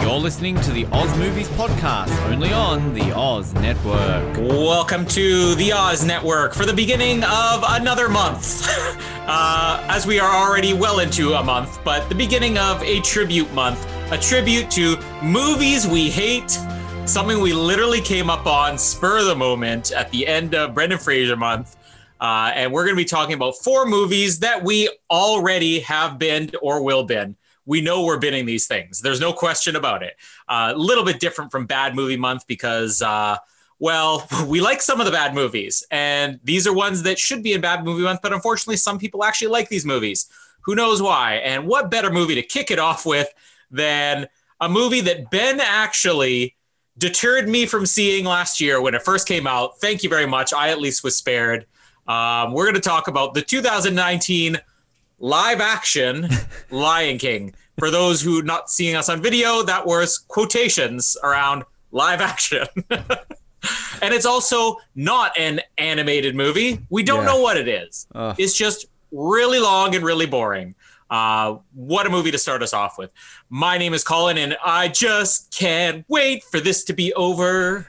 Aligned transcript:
You're 0.00 0.18
listening 0.18 0.58
to 0.62 0.70
the 0.70 0.86
Oz 0.92 1.14
Movies 1.18 1.48
Podcast, 1.50 2.18
only 2.32 2.54
on 2.54 2.94
the 2.94 3.14
Oz 3.14 3.52
Network. 3.52 4.38
Welcome 4.38 5.04
to 5.06 5.54
the 5.56 5.72
Oz 5.74 6.06
Network 6.06 6.54
for 6.54 6.64
the 6.64 6.72
beginning 6.72 7.22
of 7.24 7.62
another 7.68 8.08
month. 8.08 8.66
uh, 9.26 9.84
as 9.90 10.06
we 10.06 10.18
are 10.18 10.34
already 10.34 10.72
well 10.72 11.00
into 11.00 11.34
a 11.34 11.44
month, 11.44 11.84
but 11.84 12.08
the 12.08 12.14
beginning 12.14 12.56
of 12.56 12.82
a 12.82 13.00
tribute 13.00 13.52
month, 13.52 13.86
a 14.12 14.16
tribute 14.16 14.70
to 14.70 14.96
movies 15.22 15.86
we 15.86 16.08
hate, 16.08 16.58
something 17.04 17.40
we 17.40 17.52
literally 17.52 18.00
came 18.00 18.30
up 18.30 18.46
on 18.46 18.78
spur 18.78 19.18
of 19.18 19.26
the 19.26 19.36
moment 19.36 19.92
at 19.92 20.10
the 20.12 20.26
end 20.26 20.54
of 20.54 20.72
Brendan 20.72 20.98
Fraser 20.98 21.36
month. 21.36 21.76
Uh, 22.20 22.52
and 22.54 22.72
we're 22.72 22.84
going 22.84 22.94
to 22.94 23.00
be 23.00 23.04
talking 23.04 23.34
about 23.34 23.54
four 23.64 23.86
movies 23.86 24.40
that 24.40 24.62
we 24.62 24.88
already 25.10 25.80
have 25.80 26.18
been 26.18 26.50
or 26.60 26.82
will 26.82 27.04
bin 27.04 27.36
we 27.70 27.80
know 27.80 28.02
we're 28.02 28.18
binning 28.18 28.46
these 28.46 28.66
things. 28.66 29.00
There's 29.00 29.20
no 29.20 29.32
question 29.32 29.76
about 29.76 30.02
it. 30.02 30.16
A 30.48 30.54
uh, 30.54 30.74
little 30.76 31.04
bit 31.04 31.20
different 31.20 31.52
from 31.52 31.66
Bad 31.66 31.94
Movie 31.94 32.16
Month 32.16 32.48
because, 32.48 33.00
uh, 33.00 33.36
well, 33.78 34.26
we 34.46 34.60
like 34.60 34.82
some 34.82 34.98
of 35.00 35.06
the 35.06 35.12
bad 35.12 35.34
movies, 35.36 35.86
and 35.90 36.40
these 36.42 36.66
are 36.66 36.72
ones 36.72 37.04
that 37.04 37.18
should 37.18 37.44
be 37.44 37.52
in 37.52 37.60
Bad 37.60 37.84
Movie 37.84 38.02
Month, 38.02 38.20
but 38.22 38.32
unfortunately, 38.32 38.76
some 38.76 38.98
people 38.98 39.22
actually 39.22 39.48
like 39.48 39.68
these 39.68 39.86
movies. 39.86 40.26
Who 40.62 40.74
knows 40.74 41.00
why? 41.00 41.34
And 41.36 41.66
what 41.66 41.92
better 41.92 42.10
movie 42.10 42.34
to 42.34 42.42
kick 42.42 42.72
it 42.72 42.80
off 42.80 43.06
with 43.06 43.28
than 43.70 44.26
a 44.60 44.68
movie 44.68 45.00
that 45.02 45.30
Ben 45.30 45.60
actually 45.60 46.56
deterred 46.98 47.48
me 47.48 47.66
from 47.66 47.86
seeing 47.86 48.24
last 48.24 48.60
year 48.60 48.82
when 48.82 48.94
it 48.96 49.02
first 49.02 49.28
came 49.28 49.46
out? 49.46 49.80
Thank 49.80 50.02
you 50.02 50.10
very 50.10 50.26
much. 50.26 50.52
I 50.52 50.70
at 50.70 50.80
least 50.80 51.04
was 51.04 51.16
spared. 51.16 51.66
Um, 52.10 52.54
we're 52.54 52.64
going 52.64 52.74
to 52.74 52.80
talk 52.80 53.06
about 53.06 53.34
the 53.34 53.42
2019 53.42 54.58
live 55.20 55.60
action 55.60 56.28
Lion 56.72 57.18
King. 57.18 57.54
For 57.78 57.88
those 57.88 58.20
who 58.20 58.42
not 58.42 58.68
seeing 58.68 58.96
us 58.96 59.08
on 59.08 59.22
video, 59.22 59.62
that 59.62 59.86
was 59.86 60.18
quotations 60.18 61.16
around 61.22 61.62
live 61.92 62.20
action. 62.20 62.66
and 62.90 64.12
it's 64.12 64.26
also 64.26 64.78
not 64.96 65.38
an 65.38 65.60
animated 65.78 66.34
movie. 66.34 66.80
We 66.90 67.04
don't 67.04 67.20
yeah. 67.20 67.26
know 67.26 67.40
what 67.40 67.56
it 67.56 67.68
is. 67.68 68.08
Ugh. 68.12 68.34
It's 68.38 68.54
just 68.54 68.86
really 69.12 69.60
long 69.60 69.94
and 69.94 70.04
really 70.04 70.26
boring. 70.26 70.74
Uh, 71.10 71.58
what 71.74 72.08
a 72.08 72.10
movie 72.10 72.32
to 72.32 72.38
start 72.38 72.60
us 72.60 72.74
off 72.74 72.98
with. 72.98 73.10
My 73.50 73.78
name 73.78 73.94
is 73.94 74.02
Colin, 74.02 74.36
and 74.36 74.56
I 74.64 74.88
just 74.88 75.56
can't 75.56 76.04
wait 76.08 76.42
for 76.42 76.58
this 76.58 76.82
to 76.84 76.92
be 76.92 77.14
over. 77.14 77.86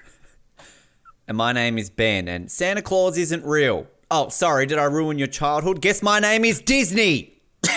And 1.28 1.36
my 1.36 1.54
name 1.54 1.80
is 1.80 1.90
Ben, 1.90 2.28
and 2.28 2.52
Santa 2.52 2.84
Claus 2.84 3.18
isn't 3.18 3.44
real. 3.44 3.88
Oh, 4.14 4.28
sorry, 4.28 4.66
did 4.66 4.78
I 4.78 4.84
ruin 4.84 5.18
your 5.18 5.30
childhood? 5.30 5.80
Guess 5.80 6.04
my 6.04 6.20
name 6.20 6.44
is 6.44 6.60
Disney. 6.62 7.42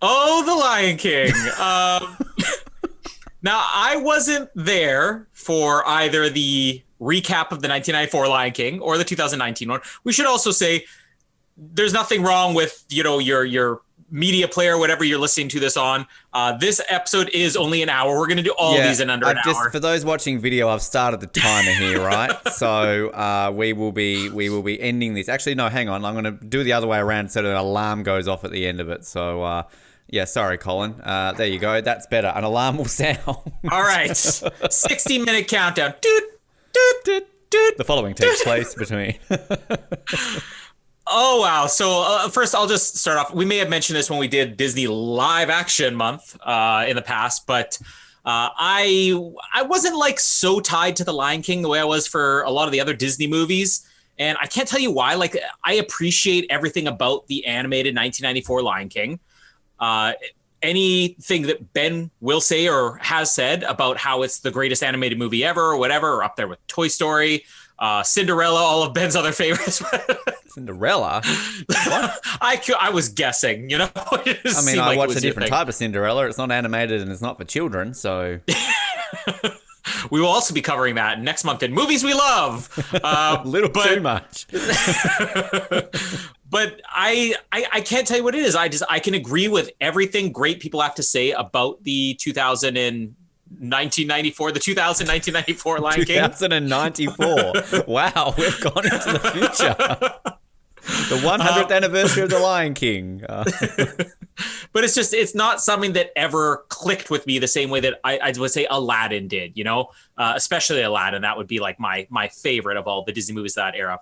oh, 0.00 0.42
The 0.46 0.54
Lion 0.54 0.96
King. 0.96 1.32
Um, 1.60 2.16
now, 3.42 3.62
I 3.62 3.96
wasn't 3.96 4.48
there 4.54 5.28
for 5.32 5.86
either 5.86 6.30
the 6.30 6.82
recap 6.98 7.52
of 7.52 7.60
the 7.60 7.68
1994 7.68 8.26
Lion 8.26 8.52
King 8.52 8.80
or 8.80 8.96
the 8.96 9.04
2019 9.04 9.68
one. 9.68 9.80
We 10.04 10.14
should 10.14 10.24
also 10.26 10.50
say 10.50 10.86
there's 11.58 11.92
nothing 11.92 12.22
wrong 12.22 12.54
with 12.54 12.84
you 12.88 13.02
know 13.02 13.18
your 13.18 13.44
your 13.44 13.82
media 14.10 14.48
player, 14.48 14.78
whatever 14.78 15.04
you're 15.04 15.18
listening 15.18 15.48
to 15.48 15.60
this 15.60 15.76
on. 15.76 16.06
Uh, 16.32 16.56
this 16.56 16.80
episode 16.88 17.30
is 17.34 17.56
only 17.56 17.82
an 17.82 17.88
hour. 17.88 18.18
We're 18.18 18.26
going 18.26 18.38
to 18.38 18.42
do 18.42 18.54
all 18.58 18.76
yeah, 18.76 18.88
these 18.88 19.00
in 19.00 19.10
under 19.10 19.26
I've 19.26 19.36
an 19.36 19.42
just, 19.44 19.58
hour. 19.58 19.70
For 19.70 19.80
those 19.80 20.04
watching 20.04 20.38
video, 20.38 20.68
I've 20.68 20.82
started 20.82 21.20
the 21.20 21.26
timer 21.26 21.72
here, 21.72 22.00
right? 22.00 22.36
so 22.52 23.08
uh, 23.10 23.52
we 23.54 23.72
will 23.72 23.92
be 23.92 24.28
we 24.30 24.48
will 24.48 24.62
be 24.62 24.80
ending 24.80 25.14
this. 25.14 25.28
Actually, 25.28 25.54
no, 25.54 25.68
hang 25.68 25.88
on. 25.88 26.04
I'm 26.04 26.14
going 26.14 26.24
to 26.24 26.44
do 26.44 26.64
the 26.64 26.72
other 26.72 26.86
way 26.86 26.98
around 26.98 27.30
so 27.30 27.42
that 27.42 27.50
an 27.50 27.56
alarm 27.56 28.02
goes 28.02 28.28
off 28.28 28.44
at 28.44 28.50
the 28.50 28.66
end 28.66 28.80
of 28.80 28.88
it. 28.88 29.04
So. 29.04 29.42
Uh, 29.42 29.62
yeah, 30.10 30.24
sorry, 30.24 30.56
Colin. 30.56 30.98
Uh, 31.02 31.32
there 31.32 31.46
you 31.46 31.58
go. 31.58 31.82
That's 31.82 32.06
better. 32.06 32.28
An 32.28 32.42
alarm 32.42 32.78
will 32.78 32.84
sound. 32.86 33.18
all 33.26 33.82
right. 33.82 34.16
60 34.16 35.18
minute 35.18 35.48
countdown. 35.48 35.94
Doot, 36.00 36.22
doot, 36.72 37.04
doot, 37.04 37.28
doot, 37.50 37.76
the 37.76 37.84
following 37.84 38.14
takes 38.14 38.42
place 38.42 38.74
between. 38.74 39.18
Oh 41.10 41.40
wow! 41.40 41.66
So 41.66 42.02
uh, 42.06 42.28
first, 42.28 42.54
I'll 42.54 42.66
just 42.66 42.98
start 42.98 43.16
off. 43.16 43.32
We 43.32 43.46
may 43.46 43.56
have 43.58 43.70
mentioned 43.70 43.96
this 43.96 44.10
when 44.10 44.18
we 44.18 44.28
did 44.28 44.56
Disney 44.58 44.86
Live 44.86 45.48
Action 45.48 45.94
Month 45.94 46.36
uh, 46.42 46.84
in 46.86 46.96
the 46.96 47.02
past, 47.02 47.46
but 47.46 47.78
uh, 48.26 48.52
I 48.54 49.18
I 49.54 49.62
wasn't 49.62 49.96
like 49.96 50.20
so 50.20 50.60
tied 50.60 50.96
to 50.96 51.04
the 51.04 51.14
Lion 51.14 51.40
King 51.40 51.62
the 51.62 51.68
way 51.68 51.80
I 51.80 51.84
was 51.84 52.06
for 52.06 52.42
a 52.42 52.50
lot 52.50 52.66
of 52.66 52.72
the 52.72 52.80
other 52.80 52.92
Disney 52.92 53.26
movies, 53.26 53.88
and 54.18 54.36
I 54.38 54.46
can't 54.46 54.68
tell 54.68 54.80
you 54.80 54.90
why. 54.90 55.14
Like 55.14 55.34
I 55.64 55.74
appreciate 55.74 56.46
everything 56.50 56.86
about 56.88 57.26
the 57.26 57.46
animated 57.46 57.96
1994 57.96 58.62
Lion 58.62 58.88
King. 58.90 59.20
Uh, 59.80 60.12
anything 60.60 61.42
that 61.42 61.72
Ben 61.72 62.10
will 62.20 62.40
say 62.42 62.68
or 62.68 62.98
has 62.98 63.32
said 63.32 63.62
about 63.62 63.96
how 63.96 64.22
it's 64.24 64.40
the 64.40 64.50
greatest 64.50 64.82
animated 64.82 65.18
movie 65.18 65.42
ever 65.42 65.62
or 65.62 65.78
whatever, 65.78 66.16
or 66.16 66.24
up 66.24 66.36
there 66.36 66.48
with 66.48 66.64
Toy 66.66 66.88
Story, 66.88 67.44
uh, 67.78 68.02
Cinderella, 68.02 68.60
all 68.60 68.82
of 68.82 68.92
Ben's 68.92 69.14
other 69.16 69.32
favorites. 69.32 69.82
Cinderella. 70.48 71.20
I 71.24 72.60
I 72.78 72.90
was 72.90 73.08
guessing, 73.10 73.70
you 73.70 73.78
know. 73.78 73.88
I 73.96 74.62
mean, 74.64 74.78
I 74.78 74.88
like 74.88 74.98
watch 74.98 75.16
a 75.16 75.20
different 75.20 75.48
type 75.48 75.68
of 75.68 75.74
Cinderella. 75.74 76.26
It's 76.26 76.38
not 76.38 76.50
animated 76.50 77.00
and 77.00 77.12
it's 77.12 77.22
not 77.22 77.38
for 77.38 77.44
children, 77.44 77.94
so. 77.94 78.40
we 80.10 80.20
will 80.20 80.28
also 80.28 80.52
be 80.52 80.60
covering 80.60 80.96
that 80.96 81.20
next 81.20 81.44
month 81.44 81.62
in 81.62 81.72
movies 81.72 82.02
we 82.02 82.12
love. 82.14 82.68
Uh, 82.92 83.40
a 83.44 83.46
little 83.46 83.70
but, 83.70 83.94
too 83.94 84.00
much. 84.00 84.46
but 86.50 86.80
I, 86.88 87.34
I 87.52 87.66
I 87.72 87.80
can't 87.82 88.06
tell 88.06 88.16
you 88.16 88.24
what 88.24 88.34
it 88.34 88.42
is. 88.42 88.56
I 88.56 88.68
just 88.68 88.82
I 88.90 88.98
can 88.98 89.14
agree 89.14 89.48
with 89.48 89.70
everything 89.80 90.32
great 90.32 90.60
people 90.60 90.80
have 90.80 90.96
to 90.96 91.02
say 91.02 91.30
about 91.30 91.84
the 91.84 92.14
2000 92.14 92.76
and 92.76 93.14
1994, 93.50 94.52
the 94.52 94.60
2000 94.60 95.06
1994 95.06 95.78
Lion 95.78 96.04
King. 96.04 96.16
2094. 96.16 97.84
wow, 97.86 98.34
we've 98.36 98.60
gone 98.60 98.84
into 98.84 99.12
the 99.12 99.30
future 99.32 100.34
the 100.88 101.16
100th 101.16 101.64
um, 101.64 101.72
anniversary 101.72 102.22
of 102.22 102.30
the 102.30 102.38
Lion 102.38 102.74
King. 102.74 103.22
Uh. 103.28 103.44
but 104.72 104.84
it's 104.84 104.94
just 104.94 105.12
it's 105.12 105.34
not 105.34 105.60
something 105.60 105.92
that 105.92 106.10
ever 106.16 106.64
clicked 106.68 107.10
with 107.10 107.26
me 107.26 107.38
the 107.38 107.48
same 107.48 107.70
way 107.70 107.80
that 107.80 108.00
I, 108.04 108.18
I 108.18 108.32
would 108.38 108.50
say 108.50 108.66
Aladdin 108.70 109.28
did. 109.28 109.56
You 109.56 109.64
know, 109.64 109.90
uh, 110.16 110.32
especially 110.36 110.82
Aladdin. 110.82 111.22
That 111.22 111.36
would 111.36 111.46
be 111.46 111.60
like 111.60 111.78
my 111.78 112.06
my 112.10 112.28
favorite 112.28 112.76
of 112.76 112.86
all 112.86 113.04
the 113.04 113.12
Disney 113.12 113.34
movies 113.34 113.54
that 113.54 113.74
era. 113.74 113.98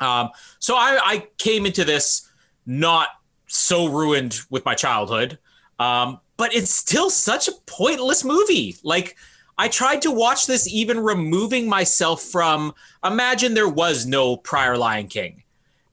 Um, 0.00 0.30
so 0.58 0.76
I, 0.76 1.00
I 1.02 1.26
came 1.38 1.64
into 1.64 1.84
this 1.84 2.30
not 2.66 3.08
so 3.46 3.86
ruined 3.86 4.40
with 4.50 4.64
my 4.64 4.74
childhood, 4.74 5.38
um, 5.78 6.20
but 6.36 6.54
it's 6.54 6.70
still 6.70 7.10
such 7.10 7.48
a 7.48 7.52
pointless 7.66 8.24
movie. 8.24 8.76
Like. 8.82 9.16
I 9.58 9.68
tried 9.68 10.02
to 10.02 10.10
watch 10.10 10.46
this 10.46 10.68
even 10.68 11.00
removing 11.00 11.66
myself 11.66 12.20
from 12.20 12.74
imagine 13.02 13.54
there 13.54 13.66
was 13.66 14.04
no 14.04 14.36
prior 14.36 14.76
Lion 14.76 15.08
King 15.08 15.44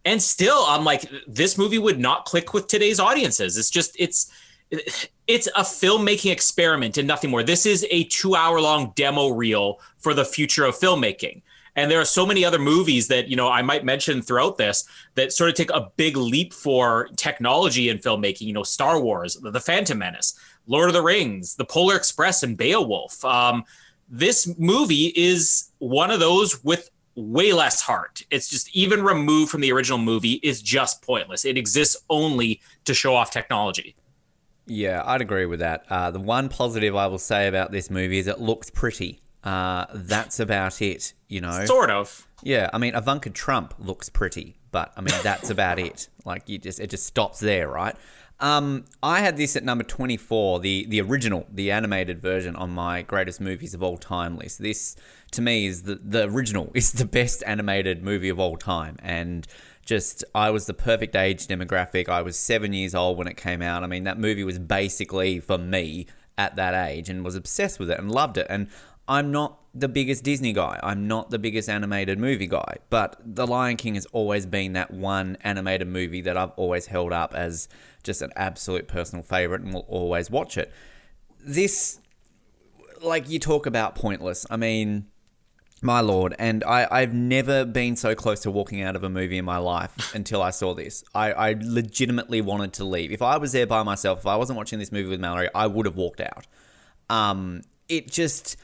and 0.06 0.22
still 0.22 0.66
i'm 0.68 0.84
like 0.84 1.10
this 1.28 1.58
movie 1.58 1.80
would 1.80 2.00
not 2.00 2.26
click 2.26 2.54
with 2.54 2.68
today's 2.68 3.00
audiences 3.00 3.58
it's 3.58 3.70
just 3.70 3.96
it's 4.00 4.32
it's 5.28 5.48
a 5.48 5.62
filmmaking 5.62 6.32
experiment 6.32 6.98
and 6.98 7.08
nothing 7.08 7.30
more 7.30 7.44
this 7.44 7.66
is 7.66 7.86
a 7.92 8.04
two 8.06 8.36
hour 8.36 8.60
long 8.60 8.92
demo 8.96 9.30
reel 9.30 9.80
for 9.98 10.14
the 10.14 10.26
future 10.26 10.66
of 10.66 10.76
filmmaking 10.76 11.42
and 11.76 11.90
there 11.90 12.00
are 12.00 12.06
so 12.06 12.26
many 12.26 12.46
other 12.46 12.60
movies 12.60 13.08
that 13.08 13.28
you 13.28 13.36
know 13.36 13.50
i 13.50 13.62
might 13.62 13.84
mention 13.84 14.22
throughout 14.22 14.58
this 14.58 14.84
that 15.16 15.32
sort 15.32 15.50
of 15.50 15.56
take 15.56 15.72
a 15.72 15.90
big 15.96 16.16
leap 16.18 16.54
for 16.54 17.08
technology 17.16 17.90
in 17.90 17.98
filmmaking 17.98 18.42
you 18.42 18.54
know 18.54 18.64
star 18.64 19.00
wars 19.00 19.36
the 19.42 19.60
phantom 19.60 19.98
menace 20.00 20.38
lord 20.68 20.90
of 20.90 20.94
the 20.94 21.02
rings 21.02 21.56
the 21.56 21.66
polar 21.66 21.96
express 21.96 22.44
and 22.44 22.58
beowulf 22.58 23.24
um, 23.26 23.64
this 24.10 24.54
movie 24.60 25.12
is 25.16 25.72
one 25.80 26.12
of 26.12 26.20
those 26.20 26.64
with 26.64 26.90
way 27.16 27.54
less 27.54 27.82
heart. 27.82 28.24
It's 28.32 28.50
just 28.50 28.76
even 28.76 29.04
removed 29.04 29.52
from 29.52 29.62
the 29.62 29.72
original 29.72 30.00
movie 30.00 30.40
is 30.44 30.62
just 30.62 31.02
pointless. 31.02 31.46
It 31.46 31.58
exists 31.58 31.98
only 32.10 32.62
to 32.86 32.94
show 32.94 33.16
off 33.16 33.32
technology. 33.32 33.96
Yeah, 34.66 35.04
I'd 35.06 35.22
agree 35.22 35.46
with 35.46 35.60
that. 35.60 35.86
Uh, 35.90 36.12
the 36.12 36.20
one 36.20 36.48
positive 36.48 36.96
I 36.96 37.08
will 37.08 37.18
say 37.18 37.48
about 37.48 37.72
this 37.72 37.90
movie 37.90 38.20
is 38.20 38.28
it 38.28 38.40
looks 38.40 38.70
pretty. 38.70 39.20
Uh, 39.44 39.86
that's 39.94 40.40
about 40.40 40.82
it, 40.82 41.14
you 41.28 41.42
know. 41.42 41.66
Sort 41.66 41.90
of. 41.90 42.28
Yeah, 42.44 42.70
I 42.74 42.78
mean, 42.78 42.96
Ivanka 42.96 43.30
Trump 43.30 43.74
looks 43.78 44.10
pretty, 44.10 44.58
but 44.72 44.94
I 44.96 45.02
mean, 45.02 45.16
that's 45.24 45.50
about 45.50 45.80
it. 45.80 46.10
Like, 46.26 46.48
you 46.48 46.58
just 46.58 46.80
it 46.80 46.90
just 46.90 47.06
stops 47.06 47.40
there, 47.40 47.68
right? 47.68 47.96
Um, 48.40 48.86
I 49.02 49.22
had 49.22 49.38
this 49.38 49.56
at 49.56 49.64
number 49.64 49.86
24, 49.86 50.60
the, 50.60 50.86
the 50.88 51.00
original, 51.00 51.48
the 51.50 51.72
animated 51.72 52.20
version 52.20 52.56
on 52.58 52.72
my 52.72 53.02
greatest 53.02 53.40
movies 53.40 53.74
of 53.74 53.82
all 53.82 53.98
time 53.98 54.38
list. 54.38 54.62
This, 54.62 54.98
to 55.32 55.42
me, 55.42 55.66
is 55.66 55.84
the, 55.84 55.96
the 55.96 56.26
original, 56.26 56.70
is 56.74 56.92
the 56.92 57.06
best 57.06 57.42
animated 57.48 58.04
movie 58.04 58.30
of 58.30 58.40
all 58.42 58.58
time. 58.58 58.98
And 59.02 59.48
just, 59.86 60.26
I 60.36 60.50
was 60.50 60.66
the 60.66 60.74
perfect 60.74 61.16
age 61.16 61.48
demographic. 61.48 62.10
I 62.10 62.22
was 62.22 62.38
seven 62.38 62.74
years 62.74 62.94
old 62.94 63.18
when 63.18 63.28
it 63.28 63.38
came 63.38 63.62
out. 63.62 63.84
I 63.84 63.88
mean, 63.88 64.04
that 64.04 64.20
movie 64.20 64.44
was 64.44 64.60
basically 64.60 65.40
for 65.40 65.58
me 65.58 66.08
at 66.38 66.56
that 66.58 66.74
age 66.74 67.10
and 67.10 67.24
was 67.24 67.36
obsessed 67.36 67.80
with 67.80 67.92
it 67.92 68.00
and 68.00 68.12
loved 68.12 68.38
it. 68.38 68.48
And 68.50 68.68
I'm 69.08 69.32
not 69.32 69.60
the 69.74 69.90
biggest 69.90 70.24
Disney 70.24 70.54
guy. 70.54 70.80
I'm 70.84 71.08
not 71.08 71.30
the 71.32 71.40
biggest 71.40 71.68
animated 71.68 72.20
movie 72.20 72.48
guy. 72.48 72.78
But 72.90 73.20
The 73.24 73.48
Lion 73.48 73.78
King 73.78 73.96
has 73.96 74.06
always 74.08 74.46
been 74.46 74.74
that 74.74 74.92
one 74.92 75.38
animated 75.42 75.88
movie 75.88 76.22
that 76.22 76.38
I've 76.38 76.52
always 76.52 76.88
held 76.88 77.12
up 77.12 77.34
as 77.34 77.68
just 78.04 78.22
an 78.22 78.32
absolute 78.36 78.88
personal 78.88 79.24
favorite 79.24 79.62
and 79.62 79.74
will 79.74 79.86
always 79.88 80.30
watch 80.30 80.58
it. 80.58 80.72
This, 81.40 82.00
like, 83.02 83.30
you 83.30 83.40
talk 83.40 83.66
about 83.66 83.96
pointless. 83.96 84.46
I 84.50 84.58
mean, 84.58 85.08
my 85.82 86.00
lord, 86.00 86.36
and 86.40 86.64
I, 86.64 86.88
I've 86.90 87.14
never 87.14 87.66
been 87.66 87.96
so 87.96 88.16
close 88.16 88.40
to 88.42 88.52
walking 88.52 88.82
out 88.82 88.96
of 88.96 89.04
a 89.04 89.10
movie 89.10 89.38
in 89.38 89.46
my 89.46 89.58
life 89.58 89.92
until 90.16 90.42
I 90.42 90.52
saw 90.52 90.74
this. 90.74 91.04
I, 91.14 91.32
I 91.34 91.56
legitimately 91.60 92.42
wanted 92.42 92.74
to 92.74 92.86
leave. 92.86 93.12
If 93.12 93.22
I 93.22 93.38
was 93.38 93.52
there 93.52 93.68
by 93.68 93.84
myself, 93.84 94.20
if 94.20 94.28
I 94.28 94.36
wasn't 94.36 94.58
watching 94.58 94.80
this 94.80 94.92
movie 94.92 95.10
with 95.10 95.20
Mallory, 95.20 95.50
I 95.54 95.68
would 95.68 95.86
have 95.86 95.96
walked 95.96 96.22
out. 96.22 96.48
Um, 97.10 97.64
it 97.90 98.10
just 98.10 98.56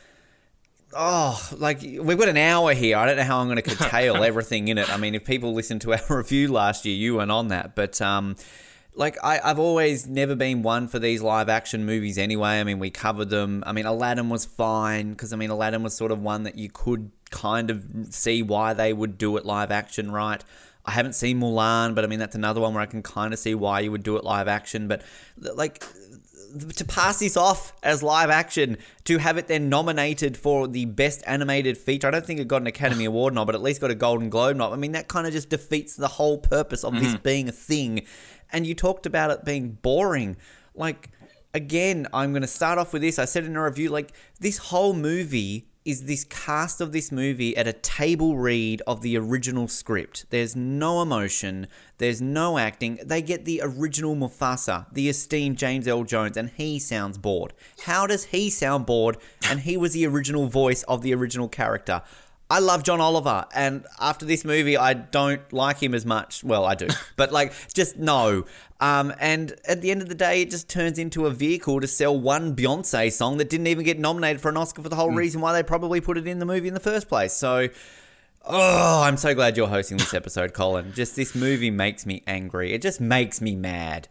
oh, 0.94 1.50
like 1.58 1.82
we've 1.82 2.18
got 2.18 2.30
an 2.30 2.38
hour 2.38 2.74
here. 2.74 2.98
I 2.98 3.06
don't 3.06 3.18
know 3.18 3.24
how 3.24 3.40
I'm 3.40 3.48
going 3.48 3.62
to 3.62 3.76
curtail 3.76 4.24
everything 4.24 4.68
in 4.68 4.78
it. 4.78 4.90
I 4.90 4.98
mean, 4.98 5.16
if 5.16 5.26
people 5.26 5.54
listened 5.54 5.82
to 5.82 5.94
our 5.94 6.02
review 6.18 6.52
last 6.52 6.86
year, 6.86 6.96
you 6.96 7.18
went 7.18 7.32
on 7.32 7.50
that, 7.50 7.76
but 7.76 8.02
um, 8.02 8.36
like 8.96 9.18
I, 9.24 9.40
I've 9.44 9.60
always 9.60 10.08
never 10.08 10.36
been 10.36 10.62
one 10.62 10.88
for 10.88 11.00
these 11.00 11.22
live 11.22 11.50
action 11.50 11.86
movies 11.86 12.18
anyway. 12.18 12.60
I 12.60 12.64
mean, 12.64 12.80
we 12.80 12.90
covered 12.90 13.30
them. 13.30 13.64
I 13.66 13.72
mean, 13.72 13.86
Aladdin 13.86 14.30
was 14.30 14.46
fine 14.46 15.12
because 15.12 15.34
I 15.34 15.36
mean, 15.36 15.50
Aladdin 15.50 15.84
was 15.84 15.96
sort 15.96 16.12
of 16.12 16.22
one 16.22 16.44
that 16.44 16.58
you 16.58 16.70
could 16.70 17.12
kind 17.32 17.70
of 17.70 17.84
see 18.10 18.42
why 18.42 18.74
they 18.74 18.92
would 18.92 19.18
do 19.18 19.38
it 19.38 19.46
live 19.46 19.72
action, 19.72 20.12
right? 20.12 20.44
I 20.90 20.92
haven't 20.94 21.14
seen 21.14 21.40
Mulan, 21.40 21.94
but 21.94 22.04
I 22.04 22.08
mean 22.08 22.18
that's 22.18 22.36
another 22.36 22.62
one 22.62 22.74
where 22.74 22.82
I 22.82 22.88
can 22.88 23.04
kind 23.04 23.32
of 23.32 23.38
see 23.38 23.54
why 23.54 23.82
you 23.82 23.92
would 23.92 24.02
do 24.02 24.18
it 24.18 24.24
live 24.24 24.48
action. 24.48 24.88
But 24.88 25.04
like 25.38 25.84
to 26.76 26.84
pass 26.84 27.20
this 27.20 27.38
off 27.38 27.74
as 27.84 28.02
live 28.02 28.32
action, 28.32 28.80
to 29.04 29.20
have 29.20 29.38
it 29.38 29.48
then 29.48 29.70
nominated 29.70 30.36
for 30.36 30.68
the 30.68 30.86
best 30.86 31.22
animated 31.28 31.78
feature. 31.78 32.08
I 32.08 32.12
don't 32.12 32.26
think 32.26 32.40
it 32.40 32.48
got 32.48 32.62
an 32.62 32.68
Academy 32.68 33.06
Award 33.12 33.36
nod, 33.36 33.46
but 33.46 33.54
at 33.54 33.62
least 33.62 33.82
got 33.82 33.92
a 33.92 33.96
Golden 33.96 34.32
Globe 34.32 34.58
nod. 34.58 34.74
I 34.74 34.78
mean, 34.78 34.94
that 34.94 35.08
kind 35.08 35.28
of 35.28 35.34
just 35.34 35.50
defeats 35.50 35.96
the 35.96 36.08
whole 36.08 36.40
purpose 36.40 36.84
of 36.84 36.94
mm-hmm. 36.94 37.04
this 37.04 37.16
being 37.18 37.50
a 37.50 37.52
thing. 37.52 38.02
And 38.52 38.66
you 38.66 38.74
talked 38.74 39.06
about 39.06 39.30
it 39.30 39.46
being 39.46 39.78
boring. 39.84 40.38
Like, 40.74 41.12
again, 41.54 42.08
I'm 42.12 42.32
going 42.32 42.42
to 42.42 42.48
start 42.48 42.80
off 42.80 42.94
with 42.94 43.04
this. 43.04 43.20
I 43.20 43.26
said 43.26 43.46
in 43.46 43.56
a 43.56 43.64
review, 43.64 43.90
like, 43.90 44.12
this 44.40 44.58
whole 44.58 44.94
movie 44.94 45.69
is 45.86 46.06
this 46.06 46.26
cast 46.26 46.82
of 46.82 46.92
this 46.92 47.12
movie 47.12 47.56
at 47.56 47.68
a 47.68 47.74
table 47.74 48.38
read 48.38 48.82
of 48.86 49.02
the 49.02 49.18
original 49.18 49.68
script. 49.68 50.26
There's 50.30 50.56
no 50.56 51.02
emotion, 51.02 51.68
there's 51.98 52.22
no 52.22 52.58
acting. 52.58 53.00
They 53.04 53.22
get 53.22 53.46
the 53.46 53.62
original 53.64 54.16
Mufasa, 54.16 54.88
the 54.92 55.10
esteemed 55.10 55.58
James 55.58 55.88
Earl 55.88 56.04
Jones, 56.04 56.38
and 56.38 56.50
he 56.50 56.80
sounds 56.80 57.18
bored. 57.18 57.54
How 57.86 58.06
does 58.06 58.26
he 58.26 58.50
sound 58.50 58.86
bored? 58.86 59.18
And 59.50 59.62
he 59.62 59.78
was 59.78 59.94
the 59.94 60.06
original 60.06 60.48
voice 60.48 60.84
of 60.84 61.02
the 61.02 61.14
original 61.14 61.48
character. 61.48 62.02
I 62.52 62.60
love 62.60 62.84
John 62.84 63.00
Oliver, 63.00 63.46
and 63.54 63.86
after 64.00 64.26
this 64.26 64.44
movie, 64.44 64.76
I 64.76 64.94
don't 64.94 65.54
like 65.54 65.82
him 65.84 65.94
as 65.94 66.04
much. 66.04 66.44
Well, 66.44 66.66
I 66.66 66.74
do, 66.74 66.88
but 67.16 67.32
like, 67.32 67.54
just 67.74 67.98
no. 67.98 68.46
Um, 68.80 69.14
and 69.20 69.54
at 69.68 69.82
the 69.82 69.92
end 69.92 70.02
of 70.02 70.10
the 70.10 70.16
day, 70.16 70.42
it 70.42 70.50
just 70.50 70.68
turns 70.68 70.98
into 70.98 71.28
a 71.28 71.32
vehicle 71.32 71.80
to 71.82 71.88
sell 71.88 72.18
one 72.18 72.56
Beyonce 72.56 73.12
song 73.12 73.38
that 73.38 73.50
didn't 73.50 73.68
even 73.68 73.86
get 73.86 74.00
nominated 74.00 74.42
for 74.42 74.50
an 74.50 74.58
Oscar 74.58 74.82
for 74.82 74.90
the 74.90 74.96
whole 74.96 75.12
mm. 75.12 75.18
reason 75.18 75.42
why 75.42 75.54
they 75.54 75.62
probably 75.62 76.02
put 76.02 76.18
it 76.18 76.28
in 76.28 76.40
the 76.40 76.46
movie 76.46 76.68
in 76.68 76.74
the 76.74 76.80
first 76.80 77.08
place. 77.08 77.34
So, 77.34 77.68
oh, 78.46 79.02
I'm 79.04 79.18
so 79.18 79.36
glad 79.36 79.58
you're 79.58 79.68
hosting 79.68 79.98
this 79.98 80.14
episode, 80.14 80.54
Colin. 80.54 80.94
Just 80.94 81.16
this 81.16 81.36
movie 81.36 81.72
makes 81.72 82.06
me 82.06 82.24
angry. 82.26 82.74
It 82.74 82.82
just 82.82 83.00
makes 83.00 83.42
me 83.42 83.56
mad. 83.56 84.08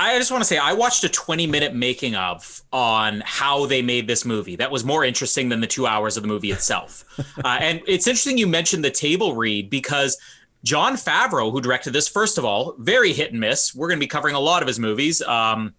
I 0.00 0.16
just 0.16 0.30
want 0.30 0.40
to 0.40 0.46
say 0.46 0.56
I 0.56 0.72
watched 0.72 1.04
a 1.04 1.10
20 1.10 1.46
minute 1.46 1.74
making 1.74 2.14
of 2.14 2.62
on 2.72 3.22
how 3.26 3.66
they 3.66 3.82
made 3.82 4.06
this 4.06 4.24
movie. 4.24 4.56
That 4.56 4.70
was 4.70 4.82
more 4.82 5.04
interesting 5.04 5.50
than 5.50 5.60
the 5.60 5.66
two 5.66 5.86
hours 5.86 6.16
of 6.16 6.22
the 6.22 6.28
movie 6.28 6.50
itself. 6.50 7.04
uh, 7.44 7.58
and 7.60 7.82
it's 7.86 8.06
interesting 8.06 8.38
you 8.38 8.46
mentioned 8.46 8.82
the 8.82 8.90
table 8.90 9.36
read 9.36 9.68
because 9.68 10.16
Jon 10.64 10.94
Favreau, 10.94 11.52
who 11.52 11.60
directed 11.60 11.92
this, 11.92 12.08
first 12.08 12.38
of 12.38 12.46
all, 12.46 12.74
very 12.78 13.12
hit 13.12 13.32
and 13.32 13.40
miss. 13.40 13.74
We're 13.74 13.88
going 13.88 13.98
to 13.98 14.04
be 14.04 14.08
covering 14.08 14.34
a 14.34 14.40
lot 14.40 14.62
of 14.62 14.68
his 14.68 14.78
movies 14.78 15.20
um, 15.20 15.74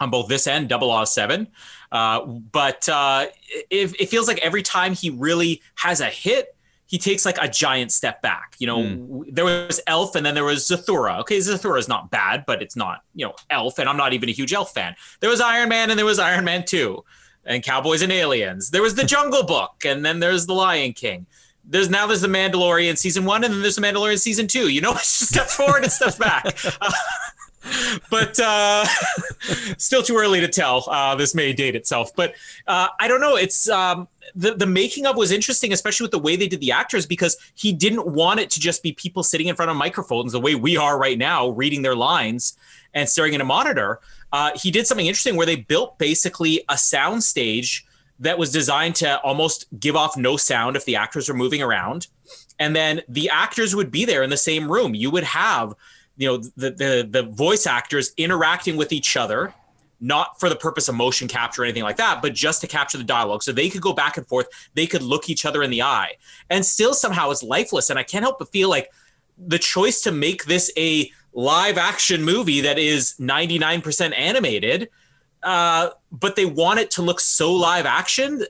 on 0.00 0.10
both 0.10 0.28
this 0.28 0.46
and 0.46 0.70
007. 0.70 1.48
Uh, 1.90 2.24
but 2.24 2.88
uh, 2.88 3.26
it, 3.68 4.00
it 4.00 4.08
feels 4.08 4.28
like 4.28 4.38
every 4.38 4.62
time 4.62 4.94
he 4.94 5.10
really 5.10 5.60
has 5.74 6.00
a 6.00 6.06
hit, 6.06 6.55
he 6.86 6.98
takes 6.98 7.24
like 7.24 7.36
a 7.40 7.48
giant 7.48 7.92
step 7.92 8.22
back. 8.22 8.54
You 8.58 8.66
know, 8.68 8.78
mm. 8.78 9.24
there 9.34 9.44
was 9.44 9.80
Elf 9.86 10.14
and 10.14 10.24
then 10.24 10.34
there 10.34 10.44
was 10.44 10.68
Zathura. 10.68 11.20
Okay, 11.20 11.38
Zathura 11.38 11.78
is 11.78 11.88
not 11.88 12.10
bad, 12.10 12.44
but 12.46 12.62
it's 12.62 12.76
not, 12.76 13.02
you 13.14 13.26
know, 13.26 13.34
Elf, 13.50 13.78
and 13.78 13.88
I'm 13.88 13.96
not 13.96 14.12
even 14.12 14.28
a 14.28 14.32
huge 14.32 14.52
Elf 14.52 14.72
fan. 14.72 14.94
There 15.20 15.30
was 15.30 15.40
Iron 15.40 15.68
Man 15.68 15.90
and 15.90 15.98
there 15.98 16.06
was 16.06 16.18
Iron 16.18 16.44
Man 16.44 16.64
2 16.64 17.04
and 17.44 17.62
Cowboys 17.62 18.02
and 18.02 18.12
Aliens. 18.12 18.70
There 18.70 18.82
was 18.82 18.94
The 18.94 19.04
Jungle 19.04 19.44
Book 19.44 19.84
and 19.84 20.04
then 20.04 20.20
there's 20.20 20.46
The 20.46 20.54
Lion 20.54 20.92
King. 20.92 21.26
There's 21.68 21.90
now 21.90 22.06
there's 22.06 22.20
The 22.20 22.28
Mandalorian 22.28 22.96
season 22.96 23.24
one 23.24 23.42
and 23.42 23.52
then 23.52 23.62
there's 23.62 23.76
The 23.76 23.82
Mandalorian 23.82 24.20
season 24.20 24.46
two. 24.46 24.68
You 24.68 24.80
know, 24.80 24.92
it's 24.94 25.18
just 25.18 25.32
steps 25.32 25.56
forward 25.56 25.82
and 25.82 25.90
steps 25.90 26.16
back. 26.16 26.44
But 28.10 28.38
uh, 28.40 28.84
still 29.78 30.02
too 30.02 30.16
early 30.16 30.40
to 30.40 30.48
tell. 30.48 30.88
Uh, 30.88 31.14
this 31.14 31.34
may 31.34 31.52
date 31.52 31.74
itself, 31.74 32.14
but 32.14 32.34
uh, 32.66 32.88
I 32.98 33.08
don't 33.08 33.20
know. 33.20 33.36
It's 33.36 33.68
um, 33.68 34.08
the 34.34 34.54
the 34.54 34.66
making 34.66 35.06
of 35.06 35.16
was 35.16 35.32
interesting, 35.32 35.72
especially 35.72 36.04
with 36.04 36.10
the 36.12 36.18
way 36.18 36.36
they 36.36 36.48
did 36.48 36.60
the 36.60 36.72
actors, 36.72 37.06
because 37.06 37.36
he 37.54 37.72
didn't 37.72 38.06
want 38.06 38.40
it 38.40 38.50
to 38.50 38.60
just 38.60 38.82
be 38.82 38.92
people 38.92 39.22
sitting 39.22 39.48
in 39.48 39.56
front 39.56 39.70
of 39.70 39.76
microphones 39.76 40.32
the 40.32 40.40
way 40.40 40.54
we 40.54 40.76
are 40.76 40.98
right 40.98 41.18
now, 41.18 41.48
reading 41.48 41.82
their 41.82 41.96
lines 41.96 42.56
and 42.94 43.08
staring 43.08 43.34
at 43.34 43.40
a 43.40 43.44
monitor. 43.44 44.00
Uh, 44.32 44.50
he 44.56 44.70
did 44.70 44.86
something 44.86 45.06
interesting 45.06 45.36
where 45.36 45.46
they 45.46 45.56
built 45.56 45.98
basically 45.98 46.64
a 46.68 46.76
sound 46.76 47.22
stage 47.22 47.86
that 48.18 48.38
was 48.38 48.50
designed 48.50 48.94
to 48.96 49.20
almost 49.20 49.66
give 49.78 49.94
off 49.94 50.16
no 50.16 50.36
sound 50.36 50.76
if 50.76 50.84
the 50.84 50.96
actors 50.96 51.28
were 51.28 51.34
moving 51.34 51.62
around, 51.62 52.06
and 52.58 52.74
then 52.74 53.02
the 53.08 53.28
actors 53.30 53.76
would 53.76 53.90
be 53.90 54.04
there 54.04 54.22
in 54.22 54.30
the 54.30 54.36
same 54.36 54.70
room. 54.70 54.94
You 54.94 55.10
would 55.10 55.24
have 55.24 55.74
you 56.16 56.26
know 56.28 56.38
the, 56.56 56.70
the 56.70 57.08
the 57.10 57.22
voice 57.22 57.66
actors 57.66 58.12
interacting 58.16 58.76
with 58.76 58.92
each 58.92 59.16
other 59.16 59.52
not 60.00 60.38
for 60.38 60.48
the 60.48 60.56
purpose 60.56 60.88
of 60.88 60.94
motion 60.94 61.26
capture 61.26 61.62
or 61.62 61.64
anything 61.64 61.82
like 61.82 61.96
that, 61.96 62.20
but 62.20 62.34
just 62.34 62.60
to 62.60 62.66
capture 62.66 62.98
the 62.98 63.04
dialogue. 63.04 63.42
So 63.42 63.52
they 63.52 63.70
could 63.70 63.80
go 63.80 63.92
back 63.92 64.16
and 64.16 64.26
forth, 64.26 64.46
they 64.74 64.86
could 64.86 65.02
look 65.02 65.30
each 65.30 65.46
other 65.46 65.62
in 65.62 65.70
the 65.70 65.82
eye, 65.82 66.16
and 66.50 66.64
still 66.64 66.94
somehow 66.94 67.30
it's 67.30 67.42
lifeless. 67.42 67.90
And 67.90 67.98
I 67.98 68.02
can't 68.02 68.22
help 68.22 68.38
but 68.38 68.50
feel 68.50 68.68
like 68.68 68.92
the 69.38 69.58
choice 69.58 70.02
to 70.02 70.12
make 70.12 70.44
this 70.44 70.70
a 70.76 71.10
live 71.32 71.78
action 71.78 72.22
movie 72.22 72.62
that 72.62 72.78
is 72.78 73.14
99% 73.18 74.16
animated, 74.18 74.88
uh, 75.42 75.90
but 76.10 76.36
they 76.36 76.46
want 76.46 76.80
it 76.80 76.90
to 76.92 77.02
look 77.02 77.20
so 77.20 77.52
live 77.52 77.86
action, 77.86 78.44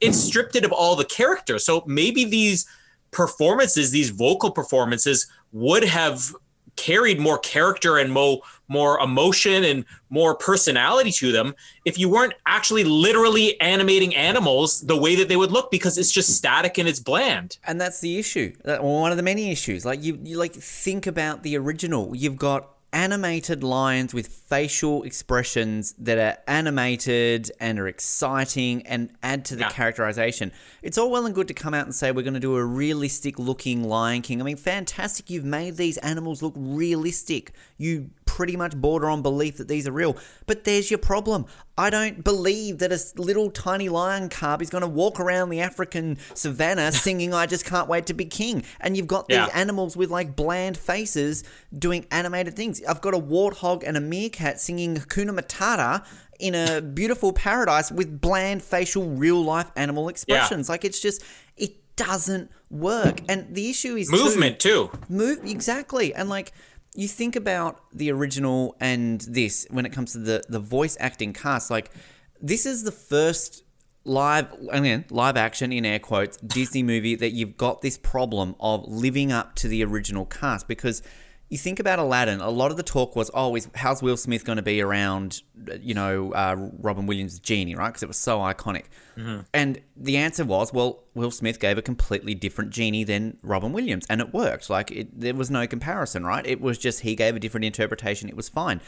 it 0.00 0.12
stripped 0.12 0.56
it 0.56 0.64
of 0.64 0.72
all 0.72 0.96
the 0.96 1.04
character. 1.04 1.58
So 1.58 1.82
maybe 1.86 2.24
these 2.24 2.66
performances, 3.10 3.90
these 3.90 4.10
vocal 4.10 4.50
performances, 4.50 5.26
would 5.52 5.84
have 5.84 6.34
carried 6.76 7.20
more 7.20 7.38
character 7.38 7.98
and 7.98 8.12
more 8.12 8.40
more 8.68 8.98
emotion 9.00 9.64
and 9.64 9.84
more 10.08 10.34
personality 10.34 11.12
to 11.12 11.30
them 11.30 11.54
if 11.84 11.98
you 11.98 12.08
weren't 12.08 12.32
actually 12.46 12.84
literally 12.84 13.60
animating 13.60 14.14
animals 14.16 14.80
the 14.80 14.96
way 14.96 15.14
that 15.14 15.28
they 15.28 15.36
would 15.36 15.52
look 15.52 15.70
because 15.70 15.98
it's 15.98 16.10
just 16.10 16.34
static 16.34 16.78
and 16.78 16.88
it's 16.88 16.98
bland. 17.00 17.58
And 17.66 17.78
that's 17.78 18.00
the 18.00 18.18
issue 18.18 18.52
one 18.64 19.10
of 19.10 19.16
the 19.16 19.22
many 19.22 19.50
issues. 19.50 19.84
Like 19.84 20.02
you, 20.02 20.18
you 20.22 20.38
like 20.38 20.54
think 20.54 21.06
about 21.06 21.42
the 21.42 21.56
original. 21.56 22.16
You've 22.16 22.36
got 22.36 22.70
animated 22.92 23.64
lions 23.64 24.12
with 24.12 24.26
facial 24.26 25.02
expressions 25.02 25.94
that 25.98 26.18
are 26.18 26.38
animated 26.46 27.50
and 27.58 27.78
are 27.78 27.88
exciting 27.88 28.86
and 28.86 29.10
add 29.22 29.44
to 29.46 29.56
the 29.56 29.62
yeah. 29.62 29.70
characterization. 29.70 30.52
It's 30.82 30.98
all 30.98 31.10
well 31.10 31.24
and 31.24 31.34
good 31.34 31.48
to 31.48 31.54
come 31.54 31.74
out 31.74 31.86
and 31.86 31.94
say 31.94 32.12
we're 32.12 32.22
going 32.22 32.34
to 32.34 32.40
do 32.40 32.56
a 32.56 32.64
realistic 32.64 33.38
looking 33.38 33.84
Lion 33.84 34.22
King. 34.22 34.40
I 34.40 34.44
mean, 34.44 34.56
fantastic. 34.56 35.30
You've 35.30 35.44
made 35.44 35.76
these 35.76 35.96
animals 35.98 36.42
look 36.42 36.54
realistic. 36.56 37.52
You 37.78 38.10
pretty 38.24 38.56
much 38.56 38.76
border 38.76 39.08
on 39.08 39.22
belief 39.22 39.56
that 39.58 39.68
these 39.68 39.86
are 39.86 39.92
real. 39.92 40.16
But 40.46 40.64
there's 40.64 40.90
your 40.90 40.98
problem. 40.98 41.46
I 41.76 41.90
don't 41.90 42.22
believe 42.22 42.78
that 42.78 42.92
a 42.92 43.20
little 43.20 43.50
tiny 43.50 43.88
lion 43.88 44.28
cub 44.28 44.62
is 44.62 44.70
going 44.70 44.82
to 44.82 44.88
walk 44.88 45.18
around 45.20 45.50
the 45.50 45.60
African 45.60 46.18
savannah 46.34 46.92
singing 46.92 47.34
"I 47.34 47.46
just 47.46 47.64
can't 47.64 47.88
wait 47.88 48.06
to 48.06 48.14
be 48.14 48.24
king." 48.24 48.64
And 48.80 48.96
you've 48.96 49.06
got 49.06 49.28
these 49.28 49.36
yeah. 49.36 49.48
animals 49.54 49.96
with 49.96 50.10
like 50.10 50.36
bland 50.36 50.76
faces 50.76 51.44
doing 51.76 52.06
animated 52.10 52.54
things. 52.54 52.82
I've 52.84 53.00
got 53.00 53.14
a 53.14 53.20
warthog 53.20 53.82
and 53.86 53.96
a 53.96 54.00
meerkat 54.00 54.60
singing 54.60 54.96
Hakuna 54.96 55.38
Matata 55.38 56.04
in 56.38 56.54
a 56.54 56.80
beautiful 56.94 57.32
paradise 57.32 57.90
with 57.90 58.20
bland 58.20 58.62
facial 58.62 59.08
real 59.08 59.42
life 59.42 59.70
animal 59.76 60.08
expressions. 60.08 60.68
Yeah. 60.68 60.72
Like 60.72 60.84
it's 60.84 61.00
just 61.00 61.22
it 61.56 61.76
doesn't 61.96 62.50
work. 62.70 63.20
And 63.28 63.54
the 63.54 63.70
issue 63.70 63.96
is 63.96 64.10
movement 64.10 64.58
too. 64.58 64.90
too. 64.92 64.98
Move 65.08 65.44
exactly. 65.44 66.14
And 66.14 66.28
like 66.28 66.52
you 66.94 67.08
think 67.08 67.36
about 67.36 67.80
the 67.92 68.10
original 68.10 68.76
and 68.80 69.22
this 69.22 69.66
when 69.70 69.86
it 69.86 69.92
comes 69.92 70.12
to 70.12 70.18
the 70.18 70.42
the 70.48 70.60
voice 70.60 70.96
acting 71.00 71.32
cast 71.32 71.70
like 71.70 71.90
this 72.40 72.66
is 72.66 72.84
the 72.84 72.92
first 72.92 73.64
live 74.04 74.48
again 74.70 75.04
live 75.10 75.36
action 75.36 75.72
in 75.72 75.86
air 75.86 75.98
quotes 75.98 76.36
disney 76.38 76.82
movie 76.82 77.14
that 77.14 77.30
you've 77.30 77.56
got 77.56 77.82
this 77.82 77.96
problem 77.96 78.54
of 78.60 78.84
living 78.86 79.32
up 79.32 79.54
to 79.54 79.68
the 79.68 79.82
original 79.84 80.26
cast 80.26 80.68
because 80.68 81.02
you 81.52 81.58
think 81.58 81.78
about 81.78 81.98
Aladdin, 81.98 82.40
a 82.40 82.48
lot 82.48 82.70
of 82.70 82.78
the 82.78 82.82
talk 82.82 83.14
was, 83.14 83.30
oh, 83.34 83.54
is, 83.54 83.68
how's 83.74 84.02
Will 84.02 84.16
Smith 84.16 84.42
going 84.42 84.56
to 84.56 84.62
be 84.62 84.80
around, 84.80 85.42
you 85.82 85.92
know, 85.92 86.32
uh, 86.32 86.56
Robin 86.78 87.06
Williams' 87.06 87.38
genie, 87.38 87.74
right? 87.74 87.88
Because 87.88 88.02
it 88.02 88.08
was 88.08 88.16
so 88.16 88.38
iconic. 88.38 88.84
And 89.52 89.82
the 89.94 90.16
answer 90.16 90.46
was, 90.46 90.72
well, 90.72 91.04
Will 91.12 91.30
Smith 91.30 91.60
gave 91.60 91.76
a 91.76 91.82
completely 91.82 92.34
different 92.34 92.70
genie 92.70 93.04
than 93.04 93.36
Robin 93.42 93.70
Williams, 93.70 94.06
and 94.08 94.22
it 94.22 94.32
worked. 94.32 94.70
Like, 94.70 94.90
it, 94.90 95.20
there 95.20 95.34
was 95.34 95.50
no 95.50 95.66
comparison, 95.66 96.24
right? 96.24 96.46
It 96.46 96.62
was 96.62 96.78
just 96.78 97.00
he 97.00 97.14
gave 97.14 97.36
a 97.36 97.38
different 97.38 97.66
interpretation. 97.66 98.30
It 98.30 98.36
was 98.36 98.48
fine. 98.48 98.80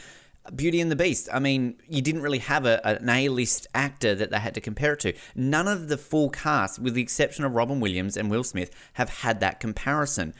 Beauty 0.55 0.79
and 0.79 0.91
the 0.91 0.95
Beast. 0.95 1.27
I 1.33 1.39
mean, 1.39 1.75
you 1.87 2.01
didn't 2.01 2.21
really 2.21 2.39
have 2.39 2.65
a, 2.65 2.85
an 2.87 3.09
A-list 3.09 3.67
actor 3.73 4.13
that 4.15 4.29
they 4.31 4.39
had 4.39 4.53
to 4.53 4.61
compare 4.61 4.93
it 4.93 4.99
to. 5.01 5.13
None 5.35 5.67
of 5.67 5.87
the 5.87 5.97
full 5.97 6.29
cast, 6.29 6.79
with 6.79 6.93
the 6.93 7.01
exception 7.01 7.45
of 7.45 7.53
Robin 7.53 7.79
Williams 7.79 8.15
and 8.15 8.29
Will 8.29 8.43
Smith, 8.43 8.71
have 8.93 9.09
had 9.09 9.39
that 9.39 9.59
comparison. 9.59 10.33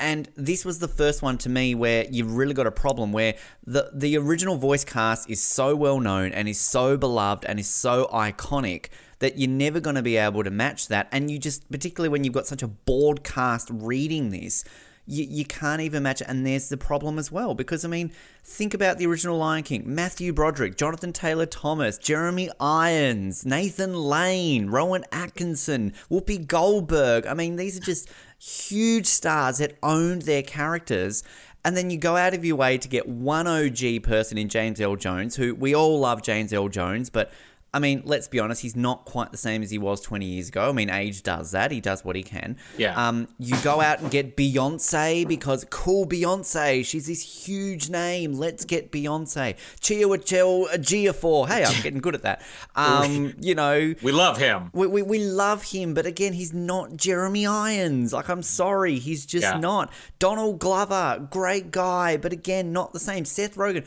And 0.00 0.30
this 0.34 0.64
was 0.64 0.78
the 0.78 0.88
first 0.88 1.20
one 1.20 1.36
to 1.38 1.50
me 1.50 1.74
where 1.74 2.06
you've 2.10 2.34
really 2.34 2.54
got 2.54 2.66
a 2.66 2.72
problem 2.72 3.12
where 3.12 3.34
the 3.66 3.90
the 3.92 4.16
original 4.16 4.56
voice 4.56 4.82
cast 4.82 5.28
is 5.28 5.42
so 5.42 5.76
well 5.76 6.00
known 6.00 6.32
and 6.32 6.48
is 6.48 6.58
so 6.58 6.96
beloved 6.96 7.44
and 7.44 7.60
is 7.60 7.68
so 7.68 8.08
iconic 8.12 8.86
that 9.18 9.38
you're 9.38 9.50
never 9.50 9.78
going 9.78 9.96
to 9.96 10.02
be 10.02 10.16
able 10.16 10.42
to 10.42 10.50
match 10.50 10.88
that. 10.88 11.06
And 11.12 11.30
you 11.30 11.38
just, 11.38 11.70
particularly 11.70 12.08
when 12.08 12.24
you've 12.24 12.32
got 12.32 12.46
such 12.46 12.62
a 12.62 12.66
bored 12.66 13.22
cast 13.22 13.68
reading 13.70 14.30
this, 14.30 14.64
you, 15.06 15.24
you 15.28 15.44
can't 15.44 15.80
even 15.80 16.02
match 16.02 16.20
it. 16.20 16.28
And 16.28 16.46
there's 16.46 16.68
the 16.68 16.76
problem 16.76 17.18
as 17.18 17.32
well. 17.32 17.54
Because, 17.54 17.84
I 17.84 17.88
mean, 17.88 18.12
think 18.44 18.74
about 18.74 18.98
the 18.98 19.06
original 19.06 19.38
Lion 19.38 19.62
King 19.62 19.82
Matthew 19.86 20.32
Broderick, 20.32 20.76
Jonathan 20.76 21.12
Taylor 21.12 21.46
Thomas, 21.46 21.98
Jeremy 21.98 22.50
Irons, 22.60 23.44
Nathan 23.44 23.94
Lane, 23.94 24.68
Rowan 24.68 25.04
Atkinson, 25.12 25.92
Whoopi 26.10 26.46
Goldberg. 26.46 27.26
I 27.26 27.34
mean, 27.34 27.56
these 27.56 27.76
are 27.76 27.82
just 27.82 28.10
huge 28.38 29.06
stars 29.06 29.58
that 29.58 29.76
owned 29.82 30.22
their 30.22 30.42
characters. 30.42 31.22
And 31.64 31.76
then 31.76 31.90
you 31.90 31.98
go 31.98 32.16
out 32.16 32.32
of 32.32 32.44
your 32.44 32.56
way 32.56 32.78
to 32.78 32.88
get 32.88 33.06
one 33.06 33.46
OG 33.46 34.02
person 34.02 34.38
in 34.38 34.48
James 34.48 34.80
Earl 34.80 34.96
Jones, 34.96 35.36
who 35.36 35.54
we 35.54 35.74
all 35.74 36.00
love 36.00 36.22
James 36.22 36.52
Earl 36.52 36.68
Jones, 36.68 37.10
but 37.10 37.30
I 37.72 37.78
mean, 37.78 38.02
let's 38.04 38.26
be 38.26 38.40
honest, 38.40 38.62
he's 38.62 38.74
not 38.74 39.04
quite 39.04 39.30
the 39.30 39.36
same 39.38 39.62
as 39.62 39.70
he 39.70 39.78
was 39.78 40.00
20 40.00 40.26
years 40.26 40.48
ago. 40.48 40.68
I 40.68 40.72
mean, 40.72 40.90
age 40.90 41.22
does 41.22 41.52
that. 41.52 41.70
He 41.70 41.80
does 41.80 42.04
what 42.04 42.16
he 42.16 42.22
can. 42.24 42.56
Yeah. 42.76 42.94
Um, 42.96 43.28
you 43.38 43.56
go 43.62 43.80
out 43.80 44.00
and 44.00 44.10
get 44.10 44.36
Beyonce 44.36 45.26
because 45.28 45.64
cool 45.70 46.04
Beyonce. 46.06 46.84
She's 46.84 47.06
this 47.06 47.46
huge 47.46 47.88
name. 47.88 48.32
Let's 48.32 48.64
get 48.64 48.90
Beyonce. 48.90 49.54
Chiwetel 49.80 50.68
Ejiofor. 50.70 51.48
Hey, 51.48 51.64
I'm 51.64 51.80
getting 51.82 52.00
good 52.00 52.14
at 52.14 52.22
that. 52.22 52.42
Um, 52.74 53.34
you 53.40 53.54
know, 53.54 53.94
We 54.02 54.12
love 54.12 54.38
him. 54.38 54.70
we, 54.72 54.86
we, 54.86 55.02
we 55.02 55.18
love 55.20 55.62
him, 55.62 55.94
but 55.94 56.06
again, 56.06 56.32
he's 56.32 56.52
not 56.52 56.96
Jeremy 56.96 57.46
Irons. 57.46 58.12
Like, 58.12 58.28
I'm 58.28 58.42
sorry, 58.42 58.98
he's 58.98 59.26
just 59.26 59.44
Yeah. 59.44 59.58
not. 59.58 59.92
Donald 60.18 60.58
Glover, 60.58 61.28
great 61.30 61.70
guy, 61.70 62.16
but 62.16 62.32
again, 62.32 62.72
not 62.72 62.92
the 62.92 63.00
same. 63.00 63.24
Seth 63.24 63.54
Rogen, 63.56 63.84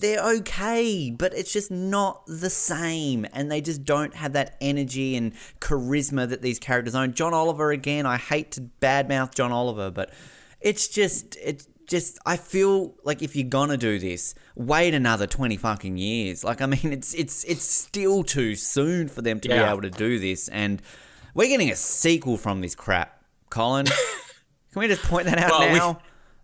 they're 0.00 0.24
okay, 0.36 1.10
but 1.10 1.32
it's 1.34 1.52
just 1.52 1.70
not 1.70 2.22
the 2.26 2.50
same. 2.50 3.26
And 3.32 3.50
they 3.50 3.60
just 3.60 3.84
don't 3.84 4.14
have 4.14 4.32
that 4.32 4.56
energy 4.60 5.16
and 5.16 5.32
charisma 5.60 6.28
that 6.28 6.42
these 6.42 6.58
characters 6.58 6.94
own. 6.94 7.14
John 7.14 7.34
Oliver, 7.34 7.70
again, 7.70 8.06
I 8.06 8.16
hate 8.16 8.52
to 8.52 8.62
badmouth 8.80 9.34
John 9.34 9.52
Oliver, 9.52 9.90
but 9.90 10.10
it's 10.60 10.88
just, 10.88 11.36
it's 11.42 11.66
just, 11.86 12.18
I 12.24 12.36
feel 12.36 12.94
like 13.04 13.22
if 13.22 13.34
you're 13.34 13.48
gonna 13.48 13.76
do 13.76 13.98
this, 13.98 14.34
wait 14.54 14.94
another 14.94 15.26
20 15.26 15.56
fucking 15.56 15.96
years. 15.96 16.44
Like, 16.44 16.60
I 16.60 16.66
mean, 16.66 16.80
it's, 16.92 17.14
it's, 17.14 17.44
it's 17.44 17.64
still 17.64 18.22
too 18.24 18.54
soon 18.54 19.08
for 19.08 19.22
them 19.22 19.40
to 19.40 19.48
be 19.48 19.54
able 19.54 19.82
to 19.82 19.90
do 19.90 20.18
this. 20.18 20.48
And 20.48 20.80
we're 21.34 21.48
getting 21.48 21.70
a 21.70 21.76
sequel 21.76 22.36
from 22.36 22.60
this 22.60 22.74
crap, 22.74 23.22
Colin. 23.50 23.86
Can 24.72 24.80
we 24.80 24.86
just 24.88 25.02
point 25.02 25.26
that 25.26 25.38
out 25.38 25.50
Well, 25.50 25.72
we- 25.72 25.78
now? 25.78 25.98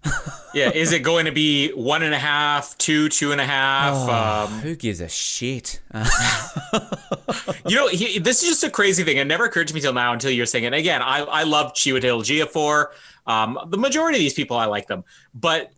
Yeah. 0.54 0.70
Is 0.70 0.92
it 0.92 1.00
going 1.00 1.26
to 1.26 1.32
be 1.32 1.70
one 1.72 2.02
and 2.02 2.14
a 2.14 2.18
half, 2.18 2.78
two, 2.78 3.10
two 3.10 3.30
and 3.30 3.42
a 3.42 3.44
half? 3.44 3.94
Oh. 3.94 4.54
Um, 4.54 4.60
Who 4.60 4.74
gives 4.74 5.02
a 5.02 5.08
shit? 5.08 5.80
You 7.68 7.74
know, 7.74 7.88
he, 7.88 8.18
this 8.18 8.42
is 8.42 8.48
just 8.48 8.64
a 8.64 8.70
crazy 8.70 9.02
thing. 9.02 9.16
It 9.16 9.26
never 9.26 9.44
occurred 9.44 9.68
to 9.68 9.74
me 9.74 9.80
till 9.80 9.92
now 9.92 10.12
until 10.12 10.30
you're 10.30 10.46
saying 10.46 10.64
it. 10.64 10.72
Again, 10.72 11.02
I, 11.02 11.18
I 11.18 11.42
love 11.42 11.72
Chiwetel 11.72 12.22
Ejiofor. 12.22 12.86
Um, 13.26 13.58
the 13.68 13.76
majority 13.76 14.18
of 14.18 14.20
these 14.20 14.34
people, 14.34 14.56
I 14.56 14.66
like 14.66 14.86
them, 14.86 15.04
but 15.34 15.72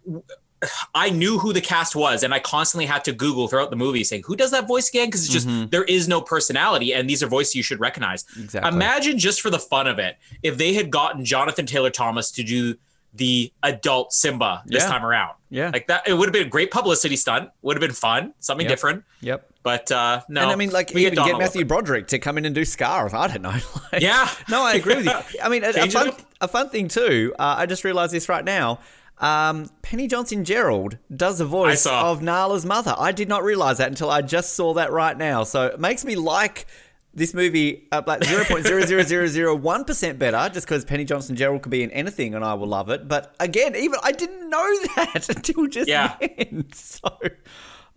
I 0.94 1.10
knew 1.10 1.38
who 1.38 1.52
the 1.52 1.60
cast 1.60 1.96
was, 1.96 2.22
and 2.22 2.34
I 2.34 2.40
constantly 2.40 2.84
had 2.84 3.04
to 3.04 3.12
Google 3.12 3.48
throughout 3.48 3.70
the 3.70 3.76
movie 3.76 4.04
saying, 4.04 4.24
"Who 4.26 4.36
does 4.36 4.50
that 4.50 4.66
voice 4.68 4.88
again?" 4.88 5.06
Because 5.06 5.24
it's 5.24 5.32
just 5.32 5.70
there 5.70 5.84
is 5.84 6.08
no 6.08 6.20
personality, 6.20 6.92
and 6.92 7.08
these 7.08 7.22
are 7.22 7.26
voices 7.26 7.54
you 7.54 7.62
should 7.62 7.80
recognize. 7.80 8.24
Exactly. 8.38 8.70
Imagine 8.70 9.18
just 9.18 9.40
for 9.40 9.50
the 9.50 9.58
fun 9.58 9.86
of 9.86 9.98
it, 9.98 10.18
if 10.42 10.58
they 10.58 10.74
had 10.74 10.90
gotten 10.90 11.24
Jonathan 11.24 11.64
Taylor 11.64 11.90
Thomas 11.90 12.30
to 12.32 12.42
do 12.42 12.76
the 13.14 13.52
adult 13.62 14.12
Simba 14.12 14.62
this 14.66 14.82
Yeah. 14.84 14.88
time 14.90 15.04
around. 15.04 15.34
Yeah. 15.50 15.70
like 15.72 15.86
that, 15.88 16.06
it 16.06 16.12
would 16.12 16.26
have 16.28 16.32
been 16.34 16.46
a 16.46 16.50
great 16.50 16.70
publicity 16.70 17.16
stunt. 17.16 17.50
Would 17.62 17.76
have 17.76 17.80
been 17.80 17.92
fun, 17.92 18.34
something 18.38 18.66
Yep. 18.66 18.70
different. 18.70 19.04
Yep. 19.22 19.46
But 19.62 19.90
uh, 19.90 20.20
no, 20.28 20.42
and 20.42 20.50
I 20.50 20.56
mean, 20.56 20.70
like, 20.70 20.92
we 20.94 21.06
even 21.06 21.22
get 21.24 21.38
Matthew. 21.38 21.64
Broderick 21.64 22.06
to 22.08 22.18
come 22.18 22.36
in 22.38 22.44
and 22.44 22.54
do 22.54 22.64
Scar. 22.64 23.08
I 23.14 23.26
don't 23.28 23.42
know. 23.42 23.54
Like, 23.92 24.02
Yeah. 24.02 24.28
No, 24.50 24.62
I 24.62 24.74
agree 24.74 24.96
with 24.96 25.06
you. 25.06 25.12
I 25.42 25.48
mean, 25.48 25.64
a, 25.64 25.70
a 25.70 25.90
fun, 25.90 26.12
a 26.40 26.48
fun 26.48 26.68
thing 26.68 26.88
too. 26.88 27.34
Uh, 27.38 27.56
I 27.58 27.66
just 27.66 27.82
realised 27.84 28.12
this 28.12 28.28
right 28.28 28.44
now. 28.44 28.78
Um, 29.20 29.68
Penny 29.82 30.06
Johnson 30.06 30.44
Jerald 30.44 30.98
does 31.14 31.38
the 31.38 31.44
voice 31.44 31.86
of 31.86 32.22
Nala's 32.22 32.64
mother. 32.64 32.94
I 32.96 33.10
did 33.10 33.28
not 33.28 33.42
realise 33.42 33.78
that 33.78 33.88
until 33.88 34.10
I 34.10 34.22
just 34.22 34.54
saw 34.54 34.74
that 34.74 34.92
right 34.92 35.16
now. 35.16 35.42
So 35.42 35.66
it 35.66 35.80
makes 35.80 36.04
me 36.04 36.14
like 36.14 36.66
this 37.14 37.34
movie 37.34 37.88
uh, 37.90 38.02
like 38.06 38.20
0.00001% 38.20 40.18
better 40.18 40.50
just 40.52 40.66
because 40.66 40.84
Penny 40.84 41.04
Johnson 41.04 41.36
Jerald 41.36 41.62
could 41.62 41.70
be 41.70 41.82
in 41.82 41.90
anything 41.90 42.34
and 42.34 42.44
I 42.44 42.54
will 42.54 42.66
love 42.68 42.90
it. 42.90 43.08
But 43.08 43.34
again, 43.40 43.74
even 43.76 43.98
I 44.02 44.12
didn't 44.12 44.48
know 44.48 44.64
that 44.96 45.28
until 45.28 45.66
just 45.66 45.88
Yeah. 45.88 46.16
then. 46.20 46.66
So, 46.74 47.08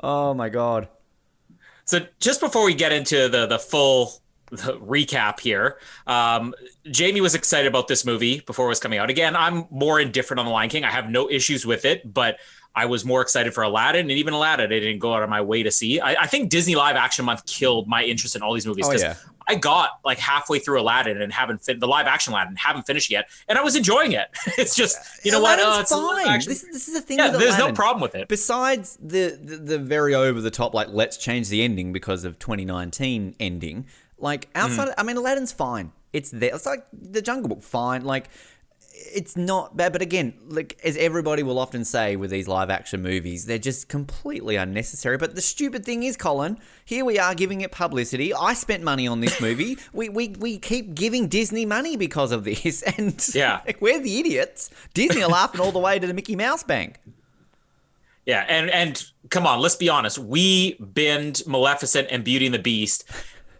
oh 0.02 0.34
my 0.34 0.50
God. 0.50 0.88
So 1.86 2.00
just 2.20 2.40
before 2.40 2.64
we 2.66 2.74
get 2.74 2.92
into 2.92 3.28
the 3.30 3.46
the 3.48 3.60
full 3.60 4.14
the 4.50 4.78
recap 4.80 5.40
here, 5.40 5.78
um, 6.08 6.54
Jamie 6.90 7.22
was 7.22 7.36
excited 7.36 7.68
about 7.68 7.88
this 7.88 8.06
movie 8.06 8.42
before 8.42 8.66
it 8.66 8.70
was 8.70 8.80
coming 8.80 9.00
out. 9.00 9.10
Again, 9.10 9.36
I'm 9.36 9.66
more 9.70 10.00
indifferent 10.00 10.40
on 10.40 10.46
the 10.46 10.52
Lion 10.52 10.70
King. 10.70 10.84
I 10.84 10.90
have 10.92 11.10
no 11.10 11.30
issues 11.30 11.66
with 11.66 11.86
it, 11.86 12.14
but 12.14 12.38
I 12.74 12.86
was 12.86 13.04
more 13.04 13.22
excited 13.22 13.54
for 13.54 13.64
Aladdin, 13.64 14.02
and 14.10 14.12
even 14.12 14.34
Aladdin, 14.34 14.68
I 14.68 14.80
didn't 14.80 15.00
go 15.00 15.14
out 15.14 15.24
of 15.24 15.30
my 15.30 15.42
way 15.42 15.62
to 15.64 15.72
see. 15.72 16.00
I, 16.00 16.24
I 16.24 16.28
think 16.28 16.50
Disney 16.50 16.76
Live 16.76 16.96
Action 16.96 17.26
Month 17.26 17.46
killed 17.46 17.88
my 17.88 18.04
interest 18.04 18.36
in 18.36 18.42
all 18.42 18.54
these 18.54 18.66
movies 18.66 18.86
Oh, 18.86 18.90
because 18.92 19.04
yeah. 19.04 19.16
I 19.48 19.56
got 19.56 20.00
like 20.06 20.20
halfway 20.20 20.60
through 20.60 20.80
Aladdin 20.80 21.22
and 21.22 21.34
haven't 21.34 21.58
fin- 21.66 21.80
the 21.80 21.88
live 21.88 22.06
action 22.08 22.32
Aladdin 22.32 22.56
haven't 22.56 22.84
finished 22.84 23.10
yet, 23.12 23.28
and 23.50 23.58
I 23.58 23.62
was 23.62 23.76
enjoying 23.76 24.14
it. 24.14 24.28
it's 24.58 24.76
just 24.76 24.98
you 25.26 25.32
know 25.32 25.42
what? 25.42 25.60
Aladdin's 25.60 25.78
Uh, 25.78 25.82
it's 25.82 25.92
fine. 25.92 26.28
action- 26.28 26.50
This, 26.52 26.62
this 26.72 26.88
is 26.88 26.94
the 26.94 27.02
thing. 27.02 27.18
yeah, 27.18 27.32
with 27.32 27.42
there's 27.42 27.58
no 27.58 27.74
problem 27.74 28.02
with 28.02 28.16
it. 28.16 28.28
Besides 28.30 28.98
the, 29.02 29.38
the 29.44 29.58
the 29.58 29.78
very 29.80 30.16
over 30.16 30.40
the 30.40 30.52
top, 30.52 30.74
like 30.74 30.88
let's 30.92 31.18
change 31.18 31.50
the 31.50 31.64
ending 31.64 31.92
because 31.92 32.24
of 32.24 32.40
2019 32.40 33.36
ending. 33.40 33.86
Like 34.18 34.48
outside, 34.56 34.90
Mm. 34.90 34.94
I 35.00 35.04
mean, 35.04 35.18
Aladdin's 35.18 35.52
fine. 35.52 35.92
It's 36.14 36.30
there. 36.30 36.54
It's 36.56 36.66
like 36.66 36.86
the 36.94 37.22
Jungle 37.22 37.50
Book, 37.50 37.64
fine. 37.64 38.04
Like 38.06 38.30
it's 38.94 39.36
not 39.36 39.76
bad. 39.78 39.92
But 39.94 40.02
again, 40.02 40.34
like 40.48 40.80
as 40.84 40.96
everybody 40.98 41.44
will 41.44 41.60
often 41.60 41.86
say 41.86 42.16
with 42.16 42.32
these 42.32 42.48
live 42.48 42.70
action 42.70 43.02
movies, 43.02 43.46
they're 43.46 43.58
just 43.58 43.88
completely 43.88 44.56
unnecessary. 44.56 45.18
But 45.18 45.36
the 45.36 45.42
stupid 45.42 45.86
thing 45.86 46.04
is, 46.04 46.18
Colin, 46.18 46.58
here 46.86 47.04
we 47.06 47.18
are 47.20 47.36
giving 47.36 47.62
it 47.62 47.72
publicity. 47.72 48.34
I 48.34 48.54
spent 48.54 48.84
money 48.84 49.08
on 49.08 49.22
this 49.22 49.40
movie. 49.42 49.78
we, 49.94 50.10
we 50.10 50.30
we 50.30 50.58
keep 50.60 50.94
giving 50.96 51.28
Disney 51.28 51.66
money 51.66 51.98
because 51.98 52.32
of 52.32 52.44
this, 52.44 52.82
and 52.98 53.16
Yeah. 53.34 53.62
like, 53.66 53.82
we're 53.82 54.00
the 54.00 54.20
idiots. 54.20 54.70
Disney 54.94 55.24
are 55.24 55.30
laughing 55.30 55.62
all 55.62 55.72
the 55.72 55.80
way 55.80 56.00
to 56.00 56.08
the 56.08 56.14
Mickey 56.14 56.36
Mouse 56.36 56.64
Bank. 56.64 56.98
Yeah, 58.26 58.46
and 58.48 58.70
and 58.70 59.04
come 59.30 59.48
on, 59.48 59.60
let's 59.60 59.76
be 59.76 59.90
honest. 59.90 60.20
We 60.20 60.76
binned 60.76 61.42
Maleficent 61.48 62.08
and 62.12 62.24
Beauty 62.24 62.46
and 62.46 62.54
the 62.54 62.60
Beast, 62.60 63.04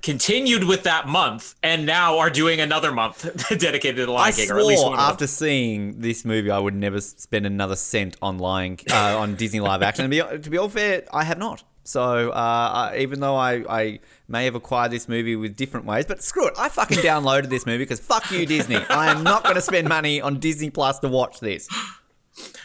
continued 0.02 0.64
with 0.64 0.84
that 0.84 1.08
month, 1.08 1.56
and 1.64 1.86
now 1.86 2.20
are 2.20 2.30
doing 2.30 2.60
another 2.60 2.92
month 2.92 3.24
dedicated 3.58 4.06
to 4.06 4.12
Lion 4.12 4.34
I 4.34 4.36
King, 4.36 4.52
or 4.52 4.60
at 4.60 4.66
least 4.66 4.82
swore 4.82 4.92
one 4.92 5.00
of 5.00 5.06
them. 5.06 5.12
after 5.14 5.28
seeing 5.28 6.00
this 6.00 6.26
movie, 6.26 6.52
I 6.52 6.60
would 6.60 6.76
never 6.76 7.02
spend 7.02 7.46
another 7.46 7.76
cent 7.76 8.18
on 8.22 8.38
Lion 8.38 8.78
uh, 8.92 9.20
on 9.20 9.36
Disney 9.36 9.60
live 9.62 9.82
action. 9.82 10.06
And 10.06 10.12
be, 10.12 10.20
to 10.20 10.50
be 10.50 10.58
all 10.58 10.70
fair, 10.70 11.04
I 11.12 11.24
have 11.24 11.38
not. 11.38 11.64
So 11.84 12.30
uh, 12.30 12.92
I, 12.94 12.98
even 13.00 13.20
though 13.20 13.36
I, 13.36 13.64
I 13.68 14.00
may 14.28 14.46
have 14.46 14.56
acquired 14.56 14.92
this 14.92 15.10
movie 15.10 15.36
with 15.36 15.56
different 15.56 15.86
ways, 15.86 16.06
but 16.06 16.22
screw 16.22 16.48
it, 16.48 16.54
I 16.58 16.70
fucking 16.70 16.98
downloaded 17.00 17.50
this 17.50 17.66
movie 17.66 17.80
because 17.80 18.00
fuck 18.00 18.30
you, 18.32 18.46
Disney. 18.46 18.78
I 18.78 19.12
am 19.12 19.24
not 19.24 19.44
going 19.44 19.56
to 19.56 19.62
spend 19.62 19.88
money 19.88 20.22
on 20.22 20.40
Disney 20.40 20.70
Plus 20.70 21.00
to 21.00 21.10
watch 21.10 21.40
this. 21.40 21.68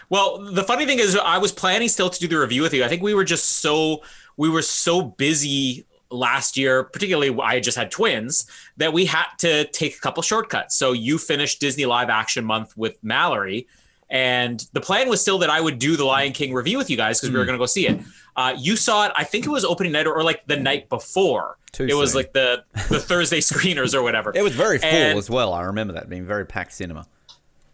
Well, 0.08 0.38
the 0.38 0.62
funny 0.62 0.86
thing 0.86 0.98
is, 0.98 1.16
I 1.16 1.38
was 1.38 1.50
planning 1.50 1.88
still 1.88 2.10
to 2.10 2.18
do 2.20 2.28
the 2.28 2.38
review 2.38 2.62
with 2.62 2.72
you. 2.72 2.84
I 2.84 2.88
think 2.88 3.02
we 3.02 3.14
were 3.14 3.24
just 3.24 3.60
so 3.60 4.02
we 4.36 4.48
were 4.48 4.62
so 4.62 5.02
busy 5.02 5.86
last 6.10 6.56
year, 6.56 6.84
particularly 6.84 7.36
I 7.42 7.60
just 7.60 7.76
had 7.76 7.90
twins, 7.90 8.46
that 8.76 8.92
we 8.92 9.06
had 9.06 9.26
to 9.38 9.66
take 9.68 9.96
a 9.96 10.00
couple 10.00 10.22
shortcuts. 10.22 10.76
So 10.76 10.92
you 10.92 11.18
finished 11.18 11.60
Disney 11.60 11.84
live 11.86 12.08
action 12.10 12.44
month 12.44 12.76
with 12.76 12.96
Mallory. 13.02 13.66
And 14.08 14.64
the 14.72 14.80
plan 14.80 15.08
was 15.08 15.20
still 15.20 15.38
that 15.38 15.50
I 15.50 15.60
would 15.60 15.78
do 15.80 15.96
the 15.96 16.04
Lion 16.04 16.32
King 16.32 16.54
review 16.54 16.78
with 16.78 16.88
you 16.90 16.96
guys 16.96 17.18
because 17.18 17.30
we 17.32 17.38
were 17.38 17.42
Hmm. 17.44 17.48
going 17.48 17.58
to 17.58 17.62
go 17.62 17.66
see 17.66 17.88
it. 17.88 18.00
Uh, 18.36 18.54
you 18.56 18.76
saw 18.76 19.06
it, 19.06 19.12
I 19.16 19.25
think 19.25 19.46
it 19.46 19.50
was 19.50 19.64
opening 19.64 19.92
night 19.92 20.06
or, 20.06 20.14
or 20.14 20.22
like 20.22 20.46
the 20.46 20.56
night 20.56 20.88
before. 20.88 21.58
Too 21.72 21.86
it 21.86 21.94
was 21.94 22.14
like 22.14 22.32
the 22.32 22.62
the 22.88 23.00
Thursday 23.00 23.40
screeners 23.40 23.94
or 23.94 24.02
whatever. 24.02 24.30
It 24.34 24.42
was 24.42 24.54
very 24.54 24.78
full 24.78 24.88
And- 24.88 25.18
as 25.18 25.28
well. 25.28 25.52
I 25.52 25.62
remember 25.64 25.94
that 25.94 26.08
being 26.08 26.25
very 26.25 26.46
packed 26.46 26.72
cinema. 26.72 27.06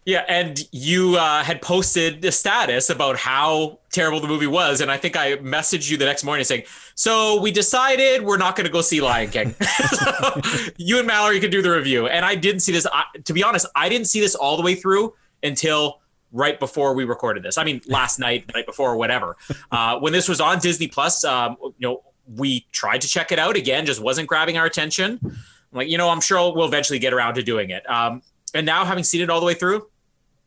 Yeah, 0.05 0.25
and 0.27 0.59
you 0.71 1.15
uh, 1.15 1.43
had 1.43 1.61
posted 1.61 2.21
the 2.21 2.31
status 2.31 2.89
about 2.89 3.15
how 3.17 3.79
terrible 3.91 4.19
the 4.19 4.27
movie 4.27 4.47
was, 4.47 4.81
and 4.81 4.91
I 4.91 4.97
think 4.97 5.15
I 5.15 5.37
messaged 5.37 5.89
you 5.89 5.95
the 5.95 6.05
next 6.05 6.25
morning 6.25 6.43
saying, 6.43 6.63
"So 6.95 7.41
we 7.41 7.51
decided 7.51 8.21
we're 8.21 8.37
not 8.37 8.57
going 8.57 8.65
to 8.65 8.71
go 8.71 8.81
see 8.81 8.99
Lion 8.99 9.29
King. 9.29 9.55
so 9.89 10.41
you 10.77 10.97
and 10.97 11.07
Mallory 11.07 11.39
can 11.39 11.51
do 11.51 11.61
the 11.61 11.71
review." 11.71 12.07
And 12.07 12.25
I 12.25 12.35
didn't 12.35 12.61
see 12.61 12.73
this. 12.73 12.85
I, 12.91 13.03
to 13.23 13.33
be 13.33 13.43
honest, 13.43 13.65
I 13.75 13.87
didn't 13.87 14.07
see 14.07 14.19
this 14.19 14.35
all 14.35 14.57
the 14.57 14.63
way 14.63 14.75
through 14.75 15.13
until 15.41 16.01
right 16.33 16.59
before 16.59 16.93
we 16.93 17.05
recorded 17.05 17.43
this. 17.43 17.57
I 17.57 17.63
mean, 17.63 17.79
last 17.87 18.19
night, 18.19 18.47
the 18.47 18.53
night 18.53 18.65
before, 18.65 18.91
or 18.91 18.97
whatever. 18.97 19.37
Uh, 19.71 19.97
when 19.99 20.13
this 20.13 20.29
was 20.29 20.39
on 20.39 20.59
Disney 20.59 20.87
Plus, 20.87 21.23
um, 21.23 21.57
you 21.63 21.73
know, 21.79 22.03
we 22.27 22.67
tried 22.71 23.01
to 23.01 23.07
check 23.07 23.31
it 23.31 23.39
out 23.39 23.55
again, 23.55 23.87
just 23.87 23.99
wasn't 23.99 24.27
grabbing 24.27 24.55
our 24.55 24.65
attention. 24.65 25.19
I'm 25.23 25.33
like, 25.71 25.89
you 25.89 25.97
know, 25.97 26.09
I'm 26.09 26.21
sure 26.21 26.53
we'll 26.53 26.67
eventually 26.67 26.99
get 26.99 27.11
around 27.11 27.35
to 27.35 27.43
doing 27.43 27.71
it. 27.71 27.89
Um, 27.89 28.21
and 28.53 28.67
now, 28.67 28.85
having 28.85 29.03
seen 29.03 29.21
it 29.21 29.31
all 29.31 29.39
the 29.39 29.47
way 29.47 29.55
through, 29.55 29.87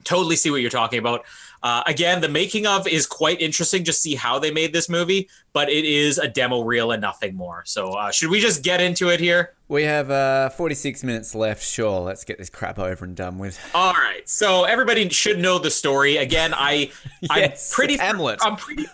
totally 0.07 0.37
see 0.37 0.51
what 0.51 0.61
you're 0.63 0.71
talking 0.71 0.99
about. 0.99 1.25
Uh, 1.63 1.83
again, 1.87 2.21
the 2.21 2.29
making 2.29 2.67
of 2.67 2.87
is 2.87 3.07
quite 3.07 3.41
interesting. 3.41 3.85
Just 3.85 4.01
see 4.01 4.15
how 4.15 4.39
they 4.39 4.51
made 4.51 4.73
this 4.73 4.89
movie, 4.89 5.29
but 5.53 5.69
it 5.69 5.85
is 5.85 6.19
a 6.19 6.29
demo 6.29 6.63
reel 6.63 6.93
and 6.93 7.03
nothing 7.03 7.35
more. 7.35 7.63
So, 7.67 7.91
uh, 7.91 8.11
should 8.11 8.31
we 8.31 8.41
just 8.41 8.63
get 8.63 8.81
into 8.81 9.09
it 9.09 9.21
here? 9.21 9.56
We 9.68 9.82
have 9.82 10.12
uh, 10.12 10.50
46 10.50 11.02
minutes 11.02 11.35
left. 11.35 11.61
Sure, 11.61 12.00
let's 12.00 12.23
get 12.23 12.38
this 12.38 12.49
crap 12.49 12.78
over 12.78 13.04
and 13.04 13.16
done 13.16 13.38
with. 13.38 13.58
All 13.75 13.94
right. 13.94 14.26
So 14.28 14.62
everybody 14.62 15.08
should 15.08 15.40
know 15.40 15.58
the 15.58 15.73
story. 15.73 16.18
Again, 16.18 16.54
I 16.54 16.92
yes, 17.20 17.73
I'm 17.73 17.75
pretty 17.75 17.96
Hamlet. 17.96 18.38
I'm 18.42 18.54
pretty 18.56 18.87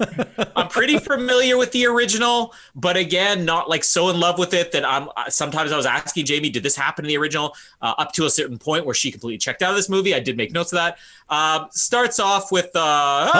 I'm 0.56 0.68
pretty 0.68 0.98
familiar 0.98 1.58
with 1.58 1.72
the 1.72 1.84
original, 1.86 2.54
but 2.74 2.96
again, 2.96 3.44
not 3.44 3.68
like 3.68 3.84
so 3.84 4.08
in 4.08 4.18
love 4.18 4.38
with 4.38 4.54
it 4.54 4.72
that 4.72 4.84
I'm. 4.84 5.10
Sometimes 5.28 5.72
I 5.72 5.76
was 5.76 5.84
asking 5.84 6.24
Jamie, 6.24 6.48
did 6.48 6.62
this 6.62 6.76
happen 6.76 7.04
in 7.04 7.08
the 7.10 7.18
original? 7.18 7.54
Uh, 7.82 7.92
up 7.98 8.12
to 8.12 8.24
a 8.24 8.30
certain 8.30 8.58
point 8.58 8.86
where 8.86 8.94
she 8.94 9.10
completely 9.10 9.38
checked 9.38 9.60
out 9.60 9.70
of 9.70 9.76
this 9.76 9.90
movie. 9.90 10.14
I 10.14 10.20
did 10.20 10.38
make 10.38 10.52
notes 10.52 10.72
of 10.72 10.76
that. 10.78 10.96
Um, 11.28 11.68
starts 11.70 12.18
off 12.18 12.50
with 12.50 12.70
uh, 12.74 13.30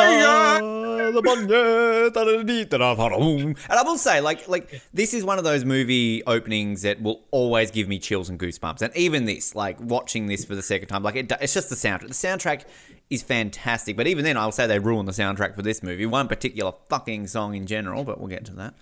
and 3.69 3.79
I 3.79 3.83
will 3.83 3.99
say, 3.99 4.21
like, 4.21 4.49
like 4.49 4.83
this 4.93 5.15
is 5.15 5.25
one 5.25 5.39
of 5.39 5.45
those 5.45 5.65
movie 5.65 6.23
openings 6.27 6.83
that 6.83 7.01
will 7.01 7.23
always 7.33 7.71
give 7.71 7.89
me 7.89 7.99
chills 7.99 8.29
and 8.29 8.39
goosebumps. 8.39 8.83
And 8.83 8.95
even 8.97 9.25
this, 9.25 9.57
like 9.57 9.81
watching 9.81 10.27
this 10.27 10.45
for 10.45 10.55
the 10.55 10.63
second 10.63 10.89
time, 10.89 11.03
like 11.03 11.17
it, 11.17 11.33
it's 11.41 11.55
just 11.55 11.71
the 11.71 11.75
soundtrack. 11.75 12.09
The 12.09 12.15
soundtrack 12.15 12.65
is 13.11 13.23
fantastic. 13.23 13.97
But 13.97 14.07
even 14.07 14.25
then, 14.25 14.37
I'll 14.37 14.53
say 14.53 14.67
they 14.67 14.79
ruined 14.79 15.09
the 15.09 15.13
soundtrack 15.13 15.57
for 15.57 15.63
this 15.63 15.83
movie. 15.83 16.07
One 16.07 16.29
particular 16.29 16.73
fucking 16.89 17.27
song 17.27 17.57
in 17.57 17.67
general, 17.67 18.05
but 18.05 18.21
we'll 18.21 18.29
get 18.29 18.45
to 18.47 18.55
that. 18.55 18.75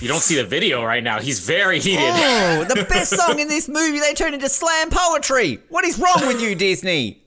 You 0.00 0.08
don't 0.08 0.20
see 0.20 0.36
the 0.36 0.44
video 0.44 0.84
right 0.84 1.02
now. 1.02 1.18
He's 1.18 1.40
very 1.40 1.80
heated. 1.80 2.02
Oh, 2.02 2.64
the 2.68 2.84
best 2.84 3.16
song 3.16 3.38
in 3.38 3.48
this 3.48 3.68
movie 3.68 3.98
they 3.98 4.12
turned 4.12 4.34
into 4.34 4.50
slam 4.50 4.90
poetry. 4.90 5.60
What 5.70 5.84
is 5.86 5.98
wrong 5.98 6.26
with 6.26 6.42
you, 6.42 6.54
Disney? 6.54 7.24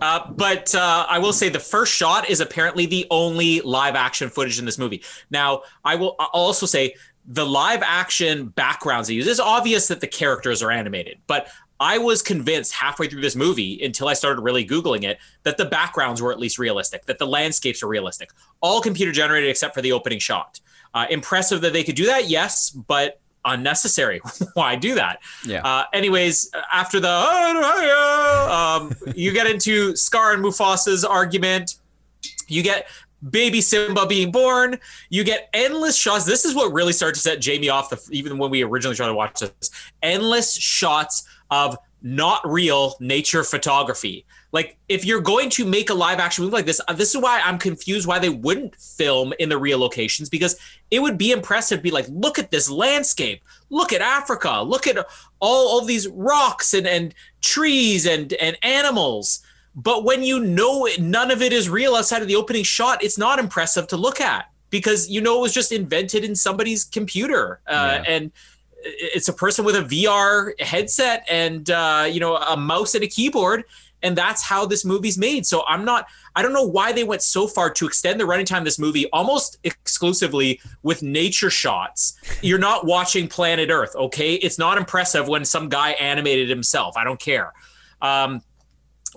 Uh, 0.00 0.30
but 0.30 0.74
uh, 0.74 1.06
I 1.08 1.18
will 1.18 1.32
say 1.32 1.48
the 1.48 1.60
first 1.60 1.92
shot 1.92 2.28
is 2.28 2.40
apparently 2.40 2.86
the 2.86 3.06
only 3.10 3.60
live 3.60 3.94
action 3.94 4.28
footage 4.28 4.58
in 4.58 4.64
this 4.64 4.78
movie. 4.78 5.02
Now, 5.30 5.62
I 5.84 5.94
will 5.94 6.16
I'll 6.18 6.28
also 6.32 6.66
say 6.66 6.94
the 7.26 7.44
live 7.44 7.82
action 7.82 8.48
backgrounds 8.48 9.08
they 9.08 9.14
use. 9.14 9.26
It's 9.26 9.40
obvious 9.40 9.88
that 9.88 10.00
the 10.00 10.06
characters 10.06 10.62
are 10.62 10.70
animated, 10.70 11.18
but 11.26 11.48
I 11.78 11.98
was 11.98 12.22
convinced 12.22 12.72
halfway 12.72 13.08
through 13.08 13.20
this 13.20 13.36
movie 13.36 13.82
until 13.84 14.08
I 14.08 14.14
started 14.14 14.40
really 14.40 14.66
Googling 14.66 15.04
it 15.04 15.18
that 15.42 15.58
the 15.58 15.66
backgrounds 15.66 16.22
were 16.22 16.32
at 16.32 16.38
least 16.38 16.58
realistic, 16.58 17.04
that 17.06 17.18
the 17.18 17.26
landscapes 17.26 17.82
are 17.82 17.88
realistic. 17.88 18.30
All 18.60 18.80
computer 18.80 19.12
generated 19.12 19.50
except 19.50 19.74
for 19.74 19.82
the 19.82 19.92
opening 19.92 20.18
shot. 20.18 20.60
Uh, 20.94 21.06
impressive 21.10 21.60
that 21.60 21.74
they 21.74 21.84
could 21.84 21.94
do 21.94 22.06
that, 22.06 22.28
yes, 22.28 22.70
but 22.70 23.20
unnecessary. 23.44 24.20
Why 24.54 24.76
do 24.76 24.94
that? 24.94 25.20
Yeah. 25.44 25.62
Uh, 25.62 25.84
anyways, 25.92 26.50
after 26.72 27.00
the 27.00 27.08
um, 28.50 28.94
you 29.14 29.32
get 29.32 29.46
into 29.46 29.94
Scar 29.96 30.32
and 30.32 30.42
Mufasa's 30.42 31.04
argument. 31.04 31.76
You 32.48 32.62
get 32.62 32.86
baby 33.30 33.60
Simba 33.60 34.06
being 34.06 34.30
born. 34.30 34.78
You 35.08 35.24
get 35.24 35.48
endless 35.52 35.96
shots. 35.96 36.24
This 36.24 36.44
is 36.44 36.54
what 36.54 36.72
really 36.72 36.92
started 36.92 37.14
to 37.14 37.20
set 37.20 37.40
Jamie 37.40 37.68
off. 37.68 37.90
The 37.90 38.00
even 38.10 38.38
when 38.38 38.50
we 38.50 38.62
originally 38.62 38.96
tried 38.96 39.08
to 39.08 39.14
watch 39.14 39.40
this, 39.40 39.70
endless 40.02 40.56
shots 40.56 41.26
of 41.50 41.76
not 42.02 42.40
real 42.44 42.94
nature 43.00 43.42
photography. 43.42 44.24
Like 44.52 44.78
if 44.88 45.04
you're 45.04 45.20
going 45.20 45.50
to 45.50 45.64
make 45.64 45.90
a 45.90 45.94
live 45.94 46.18
action 46.18 46.44
movie 46.44 46.54
like 46.54 46.66
this, 46.66 46.80
uh, 46.86 46.92
this 46.92 47.14
is 47.14 47.20
why 47.20 47.40
I'm 47.44 47.58
confused 47.58 48.06
why 48.06 48.18
they 48.18 48.28
wouldn't 48.28 48.76
film 48.76 49.32
in 49.38 49.48
the 49.48 49.58
real 49.58 49.78
locations 49.78 50.28
because 50.28 50.56
it 50.90 51.00
would 51.00 51.18
be 51.18 51.32
impressive 51.32 51.80
to 51.80 51.82
be 51.82 51.90
like, 51.90 52.06
look 52.08 52.38
at 52.38 52.50
this 52.50 52.70
landscape, 52.70 53.42
look 53.70 53.92
at 53.92 54.00
Africa, 54.00 54.62
look 54.62 54.86
at 54.86 55.04
all 55.40 55.80
of 55.80 55.86
these 55.86 56.06
rocks 56.08 56.74
and, 56.74 56.86
and 56.86 57.14
trees 57.42 58.06
and 58.06 58.32
and 58.34 58.56
animals. 58.62 59.42
But 59.76 60.04
when 60.04 60.22
you 60.22 60.40
know 60.40 60.88
none 60.98 61.30
of 61.30 61.42
it 61.42 61.52
is 61.52 61.68
real 61.68 61.94
outside 61.94 62.22
of 62.22 62.28
the 62.28 62.36
opening 62.36 62.64
shot, 62.64 63.04
it's 63.04 63.18
not 63.18 63.38
impressive 63.38 63.86
to 63.88 63.96
look 63.96 64.20
at 64.20 64.50
because 64.70 65.08
you 65.10 65.20
know 65.20 65.38
it 65.38 65.42
was 65.42 65.52
just 65.54 65.70
invented 65.70 66.24
in 66.24 66.34
somebody's 66.34 66.82
computer 66.84 67.60
uh, 67.68 68.00
Yeah. 68.02 68.12
and 68.14 68.32
it's 68.84 69.28
a 69.28 69.32
person 69.32 69.64
with 69.64 69.74
a 69.76 69.82
VR 69.82 70.52
headset 70.60 71.26
and 71.28 71.68
uh, 71.70 72.08
you 72.10 72.20
know 72.20 72.36
a 72.36 72.56
mouse 72.56 72.94
and 72.94 73.02
a 73.02 73.06
keyboard, 73.08 73.64
and 74.02 74.16
that's 74.16 74.42
how 74.42 74.64
this 74.64 74.84
movie's 74.84 75.18
made. 75.18 75.44
So 75.44 75.64
I'm 75.66 75.84
not, 75.84 76.06
I 76.36 76.42
don't 76.42 76.52
know 76.52 76.62
why 76.66 76.92
they 76.92 77.02
went 77.02 77.22
so 77.22 77.48
far 77.48 77.68
to 77.70 77.86
extend 77.86 78.20
the 78.20 78.26
running 78.26 78.46
time 78.46 78.58
of 78.58 78.64
this 78.64 78.78
movie 78.78 79.08
almost 79.10 79.58
exclusively 79.64 80.60
with 80.84 81.02
nature 81.02 81.50
shots. 81.50 82.16
You're 82.42 82.58
not 82.60 82.86
watching 82.86 83.26
Planet 83.26 83.70
Earth, 83.70 83.96
okay? 83.96 84.34
It's 84.34 84.58
not 84.58 84.78
impressive 84.78 85.26
when 85.26 85.44
some 85.44 85.68
guy 85.68 85.90
animated 85.92 86.48
himself. 86.48 86.96
I 86.96 87.02
don't 87.04 87.18
care. 87.18 87.52
Um, 88.00 88.42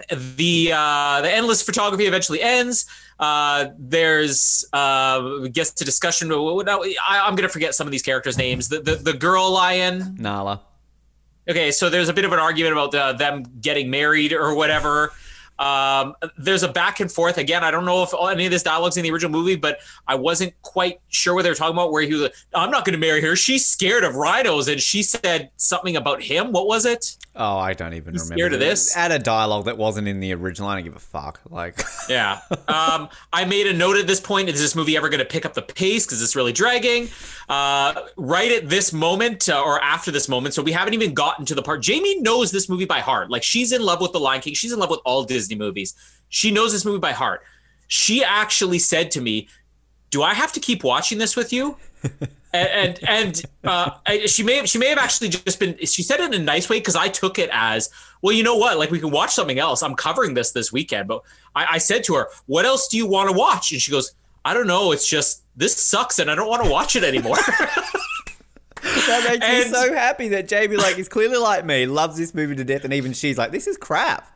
the 0.10 0.72
uh, 0.74 1.22
the 1.22 1.32
endless 1.32 1.62
photography 1.62 2.06
eventually 2.06 2.42
ends. 2.42 2.86
Uh, 3.20 3.68
there's 3.78 4.66
uh, 4.74 5.48
gets 5.52 5.72
to 5.74 5.86
discussion. 5.86 6.32
I, 6.32 6.96
I'm 7.08 7.36
gonna 7.36 7.50
forget 7.50 7.76
some 7.76 7.88
of 7.88 7.92
these 7.92 8.04
characters' 8.04 8.38
names. 8.38 8.70
The 8.70 8.82
the, 8.82 8.96
the 8.96 9.14
girl 9.14 9.52
lion. 9.52 10.16
Nala. 10.20 10.62
Okay, 11.50 11.72
so 11.72 11.90
there's 11.90 12.10
a 12.10 12.14
bit 12.14 12.26
of 12.26 12.34
an 12.34 12.40
argument 12.40 12.74
about 12.74 12.94
uh, 12.94 13.14
them 13.14 13.44
getting 13.60 13.90
married 13.90 14.34
or 14.34 14.54
whatever. 14.54 15.12
Um, 15.60 16.16
there's 16.38 16.64
a 16.64 16.68
back 16.70 17.00
and 17.02 17.12
forth. 17.12 17.38
Again, 17.38 17.64
I 17.64 17.72
don't 17.72 17.86
know 17.86 18.02
if 18.04 18.14
any 18.32 18.46
of 18.46 18.52
this 18.52 18.64
dialogue's 18.64 18.98
in 18.98 19.04
the 19.04 19.12
original 19.12 19.32
movie, 19.32 19.56
but 19.56 19.80
I 20.08 20.16
wasn't 20.16 20.54
quite 20.62 21.02
sure 21.10 21.34
what 21.36 21.44
they 21.44 21.50
were 21.50 21.56
talking 21.56 21.76
about. 21.76 21.92
Where 21.92 22.02
he 22.02 22.14
was, 22.14 22.22
like, 22.24 22.34
I'm 22.54 22.72
not 22.72 22.86
going 22.86 22.94
to 22.94 23.00
marry 23.00 23.22
her. 23.22 23.36
She's 23.36 23.66
scared 23.66 24.04
of 24.04 24.16
rhinos, 24.16 24.68
and 24.68 24.80
she 24.82 25.04
said 25.04 25.52
something 25.58 25.96
about 25.98 26.22
him. 26.24 26.52
What 26.52 26.66
was 26.68 26.86
it? 26.86 27.18
Oh, 27.36 27.58
I 27.58 27.74
don't 27.74 27.94
even 27.94 28.14
You 28.16 28.20
remember. 28.22 28.36
scared 28.36 28.54
of 28.54 28.60
this? 28.60 28.98
Add 28.98 29.12
a 29.12 29.20
dialogue 29.20 29.66
that 29.66 29.78
wasn't 29.78 30.08
in 30.08 30.20
the 30.20 30.34
original. 30.34 30.68
I 30.70 30.76
don't 30.76 30.84
give 30.84 30.96
a 30.96 31.00
fuck. 31.00 31.40
Like, 31.50 31.80
Yeah. 32.10 32.40
Um, 32.70 33.10
I 33.34 33.46
made 33.46 33.66
a 33.68 33.74
note 33.74 33.98
at 33.98 34.06
this 34.06 34.20
point. 34.20 34.48
Is 34.48 34.60
this 34.60 34.76
movie 34.76 34.96
ever 34.96 35.10
going 35.10 35.20
to 35.20 35.26
pick 35.26 35.44
up 35.46 35.54
the 35.56 35.62
pace? 35.64 36.06
Because 36.06 36.22
it's 36.22 36.36
really 36.36 36.54
dragging. 36.54 37.10
Uh, 37.48 38.02
right 38.16 38.52
at 38.52 38.70
this 38.70 38.94
moment, 38.94 39.50
uh, 39.50 39.60
or 39.62 39.82
after 39.82 40.12
this 40.12 40.30
moment, 40.30 40.54
so 40.54 40.62
we 40.62 40.72
haven't 40.72 40.94
even 40.94 41.16
gotten 41.16 41.46
to 41.46 41.56
the 41.56 41.64
part. 41.64 41.82
Jamie 41.82 42.20
knows 42.22 42.52
this 42.52 42.70
movie 42.70 42.86
by 42.86 43.00
heart. 43.00 43.32
Like 43.32 43.42
she's 43.42 43.72
in 43.72 43.82
love 43.84 44.02
with 44.02 44.12
The 44.12 44.20
Lion 44.20 44.42
King. 44.42 44.54
She's 44.54 44.72
in 44.72 44.78
love 44.78 44.92
with 44.92 45.00
all 45.04 45.24
Disney 45.24 45.49
movies. 45.56 45.94
She 46.30 46.52
knows 46.52 46.72
this 46.72 46.86
movie 46.86 47.00
by 47.00 47.12
heart. 47.12 47.44
She 47.88 48.24
actually 48.24 48.80
said 48.80 49.12
to 49.12 49.22
me, 49.22 49.48
"Do 50.10 50.22
I 50.24 50.34
have 50.34 50.52
to 50.54 50.60
keep 50.60 50.84
watching 50.84 51.18
this 51.18 51.36
with 51.36 51.52
you?" 51.52 51.78
and 52.54 53.00
and, 53.00 53.00
and 53.08 53.42
uh, 53.64 53.92
she 54.26 54.44
may 54.44 54.56
have, 54.58 54.70
she 54.70 54.78
may 54.78 54.88
have 54.88 54.98
actually 54.98 55.30
just 55.30 55.60
been. 55.60 55.78
She 55.86 56.04
said 56.04 56.20
it 56.20 56.34
in 56.34 56.42
a 56.42 56.44
nice 56.44 56.70
way 56.70 56.80
because 56.80 56.96
I 56.96 57.08
took 57.08 57.40
it 57.40 57.50
as 57.52 57.90
well. 58.22 58.34
You 58.34 58.44
know 58.44 58.56
what? 58.56 58.78
Like 58.78 58.92
we 58.92 59.00
can 59.00 59.12
watch 59.12 59.34
something 59.34 59.60
else. 59.60 59.82
I'm 59.82 59.96
covering 59.96 60.34
this 60.34 60.52
this 60.52 60.72
weekend, 60.72 61.08
but 61.08 61.24
I, 61.56 61.66
I 61.72 61.78
said 61.80 62.04
to 62.06 62.16
her, 62.16 62.28
"What 62.46 62.66
else 62.66 62.88
do 62.88 62.98
you 62.98 63.08
want 63.08 63.30
to 63.30 63.38
watch?" 63.38 63.72
And 63.72 63.82
she 63.82 63.92
goes, 63.92 64.14
"I 64.46 64.54
don't 64.54 64.68
know. 64.68 64.92
It's 64.92 65.08
just 65.08 65.44
this 65.56 65.76
sucks, 65.76 66.20
and 66.20 66.30
I 66.30 66.36
don't 66.36 66.48
want 66.48 66.64
to 66.64 66.70
watch 66.70 66.96
it 66.96 67.04
anymore." 67.04 67.38
that 68.82 69.26
makes 69.28 69.46
me 69.46 69.62
And- 69.64 69.76
so 69.76 69.94
happy 69.94 70.30
that 70.30 70.48
Jamie 70.48 70.78
like 70.78 70.98
is 70.98 71.10
clearly 71.10 71.38
like 71.38 71.66
me, 71.66 71.86
loves 71.86 72.18
this 72.18 72.34
movie 72.34 72.56
to 72.56 72.64
death, 72.64 72.84
and 72.84 72.94
even 72.94 73.14
she's 73.14 73.38
like, 73.38 73.52
this 73.52 73.68
is 73.68 73.78
crap. 73.78 74.28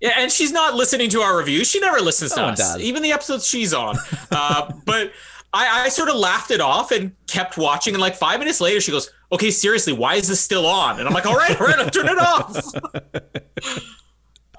Yeah, 0.00 0.12
and 0.18 0.30
she's 0.30 0.52
not 0.52 0.74
listening 0.74 1.08
to 1.10 1.20
our 1.20 1.36
reviews. 1.36 1.70
She 1.70 1.80
never 1.80 2.00
listens 2.00 2.36
No 2.36 2.46
to 2.46 2.48
us, 2.52 2.58
does. 2.58 2.80
even 2.80 3.02
the 3.02 3.12
episodes 3.12 3.46
she's 3.46 3.72
on. 3.72 3.96
Uh, 4.30 4.70
but 4.84 5.12
I, 5.52 5.84
I 5.84 5.88
sort 5.88 6.08
of 6.08 6.16
laughed 6.16 6.50
it 6.50 6.60
off 6.60 6.90
and 6.90 7.12
kept 7.26 7.56
watching. 7.56 7.94
And 7.94 8.00
like 8.00 8.16
five 8.16 8.38
minutes 8.40 8.60
later, 8.60 8.80
she 8.80 8.90
goes, 8.90 9.10
"Okay, 9.32 9.50
seriously, 9.50 9.92
why 9.92 10.16
is 10.16 10.28
this 10.28 10.40
still 10.40 10.66
on?" 10.66 10.98
And 10.98 11.08
I'm 11.08 11.14
like, 11.14 11.26
"All 11.26 11.36
right, 11.36 11.58
all 11.60 11.66
right, 11.66 11.78
I'll 11.78 11.90
turn 11.90 12.08
it 12.08 12.18
off." 12.18 12.56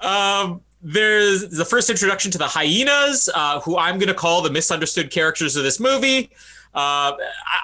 um, 0.00 0.62
there's 0.82 1.48
the 1.50 1.64
first 1.64 1.90
introduction 1.90 2.30
to 2.32 2.38
the 2.38 2.46
hyenas, 2.46 3.28
uh, 3.34 3.60
who 3.60 3.76
I'm 3.76 3.98
going 3.98 4.08
to 4.08 4.14
call 4.14 4.40
the 4.40 4.50
misunderstood 4.50 5.10
characters 5.10 5.54
of 5.54 5.64
this 5.64 5.78
movie. 5.78 6.30
Uh, 6.74 7.12
I, 7.12 7.16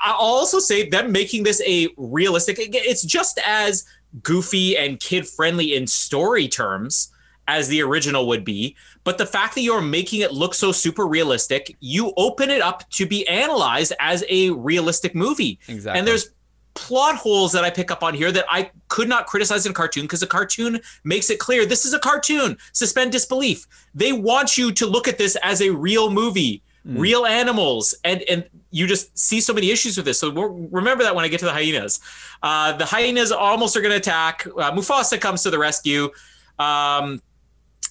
I'll 0.04 0.16
also 0.18 0.58
say 0.58 0.88
them 0.88 1.10
making 1.10 1.42
this 1.42 1.62
a 1.66 1.88
realistic. 1.96 2.58
It's 2.60 3.02
just 3.02 3.40
as 3.46 3.86
goofy 4.22 4.76
and 4.76 5.00
kid 5.00 5.26
friendly 5.26 5.74
in 5.74 5.86
story 5.86 6.48
terms 6.48 7.08
as 7.48 7.68
the 7.68 7.82
original 7.82 8.26
would 8.28 8.44
be. 8.44 8.76
But 9.04 9.18
the 9.18 9.26
fact 9.26 9.54
that 9.54 9.62
you're 9.62 9.82
making 9.82 10.20
it 10.20 10.32
look 10.32 10.54
so 10.54 10.72
super 10.72 11.06
realistic, 11.06 11.76
you 11.80 12.12
open 12.16 12.50
it 12.50 12.60
up 12.60 12.88
to 12.90 13.06
be 13.06 13.26
analyzed 13.28 13.92
as 14.00 14.24
a 14.28 14.50
realistic 14.50 15.14
movie. 15.14 15.58
Exactly. 15.68 15.98
And 15.98 16.06
there's 16.06 16.30
plot 16.74 17.16
holes 17.16 17.52
that 17.52 17.64
I 17.64 17.70
pick 17.70 17.90
up 17.90 18.02
on 18.02 18.14
here 18.14 18.32
that 18.32 18.46
I 18.48 18.70
could 18.88 19.08
not 19.08 19.26
criticize 19.26 19.66
in 19.66 19.72
a 19.72 19.74
cartoon 19.74 20.04
because 20.04 20.22
a 20.22 20.26
cartoon 20.26 20.80
makes 21.04 21.30
it 21.30 21.38
clear 21.38 21.66
this 21.66 21.84
is 21.84 21.92
a 21.92 21.98
cartoon. 21.98 22.56
Suspend 22.72 23.12
disbelief. 23.12 23.66
They 23.94 24.12
want 24.12 24.56
you 24.56 24.72
to 24.72 24.86
look 24.86 25.08
at 25.08 25.18
this 25.18 25.36
as 25.42 25.60
a 25.60 25.70
real 25.70 26.10
movie, 26.10 26.62
mm. 26.86 26.98
real 26.98 27.26
animals, 27.26 27.94
and 28.04 28.22
and 28.22 28.44
you 28.70 28.86
just 28.86 29.16
see 29.18 29.40
so 29.40 29.52
many 29.52 29.70
issues 29.70 29.96
with 29.96 30.06
this. 30.06 30.18
So 30.18 30.30
remember 30.30 31.04
that 31.04 31.14
when 31.14 31.24
I 31.24 31.28
get 31.28 31.40
to 31.40 31.44
the 31.44 31.52
hyenas. 31.52 32.00
Uh, 32.42 32.72
the 32.72 32.86
hyenas 32.86 33.30
almost 33.30 33.76
are 33.76 33.82
going 33.82 33.92
to 33.92 33.98
attack. 33.98 34.46
Uh, 34.46 34.72
Mufasa 34.72 35.20
comes 35.20 35.42
to 35.42 35.50
the 35.50 35.58
rescue. 35.58 36.10
Um, 36.58 37.20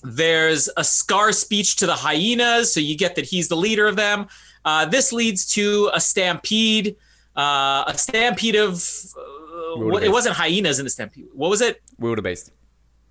there's 0.04 0.70
a 0.78 0.84
Scar 0.84 1.32
speech 1.32 1.78
to 1.78 1.86
the 1.86 1.96
hyenas, 1.96 2.74
so 2.74 2.80
you 2.80 2.98
get 2.98 3.16
that 3.16 3.26
he's 3.26 3.48
the 3.48 3.56
leader 3.56 3.88
of 3.88 3.96
them. 3.96 4.28
Uh, 4.66 4.86
this 4.86 5.12
leads 5.12 5.46
to 5.54 5.90
a 5.94 6.00
stampede 6.00 6.96
uh, 7.36 7.84
a 7.88 7.98
stampede 7.98 8.56
of 8.56 8.84
uh, 9.18 9.98
it 9.98 10.12
wasn't 10.12 10.36
hyenas 10.36 10.80
in 10.80 10.86
the 10.86 10.90
stampede. 10.90 11.28
What 11.34 11.50
was 11.50 11.62
it? 11.62 11.82
Wildebeest. 11.98 12.52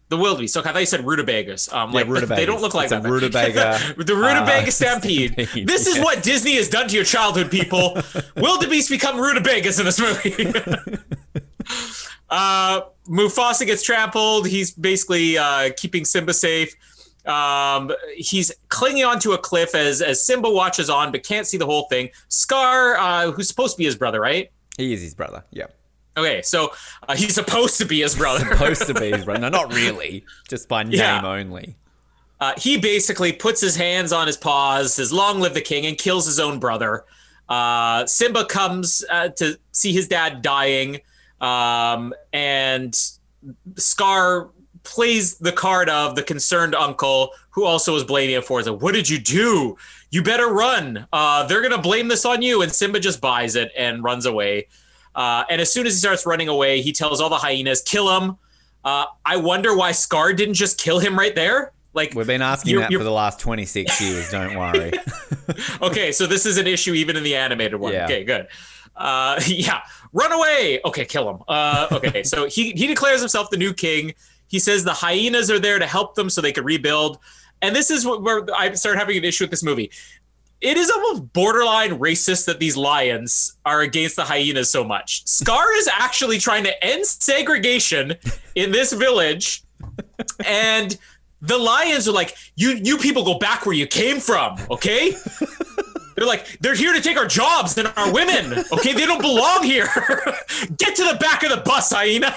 The 0.08 0.16
wildebeest. 0.16 0.56
Okay, 0.56 0.68
I 0.68 0.72
thought 0.72 0.80
you 0.80 0.86
said 0.86 1.06
rutabagas. 1.06 1.72
Um, 1.72 1.92
like 1.92 2.06
yeah, 2.06 2.24
they 2.24 2.44
don't 2.44 2.60
look 2.60 2.74
like 2.74 2.90
it's 2.90 3.02
that. 3.02 3.08
rutabaga. 3.08 3.78
the 3.96 4.14
rutabaga 4.14 4.68
uh, 4.68 4.70
stampede. 4.70 5.32
stampede. 5.32 5.68
This 5.68 5.86
is 5.86 6.00
what 6.00 6.22
Disney 6.22 6.56
has 6.56 6.68
done 6.68 6.88
to 6.88 6.94
your 6.94 7.04
childhood, 7.04 7.50
people. 7.50 7.96
wildebeest 8.36 8.90
become 8.90 9.18
rutabagas 9.18 9.78
in 9.78 9.86
this 9.86 10.00
movie. 10.00 10.52
uh, 12.30 12.82
Mufasa 13.08 13.66
gets 13.66 13.82
trampled. 13.82 14.46
He's 14.46 14.70
basically 14.70 15.36
uh, 15.36 15.70
keeping 15.76 16.04
Simba 16.04 16.32
safe. 16.32 16.74
Um, 17.26 17.92
he's 18.16 18.50
clinging 18.68 19.04
onto 19.04 19.32
a 19.32 19.38
cliff 19.38 19.74
as 19.74 20.00
as 20.00 20.24
Simba 20.24 20.48
watches 20.50 20.88
on, 20.88 21.12
but 21.12 21.22
can't 21.22 21.46
see 21.46 21.58
the 21.58 21.66
whole 21.66 21.86
thing. 21.88 22.10
Scar, 22.28 22.96
uh, 22.96 23.30
who's 23.30 23.48
supposed 23.48 23.76
to 23.76 23.78
be 23.78 23.84
his 23.84 23.96
brother, 23.96 24.20
right? 24.20 24.50
He 24.78 24.92
is 24.92 25.02
his 25.02 25.14
brother. 25.14 25.44
Yeah. 25.50 25.66
Okay, 26.16 26.42
so 26.42 26.72
uh, 27.08 27.14
he's 27.14 27.34
supposed 27.34 27.78
to 27.78 27.84
be 27.84 28.00
his 28.00 28.14
brother. 28.14 28.44
supposed 28.46 28.86
to 28.86 28.94
be 28.94 29.12
his 29.12 29.24
brother. 29.24 29.40
No, 29.40 29.48
not 29.48 29.72
really. 29.74 30.24
Just 30.48 30.68
by 30.68 30.82
yeah. 30.84 31.20
name 31.20 31.24
only. 31.24 31.76
Uh, 32.40 32.54
he 32.56 32.78
basically 32.78 33.32
puts 33.32 33.60
his 33.60 33.76
hands 33.76 34.12
on 34.12 34.26
his 34.26 34.36
paws, 34.36 34.94
says 34.94 35.12
"Long 35.12 35.40
live 35.40 35.54
the 35.54 35.60
king," 35.60 35.86
and 35.86 35.98
kills 35.98 36.26
his 36.26 36.40
own 36.40 36.58
brother. 36.58 37.04
Uh, 37.48 38.06
Simba 38.06 38.46
comes 38.46 39.04
uh, 39.10 39.28
to 39.30 39.58
see 39.72 39.92
his 39.92 40.08
dad 40.08 40.40
dying, 40.40 41.00
um, 41.40 42.14
and 42.32 42.96
Scar 43.76 44.50
plays 44.82 45.38
the 45.38 45.52
card 45.52 45.88
of 45.88 46.14
the 46.14 46.22
concerned 46.22 46.74
uncle 46.74 47.32
who 47.50 47.64
also 47.64 47.94
was 47.94 48.04
blaming 48.04 48.34
him 48.34 48.42
for 48.42 48.60
it. 48.60 48.80
What 48.80 48.94
did 48.94 49.08
you 49.08 49.18
do? 49.18 49.76
You 50.10 50.22
better 50.22 50.48
run. 50.48 51.06
Uh, 51.12 51.46
they're 51.46 51.62
gonna 51.62 51.80
blame 51.80 52.08
this 52.08 52.24
on 52.24 52.42
you. 52.42 52.62
And 52.62 52.72
Simba 52.72 53.00
just 53.00 53.20
buys 53.20 53.56
it 53.56 53.70
and 53.76 54.02
runs 54.02 54.26
away. 54.26 54.68
Uh, 55.14 55.44
and 55.50 55.60
as 55.60 55.72
soon 55.72 55.86
as 55.86 55.94
he 55.94 55.98
starts 55.98 56.24
running 56.24 56.48
away, 56.48 56.80
he 56.82 56.92
tells 56.92 57.20
all 57.20 57.28
the 57.28 57.36
hyenas, 57.36 57.82
"Kill 57.82 58.16
him." 58.16 58.36
Uh, 58.84 59.06
I 59.24 59.36
wonder 59.36 59.76
why 59.76 59.92
Scar 59.92 60.32
didn't 60.32 60.54
just 60.54 60.78
kill 60.78 60.98
him 60.98 61.18
right 61.18 61.34
there. 61.34 61.72
Like 61.92 62.14
we've 62.14 62.26
been 62.26 62.42
asking 62.42 62.72
you're, 62.72 62.82
that 62.82 62.90
you're... 62.90 63.00
for 63.00 63.04
the 63.04 63.10
last 63.10 63.40
twenty 63.40 63.64
six 63.64 64.00
years. 64.00 64.30
Don't 64.30 64.56
worry. 64.56 64.92
okay, 65.82 66.12
so 66.12 66.26
this 66.26 66.46
is 66.46 66.56
an 66.56 66.68
issue 66.68 66.94
even 66.94 67.16
in 67.16 67.24
the 67.24 67.34
animated 67.34 67.80
one. 67.80 67.92
Yeah. 67.92 68.04
Okay, 68.04 68.22
good. 68.22 68.46
Uh, 68.96 69.40
yeah, 69.46 69.80
run 70.12 70.32
away. 70.32 70.80
Okay, 70.84 71.04
kill 71.04 71.28
him. 71.30 71.42
Uh, 71.48 71.88
okay, 71.92 72.22
so 72.22 72.46
he 72.48 72.72
he 72.72 72.86
declares 72.86 73.20
himself 73.20 73.50
the 73.50 73.56
new 73.56 73.72
king. 73.72 74.14
He 74.48 74.58
says 74.58 74.84
the 74.84 74.92
hyenas 74.92 75.50
are 75.50 75.60
there 75.60 75.78
to 75.78 75.86
help 75.86 76.16
them 76.16 76.28
so 76.28 76.40
they 76.40 76.52
can 76.52 76.64
rebuild. 76.64 77.18
And 77.62 77.76
this 77.76 77.90
is 77.90 78.06
where 78.06 78.46
I 78.56 78.72
started 78.72 78.98
having 78.98 79.18
an 79.18 79.24
issue 79.24 79.44
with 79.44 79.50
this 79.50 79.62
movie. 79.62 79.90
It 80.60 80.76
is 80.76 80.90
almost 80.90 81.32
borderline 81.32 81.98
racist 81.98 82.46
that 82.46 82.58
these 82.58 82.76
lions 82.76 83.56
are 83.64 83.80
against 83.80 84.16
the 84.16 84.24
hyenas 84.24 84.70
so 84.70 84.84
much. 84.84 85.26
Scar 85.26 85.74
is 85.76 85.88
actually 85.88 86.38
trying 86.38 86.64
to 86.64 86.84
end 86.84 87.06
segregation 87.06 88.14
in 88.54 88.70
this 88.70 88.92
village, 88.92 89.62
and 90.44 90.98
the 91.40 91.56
lions 91.56 92.08
are 92.08 92.12
like, 92.12 92.36
"You, 92.56 92.72
you 92.82 92.98
people 92.98 93.24
go 93.24 93.38
back 93.38 93.64
where 93.64 93.74
you 93.74 93.86
came 93.86 94.20
from, 94.20 94.58
okay?" 94.70 95.14
They're 96.20 96.28
like, 96.28 96.58
they're 96.60 96.74
here 96.74 96.92
to 96.92 97.00
take 97.00 97.16
our 97.16 97.26
jobs 97.26 97.78
and 97.78 97.90
our 97.96 98.12
women. 98.12 98.62
Okay, 98.70 98.92
they 98.92 99.06
don't 99.06 99.22
belong 99.22 99.62
here. 99.62 99.86
Get 100.76 100.94
to 100.96 101.04
the 101.04 101.16
back 101.18 101.42
of 101.44 101.48
the 101.48 101.62
bus, 101.64 101.90
hyena. 101.90 102.36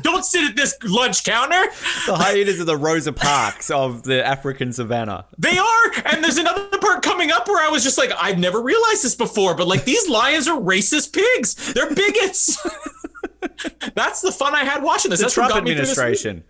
don't 0.02 0.24
sit 0.24 0.50
at 0.50 0.56
this 0.56 0.76
lunch 0.82 1.22
counter. 1.22 1.70
The 2.06 2.16
hyenas 2.16 2.60
are 2.60 2.64
the 2.64 2.76
Rosa 2.76 3.12
Parks 3.12 3.70
of 3.70 4.02
the 4.02 4.26
African 4.26 4.72
savannah. 4.72 5.26
They 5.38 5.56
are, 5.56 5.92
and 6.06 6.24
there's 6.24 6.36
another 6.36 6.76
part 6.78 7.04
coming 7.04 7.30
up 7.30 7.46
where 7.46 7.64
I 7.64 7.70
was 7.70 7.84
just 7.84 7.96
like, 7.96 8.10
I've 8.20 8.40
never 8.40 8.60
realized 8.60 9.04
this 9.04 9.14
before, 9.14 9.54
but 9.54 9.68
like 9.68 9.84
these 9.84 10.08
lions 10.08 10.48
are 10.48 10.60
racist 10.60 11.12
pigs. 11.12 11.74
They're 11.74 11.94
bigots. 11.94 12.58
That's 13.94 14.20
the 14.20 14.32
fun 14.32 14.56
I 14.56 14.64
had 14.64 14.82
watching 14.82 15.12
this. 15.12 15.20
The 15.20 15.26
That's 15.26 15.34
Trump 15.34 15.54
administration. 15.54 16.42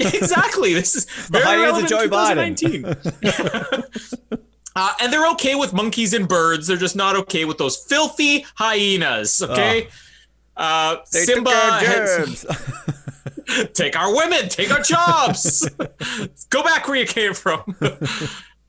exactly. 0.00 0.74
This 0.74 0.96
is 0.96 1.04
very 1.28 1.44
the 1.44 1.48
hyenas 1.48 1.84
of 1.84 1.88
Joe 1.88 2.08
Biden. 2.08 2.56
Uh, 4.76 4.92
and 5.00 5.12
they're 5.12 5.28
okay 5.32 5.54
with 5.54 5.72
monkeys 5.72 6.12
and 6.14 6.28
birds. 6.28 6.66
They're 6.66 6.76
just 6.76 6.96
not 6.96 7.16
okay 7.16 7.44
with 7.44 7.58
those 7.58 7.76
filthy 7.76 8.46
hyenas. 8.54 9.42
Okay. 9.42 9.88
Oh. 9.88 9.90
Uh, 10.56 11.04
Simba 11.04 11.50
has, 11.50 12.44
take 13.72 13.98
our 13.98 14.14
women, 14.14 14.48
take 14.48 14.70
our 14.70 14.82
jobs. 14.82 15.68
Go 16.50 16.62
back 16.62 16.86
where 16.86 16.98
you 16.98 17.06
came 17.06 17.34
from. 17.34 17.76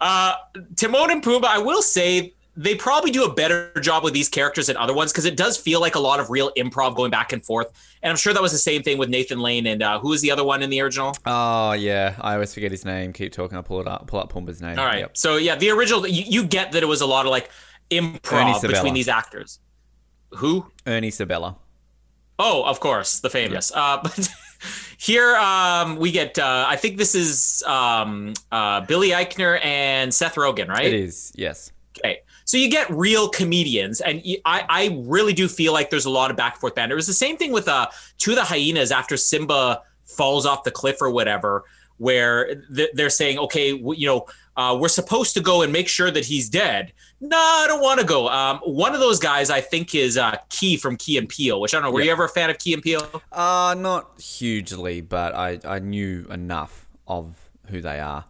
Uh, 0.03 0.33
Timon 0.75 1.11
and 1.11 1.21
Pumbaa, 1.21 1.45
I 1.45 1.59
will 1.59 1.83
say 1.83 2.33
they 2.55 2.75
probably 2.75 3.11
do 3.11 3.23
a 3.23 3.33
better 3.33 3.71
job 3.79 4.03
with 4.03 4.13
these 4.13 4.27
characters 4.27 4.67
than 4.67 4.75
other 4.75 4.93
ones 4.93 5.11
because 5.11 5.25
it 5.25 5.37
does 5.37 5.57
feel 5.57 5.79
like 5.79 5.95
a 5.95 5.99
lot 5.99 6.19
of 6.19 6.29
real 6.29 6.51
improv 6.57 6.95
going 6.95 7.09
back 7.09 7.31
and 7.31 7.45
forth. 7.45 7.67
And 8.03 8.11
I'm 8.11 8.17
sure 8.17 8.33
that 8.33 8.41
was 8.41 8.51
the 8.51 8.57
same 8.57 8.83
thing 8.83 8.97
with 8.97 9.09
Nathan 9.09 9.39
Lane 9.39 9.67
and 9.67 9.81
uh, 9.81 9.99
who 9.99 10.09
was 10.09 10.21
the 10.21 10.31
other 10.31 10.43
one 10.43 10.61
in 10.61 10.69
the 10.69 10.81
original? 10.81 11.15
Oh 11.25 11.71
yeah, 11.73 12.15
I 12.19 12.33
always 12.33 12.53
forget 12.53 12.71
his 12.71 12.83
name. 12.83 13.13
Keep 13.13 13.31
talking. 13.31 13.55
I'll 13.55 13.63
pull 13.63 13.79
it 13.79 13.87
up. 13.87 14.07
Pull 14.07 14.19
up 14.19 14.31
Pumbaa's 14.31 14.61
name. 14.61 14.77
All 14.77 14.85
right. 14.85 14.99
Yep. 14.99 15.17
So 15.17 15.37
yeah, 15.37 15.55
the 15.55 15.69
original. 15.69 16.05
You, 16.05 16.23
you, 16.27 16.43
get 16.43 16.73
that 16.73 16.83
it 16.83 16.87
was 16.87 17.01
a 17.01 17.05
lot 17.05 17.25
of 17.25 17.31
like 17.31 17.49
improv 17.89 18.61
between 18.61 18.93
these 18.93 19.07
actors. 19.07 19.59
Who? 20.31 20.65
Ernie 20.85 21.11
Sabella. 21.11 21.55
Oh, 22.39 22.63
of 22.63 22.79
course, 22.79 23.19
the 23.19 23.29
famous. 23.29 23.71
Yep. 23.73 23.79
Uh, 23.79 24.01
but 24.03 24.29
here 24.97 25.35
um, 25.37 25.97
we 25.97 26.11
get. 26.11 26.37
Uh, 26.37 26.65
I 26.67 26.75
think 26.75 26.97
this 26.97 27.15
is 27.15 27.63
um, 27.65 28.33
uh, 28.51 28.81
Billy 28.81 29.09
Eichner 29.09 29.63
and 29.63 30.13
Seth 30.13 30.35
Rogen, 30.35 30.67
right? 30.67 30.87
It 30.87 30.93
is. 30.93 31.31
Yes. 31.35 31.71
Okay. 31.97 32.21
So 32.51 32.57
you 32.57 32.69
get 32.69 32.89
real 32.89 33.29
comedians, 33.29 34.01
and 34.01 34.21
I, 34.43 34.65
I 34.67 35.01
really 35.03 35.31
do 35.31 35.47
feel 35.47 35.71
like 35.71 35.89
there's 35.89 36.03
a 36.03 36.09
lot 36.09 36.31
of 36.31 36.35
back 36.35 36.55
and 36.55 36.59
forth 36.59 36.75
banter. 36.75 36.95
It 36.95 36.97
was 36.97 37.07
the 37.07 37.13
same 37.13 37.37
thing 37.37 37.53
with 37.53 37.69
uh, 37.69 37.87
two 38.17 38.31
of 38.31 38.35
the 38.35 38.43
hyenas 38.43 38.91
after 38.91 39.15
Simba 39.15 39.83
falls 40.03 40.45
off 40.45 40.65
the 40.65 40.71
cliff 40.71 41.01
or 41.01 41.09
whatever, 41.09 41.63
where 41.95 42.61
they're 42.93 43.09
saying, 43.09 43.39
okay, 43.39 43.69
you 43.69 44.05
know, 44.05 44.25
uh, 44.57 44.77
we're 44.77 44.89
supposed 44.89 45.33
to 45.35 45.39
go 45.39 45.61
and 45.61 45.71
make 45.71 45.87
sure 45.87 46.11
that 46.11 46.25
he's 46.25 46.49
dead. 46.49 46.91
No, 47.21 47.37
I 47.37 47.67
don't 47.69 47.81
want 47.81 48.01
to 48.01 48.05
go. 48.05 48.27
Um, 48.27 48.57
one 48.65 48.93
of 48.93 48.99
those 48.99 49.17
guys 49.17 49.49
I 49.49 49.61
think 49.61 49.95
is 49.95 50.17
uh, 50.17 50.35
Key 50.49 50.75
from 50.75 50.97
Key 50.97 51.17
and 51.17 51.29
Peele, 51.29 51.61
which 51.61 51.73
I 51.73 51.77
don't 51.77 51.85
know. 51.85 51.91
Were 51.91 52.01
yeah. 52.01 52.07
you 52.07 52.11
ever 52.11 52.25
a 52.25 52.29
fan 52.29 52.49
of 52.49 52.57
Key 52.57 52.73
and 52.73 52.83
Peele? 52.83 53.21
Uh, 53.31 53.77
not 53.77 54.19
hugely, 54.19 54.99
but 54.99 55.33
I, 55.33 55.59
I 55.63 55.79
knew 55.79 56.27
enough 56.29 56.89
of 57.07 57.49
who 57.67 57.79
they 57.79 58.01
are. 58.01 58.25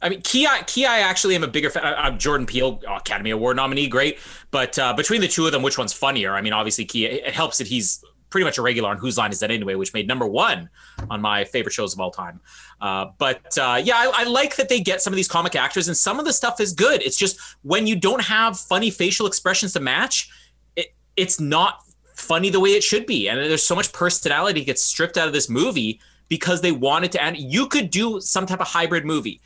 I 0.00 0.08
mean, 0.08 0.22
Key, 0.22 0.46
Key, 0.66 0.86
I 0.86 1.00
actually 1.00 1.34
am 1.34 1.42
a 1.42 1.48
bigger 1.48 1.70
fan. 1.70 1.82
I'm 1.84 2.18
Jordan 2.18 2.46
Peele, 2.46 2.80
Academy 2.88 3.30
Award 3.30 3.56
nominee, 3.56 3.88
great. 3.88 4.18
But 4.50 4.78
uh, 4.78 4.94
between 4.94 5.20
the 5.20 5.28
two 5.28 5.46
of 5.46 5.52
them, 5.52 5.62
which 5.62 5.76
one's 5.76 5.92
funnier? 5.92 6.34
I 6.34 6.40
mean, 6.40 6.52
obviously, 6.52 6.84
Key. 6.84 7.06
It 7.06 7.34
helps 7.34 7.58
that 7.58 7.66
he's 7.66 8.04
pretty 8.30 8.44
much 8.44 8.58
a 8.58 8.62
regular 8.62 8.90
on 8.90 8.98
Whose 8.98 9.18
Line 9.18 9.32
Is 9.32 9.40
That 9.40 9.50
Anyway, 9.50 9.74
which 9.74 9.94
made 9.94 10.06
number 10.06 10.26
one 10.26 10.68
on 11.10 11.20
my 11.20 11.44
favorite 11.44 11.72
shows 11.72 11.94
of 11.94 12.00
all 12.00 12.10
time. 12.10 12.40
Uh, 12.80 13.06
but 13.18 13.56
uh, 13.58 13.80
yeah, 13.82 13.96
I, 13.96 14.12
I, 14.14 14.24
like 14.24 14.56
that 14.56 14.68
they 14.68 14.80
get 14.80 15.00
some 15.00 15.12
of 15.12 15.16
these 15.16 15.28
comic 15.28 15.56
actors, 15.56 15.88
and 15.88 15.96
some 15.96 16.18
of 16.18 16.26
the 16.26 16.32
stuff 16.32 16.60
is 16.60 16.72
good. 16.72 17.02
It's 17.02 17.16
just 17.16 17.40
when 17.62 17.86
you 17.86 17.96
don't 17.96 18.22
have 18.22 18.58
funny 18.58 18.90
facial 18.90 19.26
expressions 19.26 19.72
to 19.72 19.80
match, 19.80 20.30
it, 20.76 20.94
it's 21.16 21.40
not 21.40 21.82
funny 22.14 22.50
the 22.50 22.60
way 22.60 22.70
it 22.70 22.82
should 22.82 23.06
be. 23.06 23.28
And 23.28 23.38
there's 23.38 23.62
so 23.62 23.74
much 23.74 23.92
personality 23.92 24.64
gets 24.64 24.82
stripped 24.82 25.16
out 25.16 25.26
of 25.26 25.32
this 25.32 25.48
movie 25.48 26.00
because 26.28 26.60
they 26.60 26.72
wanted 26.72 27.12
to. 27.12 27.22
And 27.22 27.36
you 27.36 27.66
could 27.66 27.90
do 27.90 28.20
some 28.20 28.46
type 28.46 28.60
of 28.60 28.68
hybrid 28.68 29.04
movie 29.04 29.40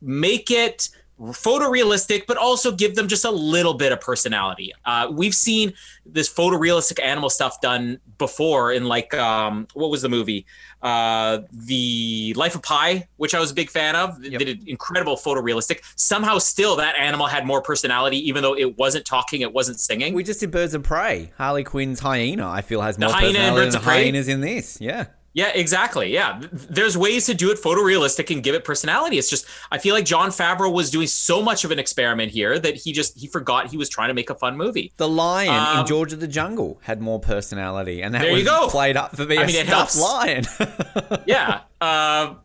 make 0.00 0.50
it 0.50 0.88
photorealistic, 1.18 2.26
but 2.26 2.36
also 2.36 2.70
give 2.70 2.94
them 2.94 3.08
just 3.08 3.24
a 3.24 3.30
little 3.30 3.74
bit 3.74 3.90
of 3.92 4.00
personality. 4.00 4.72
Uh, 4.84 5.08
we've 5.10 5.34
seen 5.34 5.72
this 6.04 6.32
photorealistic 6.32 7.02
animal 7.02 7.30
stuff 7.30 7.60
done 7.60 7.98
before 8.18 8.72
in 8.72 8.84
like 8.84 9.14
um, 9.14 9.66
what 9.74 9.90
was 9.90 10.02
the 10.02 10.08
movie? 10.08 10.44
Uh, 10.82 11.40
the 11.50 12.34
Life 12.36 12.54
of 12.54 12.62
Pi, 12.62 13.08
which 13.16 13.34
I 13.34 13.40
was 13.40 13.50
a 13.50 13.54
big 13.54 13.70
fan 13.70 13.96
of. 13.96 14.22
Yep. 14.22 14.38
They 14.38 14.44
did 14.44 14.68
incredible 14.68 15.16
photorealistic. 15.16 15.80
Somehow, 15.96 16.38
still 16.38 16.76
that 16.76 16.96
animal 16.96 17.26
had 17.26 17.46
more 17.46 17.62
personality, 17.62 18.18
even 18.28 18.42
though 18.42 18.56
it 18.56 18.76
wasn't 18.76 19.06
talking, 19.06 19.40
it 19.40 19.52
wasn't 19.52 19.80
singing. 19.80 20.12
We 20.12 20.22
just 20.22 20.40
did 20.40 20.50
Birds 20.50 20.74
of 20.74 20.82
Prey. 20.82 21.32
Harley 21.38 21.64
Quinn's 21.64 22.00
hyena, 22.00 22.48
I 22.48 22.60
feel, 22.60 22.82
has 22.82 22.98
more 22.98 23.08
the 23.08 23.14
hyena 23.14 23.38
personality 23.38 23.70
than 23.70 23.76
of 23.76 23.82
Prey. 23.82 24.04
hyenas 24.04 24.28
in 24.28 24.42
this. 24.42 24.80
Yeah. 24.80 25.06
Yeah, 25.36 25.48
exactly. 25.54 26.12
Yeah. 26.14 26.40
There's 26.50 26.96
ways 26.96 27.26
to 27.26 27.34
do 27.34 27.50
it 27.50 27.58
photorealistic 27.62 28.32
and 28.34 28.42
give 28.42 28.54
it 28.54 28.64
personality. 28.64 29.18
It's 29.18 29.28
just 29.28 29.44
I 29.70 29.76
feel 29.76 29.94
like 29.94 30.06
Jon 30.06 30.30
Favreau 30.30 30.72
was 30.72 30.90
doing 30.90 31.06
so 31.06 31.42
much 31.42 31.62
of 31.62 31.70
an 31.70 31.78
experiment 31.78 32.32
here 32.32 32.58
that 32.58 32.74
he 32.76 32.90
just 32.92 33.18
he 33.18 33.26
forgot 33.26 33.66
he 33.68 33.76
was 33.76 33.90
trying 33.90 34.08
to 34.08 34.14
make 34.14 34.30
a 34.30 34.34
fun 34.34 34.56
movie. 34.56 34.92
The 34.96 35.06
lion 35.08 35.50
Um, 35.54 35.80
in 35.80 35.86
George 35.86 36.14
of 36.14 36.20
the 36.20 36.26
Jungle 36.26 36.78
had 36.84 37.02
more 37.02 37.20
personality, 37.20 38.00
and 38.02 38.14
that 38.14 38.22
There 38.22 38.32
was 38.32 38.40
you 38.40 38.46
go. 38.46 38.68
played 38.68 38.96
up 38.96 39.14
for 39.14 39.26
being 39.26 39.40
I 39.40 39.42
a 39.44 39.46
mean, 39.46 39.56
it 39.56 39.66
helps. 39.66 40.00
lion. 40.00 40.44
Yeah. 41.26 41.60
Uh, 41.82 42.36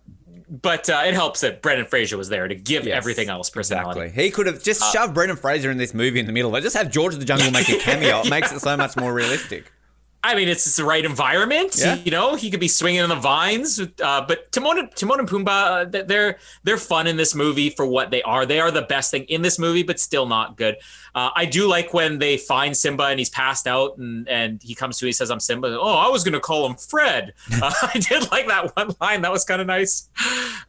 but 0.49 0.89
uh, 0.89 1.03
it 1.05 1.13
helps 1.13 1.39
that 1.41 1.61
Brendan 1.61 1.85
Fraser 1.85 2.17
was 2.17 2.27
there 2.27 2.45
to 2.45 2.55
give 2.55 2.83
Yes, 2.85 2.97
everything 2.97 3.29
else 3.29 3.49
personality. 3.49 4.01
Exactly. 4.01 4.23
He 4.25 4.31
could 4.31 4.47
have 4.47 4.61
just 4.61 4.81
Uh, 4.81 4.91
shoved 4.91 5.13
Brendan 5.13 5.37
Fraser 5.37 5.71
in 5.71 5.77
this 5.77 5.93
movie 5.93 6.19
in 6.19 6.25
the 6.25 6.33
middle, 6.33 6.51
but 6.51 6.61
just 6.61 6.75
have 6.75 6.91
George 6.91 7.13
of 7.13 7.19
the 7.21 7.25
Jungle 7.25 7.51
make 7.51 7.69
a 7.69 7.77
cameo. 7.77 8.19
It 8.19 8.29
makes 8.37 8.51
it 8.51 8.59
so 8.59 8.75
much 8.75 8.97
more 8.97 9.13
realistic. 9.13 9.71
I 10.23 10.35
mean, 10.35 10.47
it's, 10.49 10.67
it's 10.67 10.75
the 10.75 10.83
right 10.83 11.03
environment. 11.03 11.75
Yeah. 11.79 11.95
You 11.95 12.11
know, 12.11 12.35
he 12.35 12.51
could 12.51 12.59
be 12.59 12.67
swinging 12.67 13.01
in 13.01 13.09
the 13.09 13.15
vines. 13.15 13.79
Uh, 13.79 14.21
but 14.27 14.51
Timon, 14.51 14.77
and- 14.77 14.95
Timon 14.95 15.19
and 15.19 15.27
Pumbaa, 15.27 15.95
uh, 15.95 16.03
they're 16.03 16.37
they're 16.63 16.77
fun 16.77 17.07
in 17.07 17.17
this 17.17 17.33
movie 17.33 17.71
for 17.71 17.85
what 17.87 18.11
they 18.11 18.21
are. 18.21 18.45
They 18.45 18.59
are 18.59 18.69
the 18.69 18.83
best 18.83 19.09
thing 19.09 19.23
in 19.23 19.41
this 19.41 19.57
movie, 19.57 19.81
but 19.81 19.99
still 19.99 20.27
not 20.27 20.57
good. 20.57 20.75
Uh, 21.15 21.31
I 21.35 21.45
do 21.45 21.67
like 21.67 21.93
when 21.93 22.19
they 22.19 22.37
find 22.37 22.77
Simba 22.77 23.05
and 23.05 23.17
he's 23.19 23.29
passed 23.31 23.65
out, 23.65 23.97
and 23.97 24.27
and 24.29 24.61
he 24.61 24.75
comes 24.75 24.99
to, 24.99 25.07
he 25.07 25.11
says, 25.11 25.31
"I'm 25.31 25.39
Simba." 25.39 25.75
Oh, 25.79 25.95
I 25.95 26.07
was 26.09 26.23
gonna 26.23 26.39
call 26.39 26.65
him 26.67 26.75
Fred. 26.75 27.33
Uh, 27.61 27.71
I 27.81 27.99
did 27.99 28.31
like 28.31 28.47
that 28.47 28.75
one 28.75 28.95
line. 29.01 29.21
That 29.23 29.31
was 29.31 29.43
kind 29.43 29.59
of 29.61 29.67
nice. 29.67 30.09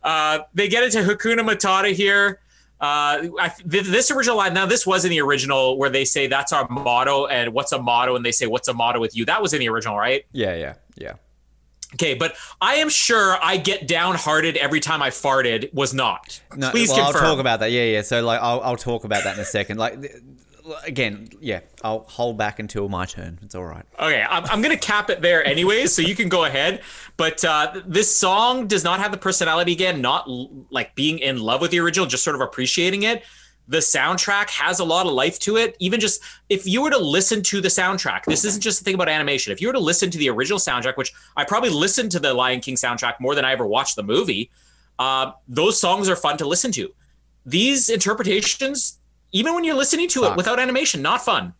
Uh, 0.03 0.41
they 0.55 0.69
get 0.69 0.83
into 0.83 0.99
Hakuna 0.99 1.41
Matata 1.41 1.93
here. 1.93 2.41
Uh, 2.83 3.29
I, 3.38 3.53
this 3.64 4.11
original 4.11 4.37
line 4.37 4.55
now 4.55 4.66
this 4.66 4.85
was 4.85 5.05
in 5.05 5.11
the 5.11 5.21
original 5.21 5.79
where 5.79 5.88
they 5.88 6.05
say 6.05 6.27
that's 6.27 6.53
our 6.53 6.66
motto 6.68 7.27
and 7.27 7.55
what's 7.55 7.71
a 7.71 7.81
motto 7.81 8.16
and 8.16 8.27
they 8.27 8.33
say 8.33 8.49
what's 8.49 8.66
a 8.66 8.75
motto 8.75 8.99
with 8.99 9.16
you 9.16 9.25
that 9.27 9.40
was 9.40 9.55
in 9.55 9.61
the 9.61 9.68
original 9.68 9.97
right 9.97 10.25
Yeah, 10.33 10.57
yeah, 10.57 10.75
yeah. 10.97 11.12
okay 11.95 12.14
but 12.14 12.35
i 12.61 12.75
am 12.75 12.88
sure 12.88 13.37
i 13.40 13.57
get 13.57 13.87
downhearted 13.87 14.57
every 14.57 14.81
time 14.81 15.01
i 15.01 15.11
farted 15.11 15.73
was 15.73 15.95
not 15.95 16.40
No, 16.57 16.71
please 16.73 16.88
well, 16.88 17.05
confirm 17.05 17.23
I'll 17.23 17.31
talk 17.31 17.38
about 17.38 17.61
that. 17.61 17.71
Yeah, 17.71 17.85
yeah. 17.85 18.03
So 18.03 18.21
like, 18.25 18.40
I'll, 18.42 18.61
I'll 18.62 18.77
talk 18.77 19.05
about 19.05 19.23
that 19.23 19.37
in 19.37 19.40
a 19.40 19.45
second. 19.45 19.79
Like, 19.79 19.95
again, 20.85 21.29
yeah, 21.40 21.61
I'll 21.83 22.01
hold 22.01 22.38
back 22.38 22.59
until 22.59 22.88
my 22.88 23.05
turn. 23.07 23.38
It's 23.42 23.55
all 23.55 23.64
right. 23.64 23.85
okay 23.98 24.25
I'm, 24.29 24.44
I'm 24.46 24.62
gonna 24.62 24.77
cap 24.77 25.11
it 25.11 25.20
there 25.20 25.44
anyways 25.44 25.92
so 25.94 26.03
you 26.03 26.14
can 26.14 26.29
go 26.29 26.44
ahead. 26.44 26.83
But 27.16 27.44
uh, 27.44 27.81
this 27.87 28.14
song 28.14 28.66
does 28.66 28.85
not 28.85 29.01
have 29.01 29.12
the 29.12 29.18
personality 29.18 29.72
again 29.72 30.01
not 30.01 30.27
l- 30.29 30.66
like 30.70 30.94
being 30.94 31.18
in 31.18 31.40
love 31.40 31.61
with 31.61 31.70
the 31.70 31.81
original 31.81 32.07
just 32.07 32.25
sort 32.25 32.37
of 32.37 32.42
appreciating 32.42 33.03
it. 33.03 33.22
The 33.68 33.79
soundtrack 33.79 34.51
has 34.51 34.81
a 34.81 34.85
lot 34.85 35.07
of 35.07 35.12
life 35.12 35.38
to 35.40 35.57
it. 35.57 35.77
Even 35.79 36.01
just 36.01 36.20
if 36.48 36.66
you 36.66 36.83
were 36.83 36.90
to 36.90 36.98
listen 36.98 37.42
to 37.44 37.61
the 37.61 37.68
soundtrack 37.68 38.25
this 38.25 38.44
isn't 38.44 38.61
just 38.61 38.81
a 38.81 38.85
thing 38.85 38.94
about 38.94 39.09
animation. 39.09 39.53
If 39.53 39.61
you 39.61 39.68
were 39.68 39.72
to 39.75 39.81
listen 39.81 40.11
to 40.11 40.18
the 40.18 40.29
original 40.31 40.59
soundtrack 40.59 40.96
which 40.96 41.12
i 41.37 41.44
probably 41.44 41.70
listened 41.70 42.11
to 42.12 42.18
the 42.18 42.35
lion 42.35 42.61
king 42.61 42.77
soundtrack 42.77 43.14
more 43.20 43.35
than 43.35 43.44
i 43.44 43.53
ever 43.53 43.66
watched 43.66 43.96
the 43.96 44.03
movie 44.03 44.51
uh, 44.98 45.33
those 45.48 45.81
songs 45.81 46.09
are 46.09 46.16
fun 46.16 46.37
to 46.38 46.46
listen 46.46 46.70
to. 46.72 46.92
These 47.44 47.88
interpretations 47.88 48.98
even 49.33 49.55
when 49.55 49.64
you're 49.64 49.75
listening 49.75 50.09
to 50.09 50.21
Fuck. 50.21 50.33
it 50.33 50.37
without 50.37 50.61
animation 50.61 51.03
not 51.03 51.25
fun 51.25 51.55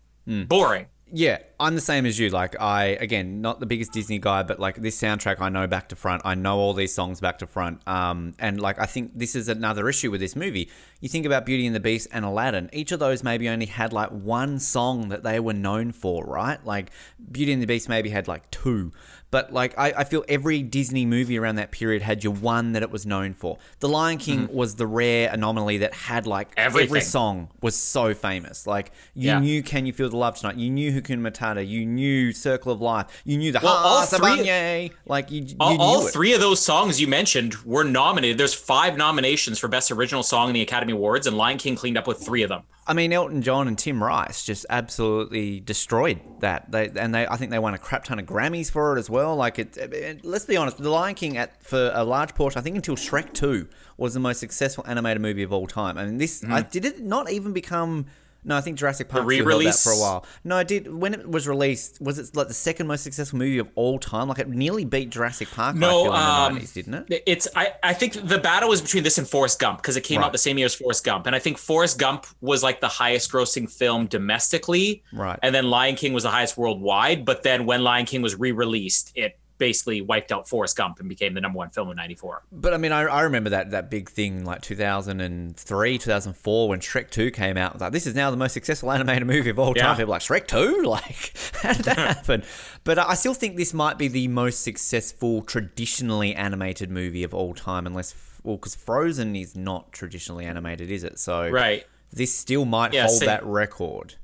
boring 0.47 0.87
Yeah, 1.15 1.39
I'm 1.61 1.75
the 1.75 1.83
same 1.83 2.07
as 2.07 2.19
you. 2.19 2.31
Like, 2.31 2.59
I 2.59 2.97
again, 2.99 3.43
not 3.43 3.61
the 3.61 3.67
biggest 3.67 3.93
Disney 3.93 4.19
guy, 4.19 4.43
but 4.43 4.59
like 4.59 4.77
this 4.77 4.99
soundtrack, 4.99 5.41
I 5.41 5.51
know 5.51 5.67
back 5.67 5.91
to 5.91 5.97
front. 5.97 6.23
I 6.25 6.35
know 6.35 6.57
all 6.57 6.73
these 6.73 6.95
songs 6.95 7.21
back 7.21 7.39
to 7.41 7.47
front. 7.47 7.87
Um, 7.87 8.33
and 8.39 8.59
like, 8.59 8.79
I 8.79 8.87
think 8.87 9.13
this 9.15 9.35
is 9.37 9.47
another 9.51 9.91
issue 9.91 10.11
with 10.11 10.21
this 10.21 10.35
movie. 10.35 10.71
You 11.03 11.11
think 11.11 11.27
about 11.27 11.45
Beauty 11.45 11.67
and 11.67 11.77
the 11.77 11.81
Beast 11.81 12.09
and 12.13 12.25
Aladdin. 12.25 12.71
Each 12.73 12.93
of 12.93 12.99
those 12.99 13.23
maybe 13.23 13.47
only 13.47 13.67
had 13.67 13.93
like 13.93 14.09
one 14.09 14.59
song 14.59 15.11
that 15.11 15.23
they 15.23 15.39
were 15.39 15.53
known 15.53 15.93
for, 15.93 16.25
right? 16.25 16.65
Like, 16.65 16.91
Beauty 17.31 17.53
and 17.53 17.61
the 17.61 17.67
Beast 17.67 17.91
maybe 17.91 18.09
had 18.09 18.27
like 18.27 18.51
two. 18.51 18.91
But 19.33 19.51
like, 19.51 19.77
I, 19.79 19.95
I 19.97 20.05
feel 20.05 20.25
every 20.29 20.62
Disney 20.62 21.07
movie 21.07 21.38
around 21.38 21.57
that 21.57 21.71
period 21.73 22.03
had 22.03 22.23
your 22.23 22.35
one 22.35 22.73
that 22.73 22.83
it 22.83 22.90
was 22.90 23.07
known 23.07 23.33
for. 23.33 23.57
The 23.81 23.88
Lion 23.88 24.18
King 24.18 24.47
mm. 24.47 24.53
was 24.53 24.77
the 24.77 24.87
rare 24.87 25.31
anomaly 25.33 25.79
that 25.79 25.95
had 25.95 26.27
like 26.27 26.53
every 26.57 27.01
song 27.01 27.49
was 27.62 27.75
so 27.75 28.12
famous. 28.12 28.66
Like, 28.66 28.92
you 29.14 29.31
Yeah. 29.31 29.40
knew 29.40 29.62
Can 29.62 29.87
You 29.87 29.95
Feel 29.95 30.11
the 30.11 30.18
Love 30.18 30.37
Tonight? 30.37 30.57
You 30.57 30.68
knew 30.68 30.92
Hakuna 30.92 31.33
Matata. 31.33 31.66
You 31.66 31.87
knew 31.87 32.33
Circle 32.33 32.73
of 32.73 32.83
Life. 32.83 33.23
You 33.25 33.38
knew 33.38 33.53
the 33.53 33.61
Well, 33.62 33.73
all 33.73 34.03
three- 34.05 34.92
Like 35.07 35.31
you, 35.31 35.42
you 35.42 35.57
all, 35.59 35.73
knew 35.73 35.79
all 35.81 36.09
three 36.09 36.35
of 36.35 36.40
those 36.40 36.61
songs 36.61 37.01
you 37.01 37.09
mentioned 37.09 37.55
were 37.64 37.85
nominated. 37.85 38.37
There's 38.37 38.53
five 38.55 38.99
nominations 38.99 39.59
for 39.59 39.66
Best 39.66 39.90
Original 39.90 40.23
Song 40.23 40.49
in 40.49 40.55
the 40.55 40.61
Academy 40.61 40.92
Awards, 40.92 41.27
and 41.27 41.38
Lion 41.38 41.57
King 41.57 41.75
cleaned 41.75 41.97
up 41.97 42.07
with 42.07 42.23
three 42.23 42.42
of 42.42 42.51
them. 42.51 42.64
I 42.85 42.95
mean, 42.95 43.12
Elton 43.12 43.42
John 43.42 43.68
and 43.68 43.79
Tim 43.79 44.03
Rice 44.03 44.45
just 44.45 44.66
absolutely 44.68 45.61
destroyed 45.61 46.21
that. 46.40 46.71
They 46.73 46.90
and 46.97 47.14
they, 47.14 47.27
I 47.27 47.37
think 47.37 47.53
they 47.53 47.59
won 47.61 47.75
a 47.75 47.79
crap 47.79 48.05
ton 48.05 48.18
of 48.18 48.27
Grammys 48.27 48.71
for 48.71 48.97
it 48.97 48.99
as 48.99 49.09
well. 49.09 49.37
Like 49.37 49.59
it, 49.59 49.77
it- 49.77 50.25
let's 50.25 50.47
be 50.47 50.57
honest, 50.57 50.79
The 50.79 50.90
Lion 50.90 51.14
King 51.14 51.37
at 51.37 51.62
for 51.62 51.92
a 51.95 52.03
large 52.03 52.35
portion, 52.35 52.59
I 52.59 52.62
think 52.62 52.75
until 52.77 52.97
Shrek 52.97 53.33
Two 53.33 53.68
was 53.97 54.14
the 54.14 54.21
most 54.21 54.40
successful 54.40 54.85
animated 54.87 55.23
movie 55.23 55.45
of 55.45 55.53
all 55.53 55.66
time. 55.68 55.97
I 55.97 56.05
mean, 56.07 56.18
this 56.18 56.42
I, 56.42 56.47
mm-hmm. 56.47 56.71
did 56.71 56.85
it 56.85 57.01
not 57.01 57.31
even 57.31 57.53
become. 57.53 58.07
No, 58.45 58.57
I 58.57 58.61
think 58.61 58.77
Jurassic 58.79 59.09
Park 59.09 59.23
that 59.23 59.27
re-release? 59.29 59.83
for 59.85 59.91
a 59.93 59.97
while. 59.99 60.27
No, 60.43 60.57
I 60.57 60.65
did 60.65 60.93
when 60.93 61.15
it 61.15 61.29
was 61.31 61.47
released. 61.47 62.01
Was 62.01 62.19
it 62.19 62.35
like 62.35 62.49
the 62.49 62.55
second 62.55 62.89
most 62.89 63.05
successful 63.05 63.39
movie 63.39 63.59
of 63.59 63.69
all 63.77 63.99
time? 64.01 64.29
Like 64.29 64.41
it 64.41 64.49
nearly 64.49 64.85
beat 64.85 65.11
Jurassic 65.11 65.49
Park. 65.53 65.77
I 65.77 65.79
No, 65.79 66.05
the 66.05 66.11
um, 66.13 66.59
90s, 66.59 66.73
didn't 66.75 66.95
it? 67.11 67.23
It's 67.27 67.47
I, 67.55 67.75
I 67.83 67.93
think 67.93 68.15
the 68.15 68.39
battle 68.39 68.69
was 68.69 68.83
between 68.83 69.05
this 69.05 69.19
and 69.19 69.29
Forrest 69.29 69.61
Gump 69.61 69.79
because 69.79 69.97
it 69.97 70.03
came 70.03 70.19
Right. 70.19 70.27
out 70.27 70.33
the 70.33 70.39
same 70.39 70.59
year 70.59 70.67
as 70.67 70.75
Forrest 70.75 71.05
Gump, 71.05 71.27
and 71.27 71.37
I 71.37 71.39
think 71.39 71.57
Forrest 71.59 71.99
Gump 71.99 72.27
was 72.41 72.63
like 72.63 72.81
the 72.81 72.89
highest 72.89 73.31
grossing 73.31 73.71
film 73.71 74.07
domestically, 74.07 75.03
Right. 75.13 75.39
And 75.43 75.55
then 75.55 75.71
Lion 75.71 75.95
King 75.97 76.13
was 76.13 76.25
the 76.25 76.31
highest 76.31 76.57
worldwide. 76.57 77.25
But 77.25 77.43
then 77.43 77.65
when 77.67 77.83
Lion 77.85 78.07
King 78.07 78.23
was 78.23 78.35
re-released, 78.39 79.13
it 79.15 79.39
basically 79.62 80.01
wiped 80.01 80.33
out 80.33 80.48
Forrest 80.48 80.77
Gump 80.77 80.98
and 80.98 81.09
became 81.09 81.35
the 81.35 81.40
number 81.40 81.57
one 81.59 81.70
film 81.70 81.88
in 81.90 81.96
'94. 81.96 82.42
But 82.51 82.75
I 82.75 82.79
mean, 82.79 82.90
I, 82.90 83.03
I 83.03 83.20
remember 83.22 83.51
that 83.51 83.70
that 83.70 83.90
big 83.90 84.11
thing 84.11 84.44
like 84.44 84.61
2003, 84.62 85.98
2004 85.98 86.68
when 86.68 86.81
Shrek 86.81 87.11
2 87.11 87.31
came 87.31 87.57
out. 87.57 87.81
Like, 87.81 87.92
this 87.92 88.07
is 88.07 88.14
now 88.16 88.31
the 88.33 88.37
most 88.37 88.53
successful 88.53 88.90
animated 88.90 89.27
movie 89.27 89.51
of 89.51 89.59
all 89.59 89.72
time. 89.75 89.85
Yeah. 89.85 89.94
People 89.94 90.12
are 90.12 90.16
like, 90.16 90.22
Shrek 90.22 90.46
2? 90.48 90.83
Like, 90.92 91.33
how 91.62 91.72
did 91.75 91.85
that 91.85 91.96
happen? 92.16 92.42
But 92.85 92.98
I 92.98 93.14
still 93.14 93.35
think 93.35 93.57
this 93.57 93.72
might 93.72 93.96
be 93.98 94.09
the 94.09 94.27
most 94.29 94.62
successful 94.62 95.42
traditionally 95.42 96.35
animated 96.35 96.90
movie 96.90 97.22
of 97.25 97.33
all 97.33 97.55
time, 97.55 97.87
unless, 97.87 98.14
well, 98.42 98.57
because 98.57 98.75
Frozen 98.75 99.37
is 99.37 99.55
not 99.57 99.92
traditionally 99.92 100.44
animated, 100.44 100.90
is 100.90 101.05
it? 101.05 101.18
So 101.20 101.48
Right. 101.48 101.87
this 102.12 102.35
still 102.35 102.64
might 102.64 102.92
Yeah, 102.92 103.07
hold 103.07 103.18
same. 103.20 103.27
that 103.29 103.44
record. 103.46 104.16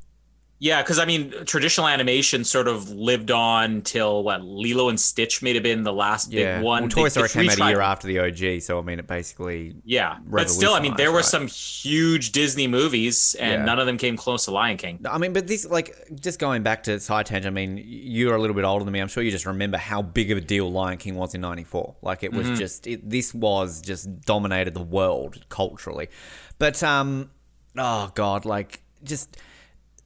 Yeah, 0.60 0.82
because 0.82 0.98
I 0.98 1.04
mean, 1.04 1.32
traditional 1.44 1.86
animation 1.86 2.42
sort 2.42 2.66
of 2.66 2.88
lived 2.90 3.30
on 3.30 3.82
till 3.82 4.24
what 4.24 4.42
Lilo 4.42 4.88
and 4.88 4.98
Stitch 4.98 5.40
may 5.40 5.54
have 5.54 5.62
been 5.62 5.84
the 5.84 5.92
last 5.92 6.32
Yeah. 6.32 6.56
big 6.56 6.64
one. 6.64 6.82
Well, 6.82 6.90
Toy 6.90 7.08
Story 7.10 7.28
came 7.28 7.48
out 7.48 7.60
a 7.60 7.68
year 7.68 7.80
after 7.80 8.08
the 8.08 8.18
OG, 8.18 8.60
so 8.60 8.78
I 8.78 8.82
mean, 8.82 8.98
it 8.98 9.06
basically. 9.06 9.76
Yeah, 9.84 10.16
but 10.26 10.50
still, 10.50 10.74
I 10.74 10.80
mean, 10.80 10.96
there 10.96 11.12
were 11.12 11.18
revolutionized, 11.18 11.52
some 11.54 11.90
huge 11.90 12.32
Disney 12.32 12.66
movies, 12.66 13.36
and 13.38 13.52
Yeah. 13.52 13.64
none 13.64 13.78
of 13.78 13.86
them 13.86 13.98
came 13.98 14.16
close 14.16 14.46
to 14.46 14.50
Lion 14.50 14.76
King. 14.78 14.98
I 15.08 15.18
mean, 15.18 15.32
but 15.32 15.46
this, 15.46 15.64
like, 15.64 15.94
just 16.20 16.40
going 16.40 16.64
back 16.64 16.82
to 16.84 16.98
side 16.98 17.26
tangent, 17.26 17.52
I 17.52 17.54
mean, 17.54 17.80
you're 17.86 18.34
a 18.34 18.40
little 18.40 18.56
bit 18.56 18.64
older 18.64 18.84
than 18.84 18.92
me. 18.92 18.98
I'm 18.98 19.06
sure 19.08 19.22
you 19.22 19.30
just 19.30 19.46
remember 19.46 19.76
how 19.78 20.02
big 20.02 20.32
of 20.32 20.38
a 20.38 20.40
deal 20.40 20.72
Lion 20.72 20.98
King 20.98 21.14
was 21.14 21.34
in 21.36 21.40
94. 21.40 21.94
Like, 22.02 22.24
it 22.24 22.32
was 22.32 22.58
just, 22.58 22.86
it, 22.88 23.08
this 23.08 23.32
was 23.32 23.80
just 23.80 24.22
dominated 24.22 24.74
the 24.74 24.82
world 24.82 25.44
culturally. 25.50 26.08
But, 26.58 26.82
um, 26.82 27.30
oh, 27.76 28.10
God, 28.16 28.44
like, 28.44 28.82
just. 29.04 29.36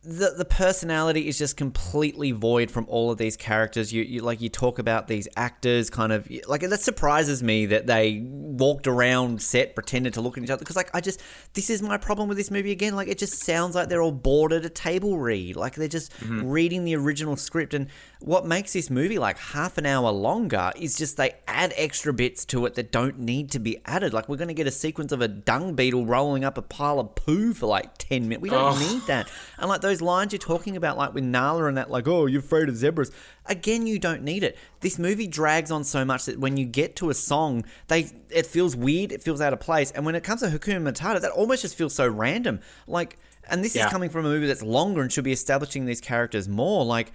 The, 0.04 0.34
the 0.36 0.44
personality 0.44 1.28
is 1.28 1.38
just 1.38 1.56
completely 1.56 2.32
void 2.32 2.72
from 2.72 2.86
all 2.88 3.12
of 3.12 3.18
these 3.18 3.36
characters. 3.36 3.92
You, 3.92 4.02
you 4.02 4.20
like 4.20 4.40
you 4.40 4.48
talk 4.48 4.80
about 4.80 5.06
these 5.06 5.28
actors, 5.36 5.90
kind 5.90 6.12
of 6.12 6.28
like 6.48 6.62
that 6.62 6.80
surprises 6.80 7.40
me 7.40 7.66
that 7.66 7.86
they 7.86 8.20
walked 8.26 8.88
around 8.88 9.40
set 9.40 9.76
pretended 9.76 10.14
to 10.14 10.20
look 10.20 10.36
at 10.36 10.42
each 10.42 10.50
other 10.50 10.58
because 10.58 10.74
like 10.74 10.90
I 10.92 11.00
just 11.00 11.22
this 11.54 11.70
is 11.70 11.82
my 11.82 11.98
problem 11.98 12.28
with 12.28 12.36
this 12.36 12.50
movie 12.50 12.72
again. 12.72 12.96
Like 12.96 13.06
it 13.06 13.16
just 13.16 13.44
sounds 13.44 13.76
like 13.76 13.88
they're 13.88 14.02
all 14.02 14.10
bored 14.10 14.52
at 14.52 14.64
a 14.64 14.68
table 14.68 15.18
read. 15.18 15.54
Like 15.54 15.76
they're 15.76 15.86
just 15.86 16.12
mm-hmm. 16.14 16.48
reading 16.48 16.84
the 16.84 16.96
original 16.96 17.36
script. 17.36 17.72
And 17.72 17.86
what 18.24 18.46
makes 18.46 18.72
this 18.72 18.88
movie 18.90 19.18
like 19.18 19.38
half 19.38 19.78
an 19.78 19.87
hour 19.87 20.11
longer 20.11 20.72
is 20.76 20.96
just 20.96 21.16
they 21.16 21.32
add 21.48 21.72
extra 21.76 22.12
bits 22.12 22.44
to 22.46 22.64
it 22.66 22.74
that 22.74 22.92
don't 22.92 23.18
need 23.18 23.50
to 23.52 23.58
be 23.58 23.78
added. 23.85 24.12
Like 24.12 24.28
we're 24.28 24.37
gonna 24.37 24.54
get 24.54 24.66
a 24.66 24.70
sequence 24.70 25.12
of 25.12 25.20
a 25.20 25.28
dung 25.28 25.74
beetle 25.74 26.06
rolling 26.06 26.44
up 26.44 26.56
a 26.56 26.62
pile 26.62 27.00
of 27.00 27.14
poo 27.14 27.52
for 27.52 27.66
like 27.66 27.98
ten 27.98 28.28
minutes. 28.28 28.42
We 28.42 28.50
don't 28.50 28.78
need 28.78 29.02
that. 29.08 29.30
And 29.58 29.68
like 29.68 29.80
those 29.80 30.00
lines 30.00 30.32
you're 30.32 30.38
talking 30.40 30.76
about, 30.76 30.96
like 30.96 31.14
with 31.14 31.24
Nala 31.24 31.64
and 31.66 31.76
that, 31.76 31.90
like, 31.90 32.06
oh, 32.08 32.26
you're 32.26 32.40
afraid 32.40 32.68
of 32.68 32.76
zebras. 32.76 33.11
Again, 33.46 33.87
you 33.87 33.98
don't 33.98 34.22
need 34.22 34.44
it. 34.44 34.56
This 34.80 34.98
movie 34.98 35.26
drags 35.26 35.70
on 35.70 35.85
so 35.85 36.04
much 36.04 36.24
that 36.26 36.38
when 36.38 36.56
you 36.56 36.64
get 36.64 36.96
to 36.96 37.11
a 37.11 37.14
song, 37.14 37.64
they 37.88 38.11
it 38.30 38.46
feels 38.46 38.74
weird, 38.76 39.12
it 39.12 39.22
feels 39.22 39.40
out 39.40 39.52
of 39.52 39.61
place. 39.61 39.90
And 39.90 40.06
when 40.06 40.14
it 40.14 40.22
comes 40.22 40.42
to 40.42 40.48
Hakuna 40.48 40.82
Matata, 40.92 41.20
that 41.20 41.32
almost 41.32 41.62
just 41.62 41.76
feels 41.76 41.94
so 41.94 42.06
random. 42.08 42.61
Like, 42.87 43.18
and 43.50 43.64
this 43.64 43.74
Yeah. 43.74 43.87
is 43.87 43.92
coming 43.92 44.08
from 44.08 44.24
a 44.24 44.28
movie 44.28 44.46
that's 44.46 44.62
longer 44.62 45.02
and 45.02 45.12
should 45.12 45.24
be 45.24 45.32
establishing 45.32 45.85
these 45.87 46.00
characters 46.00 46.48
more. 46.48 46.85
Like, 46.85 47.12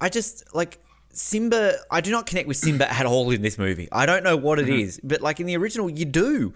I 0.00 0.08
just 0.08 0.54
like. 0.54 0.78
Simba, 1.10 1.74
I 1.90 2.00
do 2.00 2.12
not 2.12 2.26
connect 2.26 2.46
with 2.46 2.58
Simba 2.58 2.92
at 2.92 3.04
all 3.04 3.28
in 3.30 3.42
this 3.42 3.58
movie. 3.58 3.88
I 3.90 4.06
don't 4.06 4.22
know 4.22 4.36
what 4.36 4.60
it 4.60 4.68
is, 4.68 5.00
but 5.02 5.20
like 5.20 5.40
in 5.40 5.46
the 5.46 5.56
original, 5.56 5.90
you 5.90 6.04
do. 6.04 6.54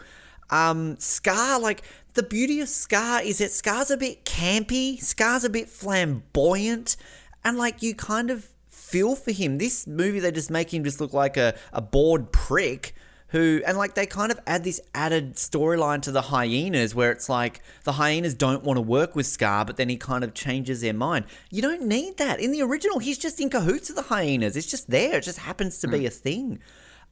Um, 0.51 0.97
Scar, 1.01 1.59
like 1.59 1.83
the 2.15 2.23
beauty 2.23 2.61
of 2.61 2.69
Scar 2.69 3.23
is 3.23 3.39
that 3.39 3.51
Scar's 3.51 3.91
a 3.91 3.97
bit 3.97 4.25
campy, 4.25 5.03
Scar's 5.03 5.43
a 5.43 5.51
bit 5.51 5.69
flamboyant, 5.69 6.97
and 7.43 7.59
like 7.59 7.83
you 7.83 7.95
kind 7.95 8.31
of 8.31 8.51
feel 8.69 9.17
for 9.17 9.33
him. 9.33 9.59
This 9.59 9.87
movie, 9.87 10.21
they 10.21 10.31
just 10.31 10.51
make 10.51 10.73
him 10.73 10.85
just 10.85 11.01
look 11.01 11.13
like 11.13 11.37
a, 11.37 11.55
a 11.73 11.81
bored 11.81 12.31
prick 12.31 12.95
who 13.33 13.63
and 13.67 13.77
like 13.77 13.95
they 13.95 14.07
kind 14.07 14.31
of 14.31 14.39
add 14.47 14.63
this 14.63 14.81
added 14.95 15.35
storyline 15.35 16.01
to 16.03 16.13
the 16.13 16.23
hyenas 16.23 16.95
where 16.95 17.11
it's 17.11 17.29
like 17.29 17.61
the 17.85 17.93
hyenas 17.93 18.35
don't 18.35 18.63
want 18.63 18.77
to 18.77 18.83
work 18.83 19.17
with 19.17 19.27
Scar, 19.27 19.65
but 19.65 19.77
then 19.77 19.89
he 19.89 19.97
kind 19.97 20.23
of 20.23 20.35
changes 20.35 20.83
their 20.83 20.95
mind. 20.95 21.25
You 21.51 21.63
don't 21.63 21.83
need 21.83 22.19
that. 22.19 22.41
In 22.41 22.53
the 22.53 22.63
original, 22.63 22.99
he's 22.99 23.19
just 23.19 23.41
in 23.41 23.51
cahoots 23.51 23.89
with 23.89 23.97
the 23.97 24.03
hyenas. 24.03 24.57
It's 24.57 24.71
just 24.71 24.91
there. 24.91 25.17
It 25.17 25.25
just 25.25 25.39
happens 25.39 25.79
to 25.81 25.89
be 25.89 26.07
a 26.07 26.11
thing. 26.11 26.61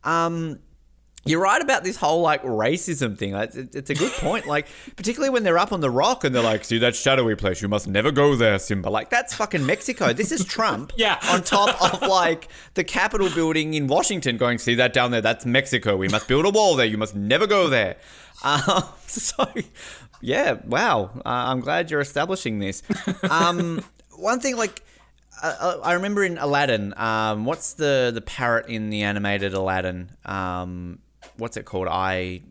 Um 0.04 0.60
you're 1.26 1.40
right 1.42 1.60
about 1.60 1.84
this 1.84 1.96
whole 1.96 2.22
like 2.22 2.42
racism 2.42 3.16
thing. 3.16 3.34
It's, 3.34 3.54
it's 3.54 3.90
a 3.90 3.94
good 3.94 4.12
point. 4.12 4.46
Like, 4.46 4.66
particularly 4.96 5.30
when 5.30 5.42
they're 5.42 5.58
up 5.58 5.70
on 5.72 5.80
the 5.80 5.90
rock 5.90 6.24
and 6.24 6.34
they're 6.34 6.42
like, 6.42 6.64
"See 6.64 6.78
that 6.78 6.96
shadowy 6.96 7.36
place? 7.36 7.60
You 7.60 7.68
must 7.68 7.86
never 7.86 8.10
go 8.10 8.34
there, 8.36 8.58
Simba." 8.58 8.88
Like, 8.88 9.10
that's 9.10 9.34
fucking 9.34 9.64
Mexico. 9.66 10.12
This 10.12 10.32
is 10.32 10.44
Trump. 10.44 10.92
Yeah. 11.00 11.18
On 11.30 11.42
top 11.42 11.80
of 11.94 12.02
like 12.02 12.48
the 12.74 12.84
Capitol 12.84 13.30
building 13.30 13.72
in 13.74 13.86
Washington, 13.86 14.36
going, 14.36 14.58
"See 14.58 14.74
that 14.76 14.92
down 14.92 15.10
there? 15.10 15.20
That's 15.20 15.46
Mexico. 15.46 15.96
We 15.96 16.08
must 16.08 16.28
build 16.28 16.44
a 16.46 16.50
wall 16.50 16.74
there. 16.76 16.86
You 16.86 16.98
must 16.98 17.14
never 17.14 17.46
go 17.46 17.68
there." 17.68 17.96
Um, 18.42 18.84
so, 19.06 19.46
yeah. 20.20 20.58
Wow. 20.66 21.10
Uh, 21.16 21.20
I'm 21.24 21.60
glad 21.60 21.90
you're 21.90 22.00
establishing 22.00 22.58
this. 22.58 22.82
Um, 23.28 23.84
one 24.16 24.40
thing, 24.40 24.56
like. 24.56 24.82
Uh, 25.42 25.78
I 25.82 25.94
remember 25.94 26.22
in 26.22 26.36
Aladdin. 26.36 26.92
Um, 26.98 27.46
what's 27.46 27.72
the 27.74 28.10
the 28.12 28.20
parrot 28.20 28.66
in 28.68 28.90
the 28.90 29.04
animated 29.04 29.54
Aladdin? 29.54 30.10
Um, 30.26 30.98
what's 31.36 31.56
it 31.56 31.64
called? 31.64 31.88
I, 31.88 32.42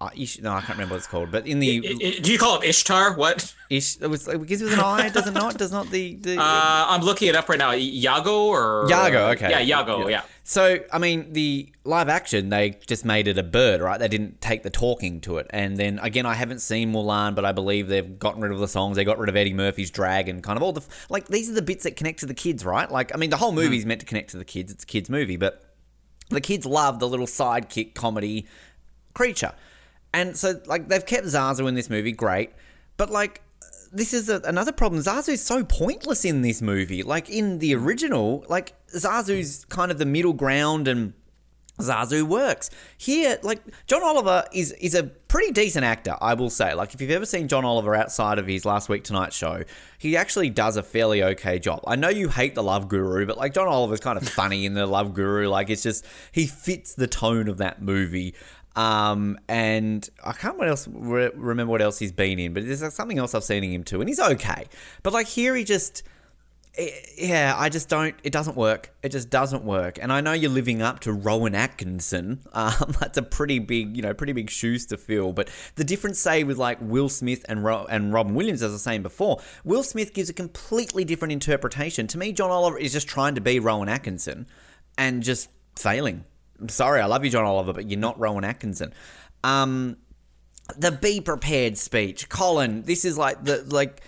I 0.00 0.10
Ish, 0.16 0.40
no, 0.40 0.52
I 0.52 0.60
can't 0.60 0.70
remember 0.70 0.94
what 0.94 0.98
it's 0.98 1.06
called. 1.06 1.30
But 1.32 1.46
in 1.46 1.58
the 1.58 1.80
do 2.22 2.32
you 2.32 2.38
call 2.38 2.60
it 2.60 2.68
Ishtar? 2.68 3.14
What? 3.16 3.54
Ish, 3.68 4.00
it 4.00 4.06
was 4.06 4.28
it 4.28 4.40
begins 4.40 4.62
with 4.62 4.72
an 4.74 4.80
I, 4.80 5.08
does 5.08 5.26
it 5.26 5.34
not? 5.34 5.58
Does 5.58 5.72
not 5.72 5.90
the 5.90 6.14
the 6.16 6.38
Uh, 6.38 6.84
I'm 6.88 7.00
looking 7.02 7.28
it 7.28 7.34
up 7.34 7.48
right 7.48 7.58
now. 7.58 7.72
Iago 7.72 8.46
or 8.46 8.86
Iago? 8.88 9.30
Okay, 9.30 9.50
Yeah, 9.50 9.60
Iago. 9.60 10.08
Yeah. 10.08 10.22
So 10.44 10.78
I 10.92 10.98
mean, 10.98 11.32
the 11.32 11.72
live 11.84 12.08
action 12.08 12.48
they 12.48 12.78
just 12.86 13.04
made 13.04 13.26
it 13.28 13.38
a 13.38 13.42
bird, 13.42 13.80
right? 13.80 13.98
They 13.98 14.08
didn't 14.08 14.40
take 14.40 14.62
the 14.62 14.70
talking 14.70 15.20
to 15.22 15.38
it. 15.38 15.46
And 15.50 15.76
then 15.76 15.98
again, 15.98 16.26
I 16.26 16.34
haven't 16.34 16.60
seen 16.60 16.92
Mulan, 16.92 17.34
but 17.34 17.44
I 17.44 17.52
believe 17.52 17.88
they've 17.88 18.18
gotten 18.18 18.40
rid 18.40 18.52
of 18.52 18.58
the 18.58 18.68
songs. 18.68 18.96
They 18.96 19.04
got 19.04 19.18
rid 19.18 19.28
of 19.28 19.36
Eddie 19.36 19.52
Murphy's 19.52 19.90
drag 19.90 20.28
and 20.28 20.42
kind 20.42 20.56
of 20.56 20.62
all 20.62 20.72
the 20.72 20.82
like. 21.10 21.26
These 21.26 21.50
are 21.50 21.54
the 21.54 21.62
bits 21.62 21.82
that 21.84 21.96
connect 21.96 22.20
to 22.20 22.26
the 22.26 22.34
kids, 22.34 22.64
right? 22.64 22.90
Like, 22.90 23.12
I 23.14 23.18
mean, 23.18 23.30
the 23.30 23.36
whole 23.36 23.52
movie's 23.52 23.84
meant 23.84 24.00
to 24.00 24.06
connect 24.06 24.30
to 24.30 24.38
the 24.38 24.44
kids. 24.44 24.72
It's 24.72 24.84
a 24.84 24.86
kids' 24.86 25.10
movie, 25.10 25.36
but 25.36 25.64
the 26.30 26.40
kids 26.40 26.66
love 26.66 26.98
the 26.98 27.08
little 27.08 27.26
sidekick 27.26 27.94
comedy 27.94 28.46
creature. 29.14 29.52
And 30.12 30.36
so, 30.36 30.60
like, 30.66 30.88
they've 30.88 31.04
kept 31.04 31.26
Zazu 31.26 31.68
in 31.68 31.74
this 31.74 31.90
movie, 31.90 32.12
great. 32.12 32.50
But, 32.96 33.10
like, 33.10 33.42
this 33.92 34.12
is 34.12 34.28
a, 34.28 34.40
another 34.44 34.72
problem. 34.72 35.02
Zazu 35.02 35.30
is 35.30 35.42
so 35.42 35.64
pointless 35.64 36.24
in 36.24 36.42
this 36.42 36.62
movie. 36.62 37.02
Like, 37.02 37.28
in 37.28 37.58
the 37.58 37.74
original, 37.74 38.44
like, 38.48 38.74
Zazu's 38.92 39.64
kind 39.66 39.90
of 39.90 39.98
the 39.98 40.06
middle 40.06 40.32
ground 40.32 40.88
and 40.88 41.12
Zazu 41.78 42.24
works. 42.24 42.70
Here, 42.96 43.38
like 43.42 43.62
John 43.86 44.02
Oliver 44.02 44.44
is 44.52 44.72
is 44.72 44.94
a 44.94 45.04
pretty 45.04 45.52
decent 45.52 45.84
actor, 45.84 46.16
I 46.20 46.34
will 46.34 46.50
say. 46.50 46.74
Like 46.74 46.94
if 46.94 47.00
you've 47.00 47.10
ever 47.10 47.26
seen 47.26 47.48
John 47.48 47.64
Oliver 47.64 47.94
outside 47.94 48.38
of 48.38 48.46
his 48.46 48.64
last 48.64 48.88
week 48.88 49.04
tonight 49.04 49.32
show, 49.32 49.62
he 49.98 50.16
actually 50.16 50.50
does 50.50 50.76
a 50.76 50.82
fairly 50.82 51.22
okay 51.22 51.58
job. 51.58 51.80
I 51.86 51.96
know 51.96 52.08
you 52.08 52.28
hate 52.28 52.54
the 52.54 52.62
Love 52.62 52.88
Guru, 52.88 53.26
but 53.26 53.36
like 53.36 53.54
John 53.54 53.68
Oliver's 53.68 54.00
kind 54.00 54.18
of 54.18 54.28
funny 54.28 54.66
in 54.66 54.74
the 54.74 54.86
Love 54.86 55.14
Guru. 55.14 55.48
Like 55.48 55.70
it's 55.70 55.82
just 55.82 56.04
he 56.32 56.46
fits 56.46 56.94
the 56.94 57.06
tone 57.06 57.48
of 57.48 57.58
that 57.58 57.80
movie. 57.80 58.34
Um, 58.76 59.38
and 59.48 60.08
I 60.24 60.32
can't 60.32 60.56
what 60.56 60.68
else 60.68 60.86
re- 60.88 61.32
remember 61.34 61.72
what 61.72 61.82
else 61.82 61.98
he's 61.98 62.12
been 62.12 62.38
in, 62.38 62.52
but 62.52 62.64
there's 62.64 62.94
something 62.94 63.18
else 63.18 63.34
I've 63.34 63.42
seen 63.42 63.64
him 63.64 63.82
too, 63.82 64.00
and 64.00 64.08
he's 64.08 64.20
okay. 64.20 64.66
But 65.02 65.12
like 65.12 65.26
here, 65.26 65.56
he 65.56 65.64
just 65.64 66.04
yeah, 67.16 67.54
I 67.56 67.68
just 67.68 67.88
don't. 67.88 68.14
It 68.22 68.32
doesn't 68.32 68.56
work. 68.56 68.94
It 69.02 69.10
just 69.10 69.30
doesn't 69.30 69.64
work. 69.64 69.98
And 70.00 70.12
I 70.12 70.20
know 70.20 70.32
you're 70.32 70.50
living 70.50 70.80
up 70.80 71.00
to 71.00 71.12
Rowan 71.12 71.54
Atkinson. 71.54 72.40
Um, 72.58 72.92
that's 72.98 73.16
a 73.16 73.22
pretty 73.22 73.60
big, 73.60 73.96
you 73.96 74.02
know, 74.02 74.12
pretty 74.12 74.32
big 74.32 74.50
shoes 74.50 74.84
to 74.86 74.96
fill. 74.96 75.32
But 75.32 75.48
the 75.76 75.84
difference, 75.84 76.18
say, 76.18 76.42
with 76.42 76.58
like 76.58 76.78
Will 76.80 77.08
Smith 77.08 77.44
and 77.48 77.62
Ro- 77.62 77.86
and 77.88 78.12
Robin 78.12 78.34
Williams, 78.34 78.62
as 78.62 78.72
I 78.72 78.74
was 78.74 78.82
saying 78.82 79.02
before, 79.04 79.40
Will 79.62 79.84
Smith 79.84 80.12
gives 80.12 80.28
a 80.28 80.32
completely 80.32 81.04
different 81.04 81.30
interpretation. 81.30 82.08
To 82.08 82.18
me, 82.18 82.32
John 82.32 82.50
Oliver 82.50 82.76
is 82.76 82.92
just 82.92 83.06
trying 83.06 83.36
to 83.36 83.40
be 83.40 83.60
Rowan 83.60 83.88
Atkinson, 83.88 84.48
and 84.96 85.22
just 85.22 85.50
failing. 85.76 86.24
I'm 86.60 86.68
sorry, 86.68 87.00
I 87.00 87.06
love 87.06 87.24
you, 87.24 87.30
John 87.30 87.44
Oliver, 87.44 87.72
but 87.72 87.88
you're 87.88 88.00
not 88.00 88.18
Rowan 88.18 88.44
Atkinson. 88.44 88.92
Um, 89.44 89.98
the 90.76 90.90
be 90.90 91.20
prepared 91.20 91.78
speech, 91.78 92.28
Colin. 92.28 92.82
This 92.82 93.04
is 93.04 93.16
like 93.16 93.44
the 93.44 93.64
like 93.68 94.02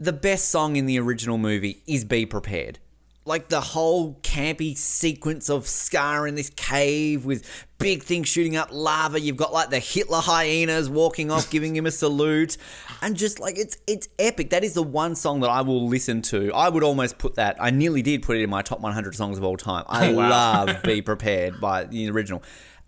the 0.00 0.12
best 0.12 0.48
song 0.48 0.76
in 0.76 0.86
the 0.86 0.98
original 0.98 1.38
movie 1.38 1.82
is 1.86 2.04
Be 2.04 2.26
Prepared. 2.26 2.78
Like 3.24 3.48
the 3.48 3.60
whole 3.60 4.14
campy 4.22 4.74
sequence 4.74 5.50
of 5.50 5.66
Scar 5.68 6.26
in 6.26 6.34
this 6.34 6.48
cave 6.48 7.26
with 7.26 7.44
big 7.76 8.02
things 8.02 8.26
shooting 8.26 8.56
up 8.56 8.68
lava. 8.72 9.20
You've 9.20 9.36
got 9.36 9.52
like 9.52 9.68
the 9.68 9.80
Hitler 9.80 10.20
hyenas 10.20 10.88
walking 10.88 11.30
off, 11.30 11.50
giving 11.50 11.76
him 11.76 11.84
a 11.84 11.90
salute, 11.90 12.56
and 13.02 13.14
just 13.16 13.38
like 13.38 13.58
it's 13.58 13.76
it's 13.86 14.08
epic. 14.18 14.48
That 14.48 14.64
is 14.64 14.72
the 14.72 14.82
one 14.82 15.14
song 15.14 15.40
that 15.40 15.50
I 15.50 15.60
will 15.60 15.86
listen 15.88 16.22
to. 16.22 16.50
I 16.54 16.70
would 16.70 16.82
almost 16.82 17.18
put 17.18 17.34
that. 17.34 17.58
I 17.60 17.68
nearly 17.70 18.00
did 18.00 18.22
put 18.22 18.38
it 18.38 18.42
in 18.42 18.48
my 18.48 18.62
top 18.62 18.80
100 18.80 19.14
songs 19.14 19.36
of 19.36 19.44
all 19.44 19.58
time. 19.58 19.84
I 19.88 20.10
Wow. 20.14 20.30
love 20.64 20.82
Be 20.82 21.02
Prepared 21.02 21.60
by 21.60 21.84
the 21.84 22.08
original. 22.10 22.42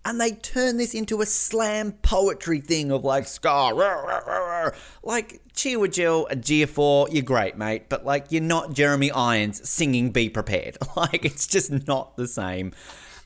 And 0.04 0.20
they 0.20 0.32
turn 0.32 0.78
this 0.78 0.94
into 0.94 1.20
a 1.20 1.26
slam 1.26 1.92
poetry 1.92 2.60
thing 2.60 2.90
of 2.90 3.04
like 3.04 3.26
Scar, 3.26 3.74
rah, 3.74 4.00
rah, 4.00 4.18
rah, 4.26 4.70
like 5.02 5.42
Chiwetel 5.52 6.30
Ejiofor, 6.30 7.12
you're 7.12 7.22
great, 7.22 7.56
mate, 7.56 7.88
but 7.88 8.04
like 8.04 8.26
you're 8.30 8.42
not 8.42 8.72
Jeremy 8.72 9.10
Irons 9.10 9.68
singing 9.68 10.10
"Be 10.10 10.28
Prepared." 10.28 10.78
Like 10.96 11.24
it's 11.24 11.46
just 11.46 11.86
not 11.86 12.16
the 12.16 12.26
same. 12.26 12.72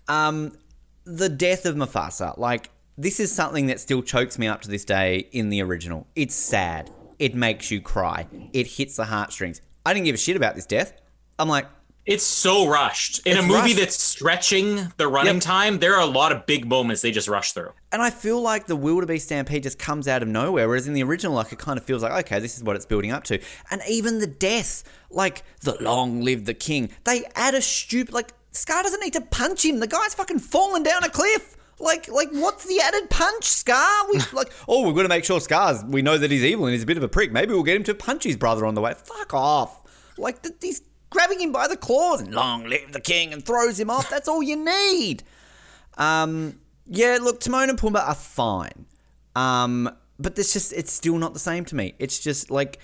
Um, 0.08 0.58
the 1.04 1.28
death 1.28 1.64
of 1.64 1.76
Mufasa, 1.76 2.36
like 2.38 2.70
this 2.96 3.20
is 3.20 3.32
something 3.32 3.66
that 3.66 3.80
still 3.80 4.02
chokes 4.02 4.38
me 4.38 4.46
up 4.46 4.62
to 4.62 4.68
this 4.68 4.84
day 4.84 5.28
in 5.32 5.50
the 5.50 5.62
original. 5.62 6.06
It's 6.14 6.34
sad. 6.34 6.90
It 7.18 7.34
makes 7.34 7.70
you 7.70 7.80
cry. 7.80 8.26
It 8.52 8.66
hits 8.66 8.96
the 8.96 9.04
heartstrings. 9.04 9.60
I 9.86 9.94
didn't 9.94 10.06
give 10.06 10.14
a 10.14 10.18
shit 10.18 10.36
about 10.36 10.54
this 10.54 10.66
death. 10.66 10.92
I'm 11.38 11.48
like, 11.48 11.66
It's 12.06 12.24
so 12.24 12.68
rushed. 12.68 13.26
In 13.26 13.36
It's 13.36 13.44
a 13.44 13.46
movie 13.46 13.60
rushed. 13.60 13.76
that's 13.78 14.02
stretching 14.02 14.92
the 14.98 15.08
running 15.08 15.34
Yep. 15.36 15.42
time, 15.42 15.78
there 15.78 15.94
are 15.94 16.00
a 16.02 16.06
lot 16.06 16.32
of 16.32 16.44
big 16.46 16.66
moments 16.66 17.00
they 17.02 17.10
just 17.10 17.28
rush 17.28 17.52
through. 17.52 17.70
And 17.92 18.02
I 18.02 18.10
feel 18.10 18.40
like 18.42 18.66
the 18.66 18.76
wildebeest 18.76 19.26
stampede 19.26 19.62
just 19.62 19.78
comes 19.78 20.06
out 20.06 20.22
of 20.22 20.28
nowhere, 20.28 20.68
whereas 20.68 20.86
in 20.86 20.92
the 20.92 21.02
original, 21.02 21.34
like 21.34 21.52
it 21.52 21.58
kind 21.58 21.78
of 21.78 21.84
feels 21.84 22.02
like, 22.02 22.12
okay, 22.26 22.40
this 22.40 22.56
is 22.56 22.62
what 22.62 22.76
it's 22.76 22.84
building 22.86 23.10
up 23.10 23.24
to. 23.24 23.38
And 23.70 23.80
even 23.88 24.18
the 24.18 24.26
death, 24.26 24.84
like 25.10 25.44
the 25.62 25.76
long 25.82 26.22
live 26.22 26.44
the 26.44 26.54
king, 26.54 26.90
they 27.04 27.24
add 27.34 27.54
a 27.54 27.62
stupid 27.62 28.12
like 28.12 28.32
Scar 28.52 28.82
doesn't 28.84 29.00
need 29.00 29.14
to 29.14 29.20
punch 29.20 29.64
him. 29.64 29.80
The 29.80 29.86
guy's 29.88 30.14
fucking 30.14 30.38
fallen 30.38 30.82
down 30.84 31.02
a 31.04 31.08
cliff. 31.08 31.56
Like, 31.80 32.06
like, 32.08 32.28
what's 32.30 32.64
the 32.66 32.80
added 32.80 33.10
punch, 33.10 33.44
Scar? 33.44 34.06
We 34.12 34.20
like, 34.32 34.52
oh, 34.68 34.86
we're 34.86 34.92
gonna 34.92 35.08
make 35.08 35.24
sure 35.24 35.40
Scar's. 35.40 35.82
We 35.84 36.02
know 36.02 36.16
that 36.18 36.30
he's 36.30 36.44
evil 36.44 36.66
and 36.66 36.72
he's 36.72 36.84
a 36.84 36.86
bit 36.86 36.96
of 36.96 37.02
a 37.02 37.08
prick. 37.08 37.32
Maybe 37.32 37.52
we'll 37.52 37.64
get 37.64 37.74
him 37.76 37.82
to 37.84 37.94
punch 37.94 38.22
his 38.24 38.36
brother 38.36 38.64
on 38.66 38.74
the 38.74 38.80
way. 38.80 38.94
Fuck 38.94 39.34
off! 39.34 39.80
Like, 40.16 40.42
th- 40.42 40.54
he's 40.60 40.82
grabbing 41.14 41.40
him 41.40 41.52
by 41.52 41.66
the 41.66 41.76
claws 41.76 42.20
and 42.20 42.34
long 42.34 42.64
live 42.64 42.92
the 42.92 43.00
king 43.00 43.32
and 43.32 43.42
throws 43.42 43.80
him 43.80 43.88
off. 43.88 44.10
That's 44.10 44.28
all 44.28 44.42
you 44.42 44.56
need. 44.56 45.22
Um, 45.96 46.58
yeah, 46.86 47.16
look, 47.22 47.40
Timon 47.40 47.70
and 47.70 47.78
Pumbaa 47.78 48.06
are 48.06 48.14
fine. 48.14 48.84
Um, 49.34 49.90
but 50.18 50.38
it's 50.38 50.52
just, 50.52 50.72
it's 50.74 50.92
still 50.92 51.16
not 51.16 51.32
the 51.32 51.40
same 51.40 51.64
to 51.66 51.74
me. 51.74 51.94
It's 51.98 52.18
just 52.18 52.50
like, 52.50 52.78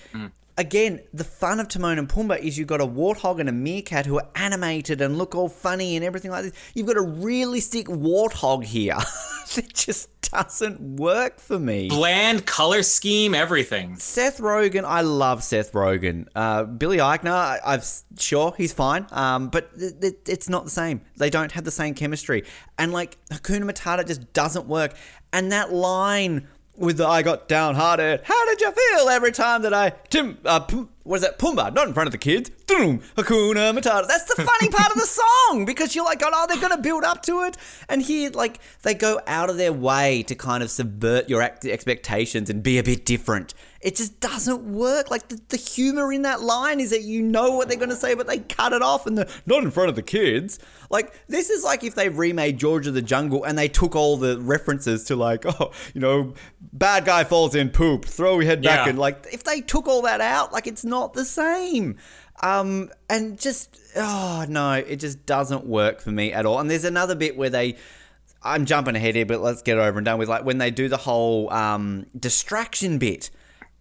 again, 0.57 1.01
the 1.13 1.23
fun 1.23 1.59
of 1.59 1.67
Timon 1.67 1.99
and 1.99 2.07
Pumbaa 2.07 2.39
is 2.39 2.57
you've 2.57 2.67
got 2.67 2.81
a 2.81 2.87
warthog 2.87 3.39
and 3.39 3.49
a 3.49 3.51
meerkat 3.51 4.05
who 4.05 4.17
are 4.17 4.27
animated 4.35 5.01
and 5.01 5.17
look 5.17 5.35
all 5.35 5.49
funny 5.49 5.95
and 5.95 6.05
everything 6.05 6.31
like 6.31 6.43
this. 6.43 6.53
You've 6.73 6.87
got 6.87 6.97
a 6.97 7.01
realistic 7.01 7.87
warthog 7.87 8.63
here. 8.63 8.97
it 9.57 9.73
just 9.73 10.09
doesn't 10.31 10.79
work 10.97 11.39
for 11.39 11.59
me. 11.59 11.89
Bland 11.89 12.45
color 12.45 12.83
scheme, 12.83 13.35
everything. 13.35 13.97
Seth 13.97 14.39
Rogen, 14.39 14.83
I 14.85 15.01
love 15.01 15.43
Seth 15.43 15.73
Rogen. 15.73 16.27
Uh, 16.35 16.63
Billy 16.63 16.97
Eichner, 16.97 17.31
I, 17.31 17.59
I've 17.65 17.85
sure 18.17 18.53
he's 18.57 18.73
fine, 18.73 19.07
um, 19.11 19.49
but 19.49 19.77
th- 19.77 19.99
th- 19.99 20.15
it's 20.27 20.47
not 20.47 20.63
the 20.63 20.71
same. 20.71 21.01
They 21.17 21.29
don't 21.29 21.51
have 21.51 21.65
the 21.65 21.71
same 21.71 21.93
chemistry, 21.93 22.45
and 22.77 22.93
like 22.93 23.17
Hakuna 23.29 23.69
Matata 23.69 24.07
just 24.07 24.31
doesn't 24.33 24.67
work. 24.67 24.95
And 25.33 25.51
that 25.51 25.71
line 25.71 26.47
with 26.81 26.97
the 26.97 27.07
"I 27.07 27.21
got 27.21 27.47
downhearted," 27.47 28.21
how 28.23 28.45
did 28.45 28.59
you 28.59 28.71
feel 28.71 29.09
every 29.09 29.31
time 29.31 29.61
that 29.61 29.73
I 29.73 29.91
Tim? 30.09 30.37
Uh, 30.43 30.59
what 31.03 31.15
is 31.15 31.21
that? 31.21 31.39
Pumbaa, 31.39 31.73
not 31.73 31.87
in 31.87 31.93
front 31.93 32.07
of 32.07 32.11
the 32.11 32.17
kids. 32.17 32.51
Doom, 32.67 32.99
Hakuna 33.15 33.77
Matata. 33.77 34.07
That's 34.07 34.25
the 34.25 34.43
funny 34.43 34.69
part 34.69 34.91
of 34.91 34.99
the 35.01 35.07
song 35.47 35.65
because 35.65 35.95
you're 35.95 36.05
like, 36.05 36.21
oh, 36.23 36.45
they're 36.47 36.61
gonna 36.61 36.81
build 36.81 37.03
up 37.03 37.21
to 37.23 37.43
it, 37.43 37.57
and 37.87 38.01
here, 38.01 38.29
like, 38.31 38.59
they 38.81 38.93
go 38.93 39.19
out 39.27 39.49
of 39.49 39.57
their 39.57 39.73
way 39.73 40.23
to 40.23 40.35
kind 40.35 40.61
of 40.63 40.69
subvert 40.69 41.29
your 41.29 41.41
expectations 41.41 42.49
and 42.49 42.61
be 42.61 42.77
a 42.77 42.83
bit 42.83 43.05
different. 43.05 43.53
It 43.81 43.95
just 43.95 44.19
doesn't 44.19 44.61
work. 44.61 45.09
Like 45.09 45.27
the, 45.29 45.39
the 45.49 45.57
humor 45.57 46.13
in 46.13 46.21
that 46.21 46.41
line 46.41 46.79
is 46.79 46.91
that 46.91 47.01
you 47.01 47.23
know 47.23 47.51
what 47.55 47.67
they're 47.67 47.77
going 47.77 47.89
to 47.89 47.95
say, 47.95 48.13
but 48.13 48.27
they 48.27 48.37
cut 48.37 48.73
it 48.73 48.83
off 48.83 49.07
and 49.07 49.17
the 49.17 49.27
not 49.47 49.63
in 49.63 49.71
front 49.71 49.89
of 49.89 49.95
the 49.95 50.03
kids. 50.03 50.59
Like 50.91 51.13
this 51.27 51.49
is 51.49 51.63
like 51.63 51.83
if 51.83 51.95
they 51.95 52.07
remade 52.09 52.59
George 52.59 52.85
of 52.85 52.93
the 52.93 53.01
Jungle 53.01 53.43
and 53.43 53.57
they 53.57 53.67
took 53.67 53.95
all 53.95 54.17
the 54.17 54.39
references 54.39 55.03
to 55.05 55.15
like, 55.15 55.45
oh, 55.59 55.71
you 55.95 56.01
know, 56.01 56.33
bad 56.71 57.05
guy 57.05 57.23
falls 57.23 57.55
in 57.55 57.69
poop, 57.69 58.05
throw 58.05 58.33
your 58.35 58.43
head 58.43 58.61
back, 58.61 58.85
Yeah. 58.85 58.89
and 58.91 58.99
like 58.99 59.25
if 59.33 59.43
they 59.43 59.61
took 59.61 59.87
all 59.87 60.03
that 60.03 60.21
out, 60.21 60.53
like 60.53 60.67
it's 60.67 60.85
not 60.85 61.13
the 61.13 61.25
same. 61.25 61.97
Um, 62.43 62.91
and 63.09 63.39
just 63.39 63.79
oh 63.95 64.45
no, 64.47 64.73
it 64.73 64.97
just 64.97 65.25
doesn't 65.25 65.65
work 65.65 66.01
for 66.01 66.11
me 66.11 66.33
at 66.33 66.45
all. 66.45 66.59
And 66.59 66.69
there's 66.69 66.85
another 66.85 67.15
bit 67.15 67.35
where 67.35 67.49
they. 67.49 67.77
I'm 68.43 68.65
jumping 68.65 68.95
ahead 68.95 69.13
here, 69.15 69.25
but 69.27 69.39
let's 69.39 69.61
get 69.61 69.77
over 69.77 69.99
and 69.99 70.05
done 70.05 70.17
with. 70.17 70.27
Like 70.27 70.43
when 70.43 70.57
they 70.57 70.71
do 70.71 70.89
the 70.89 70.97
whole 70.97 71.51
um, 71.53 72.07
distraction 72.19 72.97
bit, 72.97 73.29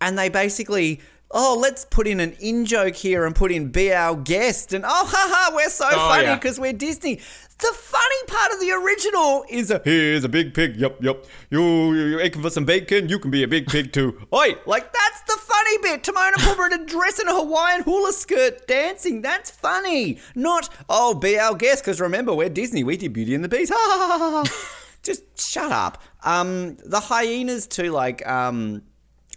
and 0.01 0.19
they 0.19 0.29
basically 0.29 1.01
oh, 1.33 1.57
let's 1.61 1.85
put 1.85 2.07
in 2.09 2.19
an 2.19 2.33
in 2.41 2.65
joke 2.65 2.97
here 2.97 3.25
and 3.25 3.35
put 3.37 3.53
in 3.53 3.69
be 3.69 3.93
our 3.93 4.17
guest. 4.17 4.73
And 4.73 4.85
oh, 4.85 4.89
haha, 5.07 5.55
we're 5.55 5.71
so 5.71 5.87
Oh, 5.89 6.09
funny 6.09 6.25
yeah. 6.25 6.35
because 6.35 6.59
we're 6.59 6.73
Disney. 6.73 7.17
The 7.17 7.73
funny 7.75 8.17
part 8.27 8.53
of 8.53 8.59
the 8.61 8.73
original 8.73 9.45
is 9.49 9.71
a 9.71 9.81
here's 9.85 10.25
a 10.25 10.29
big 10.29 10.55
pig. 10.55 10.77
Yup, 10.77 11.03
yup. 11.03 11.27
You, 11.51 11.93
you 11.93 12.05
you 12.07 12.21
aching 12.21 12.43
for 12.43 12.49
some 12.51 12.65
bacon? 12.65 13.09
You 13.09 13.19
can 13.19 13.31
be 13.31 13.43
a 13.43 13.49
big 13.49 13.67
pig 13.69 13.93
too. 13.93 14.19
Oi, 14.35 14.55
like 14.67 14.93
that's 14.93 15.21
the 15.23 15.39
funny 15.41 15.79
bit. 15.83 16.03
Timon 16.03 16.33
and 16.33 16.43
Pumbaa 16.43 16.73
in 16.73 16.81
a 16.81 16.87
dress 16.87 17.19
and 17.19 17.29
a 17.29 17.35
Hawaiian 17.35 17.83
hula 17.83 18.13
skirt 18.13 18.67
dancing. 18.67 19.21
That's 19.21 19.51
funny. 19.51 20.19
Not 20.35 20.71
oh, 20.89 21.15
be 21.15 21.39
our 21.39 21.55
guest 21.55 21.85
because 21.85 22.01
remember 22.01 22.35
we're 22.35 22.49
Disney. 22.49 22.83
We 22.83 22.97
did 22.97 23.13
Beauty 23.13 23.35
and 23.35 23.45
the 23.45 23.49
Beast. 23.49 23.71
Ha 23.73 23.79
ha 23.79 24.19
ha. 24.19 24.45
ha. 24.45 24.77
Just 25.03 25.23
shut 25.39 25.71
up. 25.71 26.03
Um, 26.25 26.77
the 26.85 26.99
hyenas 27.01 27.67
too. 27.67 27.91
Like 27.93 28.27
um. 28.27 28.83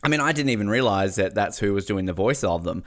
I 0.03 0.09
mean, 0.09 0.19
I 0.19 0.31
didn't 0.31 0.49
even 0.49 0.69
realize 0.69 1.15
that 1.15 1.33
that's 1.33 1.59
who 1.59 1.73
was 1.73 1.85
doing 1.85 2.05
the 2.05 2.13
voice 2.13 2.43
of 2.43 2.63
them. 2.63 2.83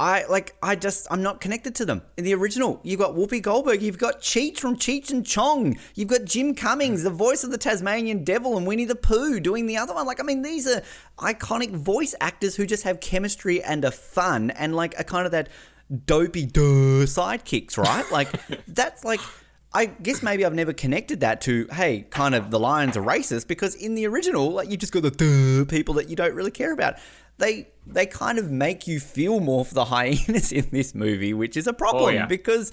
I 0.00 0.24
like, 0.26 0.54
I 0.62 0.76
just, 0.76 1.08
I'm 1.10 1.22
not 1.22 1.40
connected 1.40 1.74
to 1.76 1.84
them. 1.84 2.02
In 2.16 2.24
the 2.24 2.34
original, 2.34 2.78
you've 2.84 3.00
got 3.00 3.16
Whoopi 3.16 3.42
Goldberg, 3.42 3.82
you've 3.82 3.98
got 3.98 4.20
Cheech 4.20 4.58
from 4.58 4.76
Cheech 4.76 5.10
and 5.10 5.26
Chong, 5.26 5.76
you've 5.96 6.08
got 6.08 6.24
Jim 6.24 6.54
Cummings, 6.54 7.02
the 7.02 7.10
voice 7.10 7.42
of 7.42 7.50
the 7.50 7.58
Tasmanian 7.58 8.22
Devil, 8.22 8.56
and 8.56 8.64
Winnie 8.64 8.84
the 8.84 8.94
Pooh 8.94 9.40
doing 9.40 9.66
the 9.66 9.76
other 9.76 9.94
one. 9.94 10.06
Like, 10.06 10.20
I 10.20 10.22
mean, 10.22 10.42
these 10.42 10.68
are 10.68 10.82
iconic 11.18 11.70
voice 11.70 12.14
actors 12.20 12.54
who 12.54 12.64
just 12.64 12.84
have 12.84 13.00
chemistry 13.00 13.60
and 13.60 13.84
are 13.84 13.90
fun 13.90 14.50
and 14.52 14.76
like 14.76 14.96
a 15.00 15.04
kind 15.04 15.26
of 15.26 15.32
that 15.32 15.48
dopey 16.04 16.46
duh 16.46 17.06
sidekicks, 17.06 17.76
right? 17.76 18.08
Like, 18.12 18.28
that's 18.68 19.04
like. 19.04 19.20
I 19.72 19.86
guess 19.86 20.22
maybe 20.22 20.44
I've 20.46 20.54
never 20.54 20.72
connected 20.72 21.20
that 21.20 21.42
to, 21.42 21.66
hey, 21.70 22.06
kind 22.10 22.34
of 22.34 22.50
the 22.50 22.58
lions 22.58 22.96
are 22.96 23.02
racist 23.02 23.48
because 23.48 23.74
in 23.74 23.94
the 23.94 24.06
original, 24.06 24.50
like 24.50 24.70
you 24.70 24.76
just 24.78 24.92
got 24.92 25.02
the 25.02 25.66
people 25.68 25.94
that 25.94 26.08
you 26.08 26.16
don't 26.16 26.34
really 26.34 26.50
care 26.50 26.72
about. 26.72 26.94
They 27.36 27.68
they 27.86 28.06
kind 28.06 28.38
of 28.38 28.50
make 28.50 28.86
you 28.86 28.98
feel 28.98 29.40
more 29.40 29.64
for 29.64 29.74
the 29.74 29.84
hyenas 29.84 30.52
in 30.58 30.68
this 30.70 30.94
movie, 30.94 31.34
which 31.34 31.56
is 31.56 31.66
a 31.66 31.72
problem 31.72 32.14
yeah. 32.14 32.26
because 32.26 32.72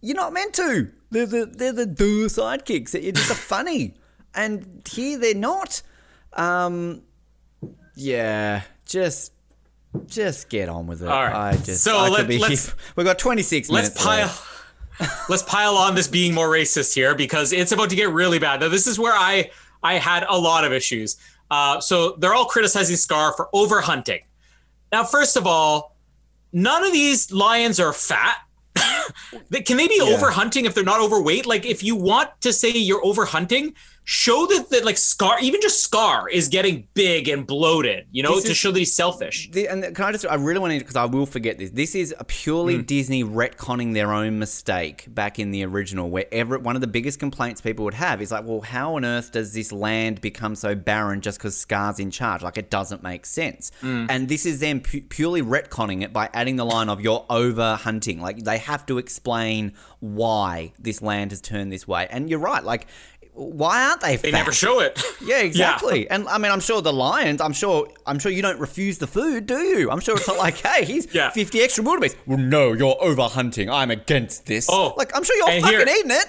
you're 0.00 0.16
not 0.16 0.32
meant 0.32 0.54
to. 0.54 0.90
They're 1.10 1.26
the 1.26 1.46
they're 1.46 1.72
the 1.74 1.86
duh 1.86 2.28
sidekicks 2.28 2.90
that 2.92 3.02
you 3.02 3.12
just 3.12 3.32
funny, 3.34 3.94
and 4.34 4.82
here 4.90 5.18
they're 5.18 5.34
not. 5.34 5.82
Um, 6.32 7.02
yeah, 7.94 8.62
just 8.86 9.32
just 10.06 10.48
get 10.48 10.68
on 10.68 10.86
with 10.86 11.02
it. 11.02 11.08
All 11.08 11.22
right. 11.24 11.52
I 11.54 11.56
just 11.56 11.84
So 11.84 12.08
let- 12.10 12.26
be 12.28 12.38
let's- 12.38 12.74
We've 12.96 13.06
got 13.06 13.18
26 13.18 13.68
Let's 13.70 13.88
minutes. 13.90 14.04
pile. 14.04 14.26
left. 14.26 14.46
Let's 15.28 15.42
pile 15.42 15.76
on 15.76 15.94
this 15.94 16.08
being 16.08 16.34
more 16.34 16.48
racist 16.48 16.94
here 16.94 17.14
because 17.14 17.52
it's 17.52 17.72
about 17.72 17.90
to 17.90 17.96
get 17.96 18.10
really 18.10 18.38
bad. 18.38 18.60
Now, 18.60 18.68
this 18.68 18.86
is 18.86 18.98
where 18.98 19.14
I 19.14 19.50
I 19.82 19.94
had 19.94 20.24
a 20.28 20.36
lot 20.38 20.64
of 20.64 20.72
issues. 20.72 21.16
Uh, 21.50 21.80
so 21.80 22.16
they're 22.18 22.34
all 22.34 22.44
criticizing 22.44 22.96
Scar 22.96 23.32
for 23.32 23.48
overhunting. 23.54 24.22
Now, 24.92 25.04
first 25.04 25.36
of 25.36 25.46
all, 25.46 25.96
none 26.52 26.84
of 26.84 26.92
these 26.92 27.32
lions 27.32 27.80
are 27.80 27.92
fat. 27.92 28.36
Can 28.76 29.76
they 29.76 29.88
be 29.88 29.96
Yeah. 30.02 30.16
overhunting 30.18 30.64
if 30.64 30.74
they're 30.74 30.84
not 30.84 31.00
overweight? 31.00 31.46
Like, 31.46 31.64
if 31.66 31.82
you 31.82 31.96
want 31.96 32.28
to 32.42 32.52
say 32.52 32.70
you're 32.70 33.02
overhunting, 33.02 33.74
show 34.12 34.44
that, 34.46 34.70
that 34.70 34.84
like 34.84 34.98
Scar, 34.98 35.38
even 35.40 35.60
just 35.60 35.84
Scar, 35.84 36.28
is 36.28 36.48
getting 36.48 36.88
big 36.94 37.28
and 37.28 37.46
bloated. 37.46 38.08
You 38.10 38.24
know, 38.24 38.34
This 38.34 38.44
to 38.46 38.50
is- 38.50 38.56
show 38.56 38.72
that 38.72 38.78
he's 38.80 38.92
selfish. 38.92 39.48
The, 39.52 39.68
and 39.68 39.84
can 39.94 40.04
I 40.04 40.10
just? 40.10 40.26
I 40.26 40.34
really 40.34 40.58
want 40.58 40.72
to 40.72 40.80
because 40.80 40.96
I 40.96 41.04
will 41.04 41.26
forget 41.26 41.58
this. 41.58 41.70
This 41.70 41.94
is 41.94 42.12
a 42.18 42.24
purely 42.24 42.74
Hmm. 42.78 42.82
Disney 42.82 43.22
retconning 43.22 43.94
their 43.94 44.12
own 44.12 44.40
mistake 44.40 45.04
back 45.06 45.38
in 45.38 45.52
the 45.52 45.64
original. 45.64 46.10
Where 46.10 46.24
every, 46.32 46.58
one 46.58 46.74
of 46.74 46.80
the 46.80 46.88
biggest 46.88 47.20
complaints 47.20 47.60
people 47.60 47.84
would 47.84 47.94
have 47.94 48.20
is 48.20 48.32
like, 48.32 48.44
well, 48.44 48.62
how 48.62 48.96
on 48.96 49.04
earth 49.04 49.30
does 49.30 49.54
this 49.54 49.70
land 49.70 50.20
become 50.20 50.56
so 50.56 50.74
barren 50.74 51.20
just 51.20 51.38
because 51.38 51.56
Scar's 51.56 52.00
in 52.00 52.10
charge? 52.10 52.42
Like, 52.42 52.58
it 52.58 52.68
doesn't 52.68 53.04
make 53.04 53.24
sense. 53.26 53.70
Hmm. 53.80 54.06
And 54.10 54.28
this 54.28 54.44
is 54.44 54.58
them 54.58 54.80
pu- 54.80 55.02
purely 55.02 55.40
retconning 55.40 56.02
it 56.02 56.12
by 56.12 56.30
adding 56.34 56.56
the 56.56 56.66
line 56.66 56.88
of 56.88 57.00
you're 57.00 57.24
over 57.30 57.76
hunting. 57.76 58.20
Like, 58.20 58.42
they 58.42 58.58
have 58.58 58.84
to 58.86 58.98
explain 58.98 59.74
why 60.00 60.72
this 60.80 61.00
land 61.00 61.30
has 61.30 61.40
turned 61.40 61.72
this 61.72 61.86
way. 61.86 62.08
And 62.10 62.28
you're 62.28 62.40
right. 62.40 62.64
Like. 62.64 62.88
Why 63.32 63.84
aren't 63.88 64.00
they? 64.00 64.16
They 64.16 64.30
never 64.32 64.52
show 64.52 64.80
it. 64.80 65.02
Yeah, 65.22 65.40
exactly. 65.42 66.08
And 66.10 66.26
I 66.28 66.38
mean, 66.38 66.50
I'm 66.50 66.60
sure 66.60 66.80
the 66.82 66.92
lions. 66.92 67.40
I'm 67.40 67.52
sure. 67.52 67.86
I'm 68.06 68.18
sure 68.18 68.32
you 68.32 68.42
don't 68.42 68.58
refuse 68.58 68.98
the 68.98 69.06
food, 69.06 69.46
do 69.46 69.58
you? 69.58 69.90
I'm 69.90 70.00
sure 70.00 70.16
it's 70.16 70.26
not 70.26 70.38
like, 70.38 70.56
hey, 70.56 70.84
he's 70.84 71.06
Yeah. 71.14 71.30
50 71.30 71.60
extra 71.60 71.84
wildebeest. 71.84 72.16
Well, 72.26 72.38
no, 72.38 72.72
you're 72.72 72.96
over 73.00 73.22
hunting. 73.22 73.70
I'm 73.70 73.90
against 73.90 74.46
this. 74.46 74.66
Oh, 74.70 74.94
like 74.96 75.14
I'm 75.16 75.22
sure 75.22 75.36
you're 75.36 75.60
fucking 75.62 75.64
here- 75.86 75.96
eating 75.98 76.10
it. 76.10 76.26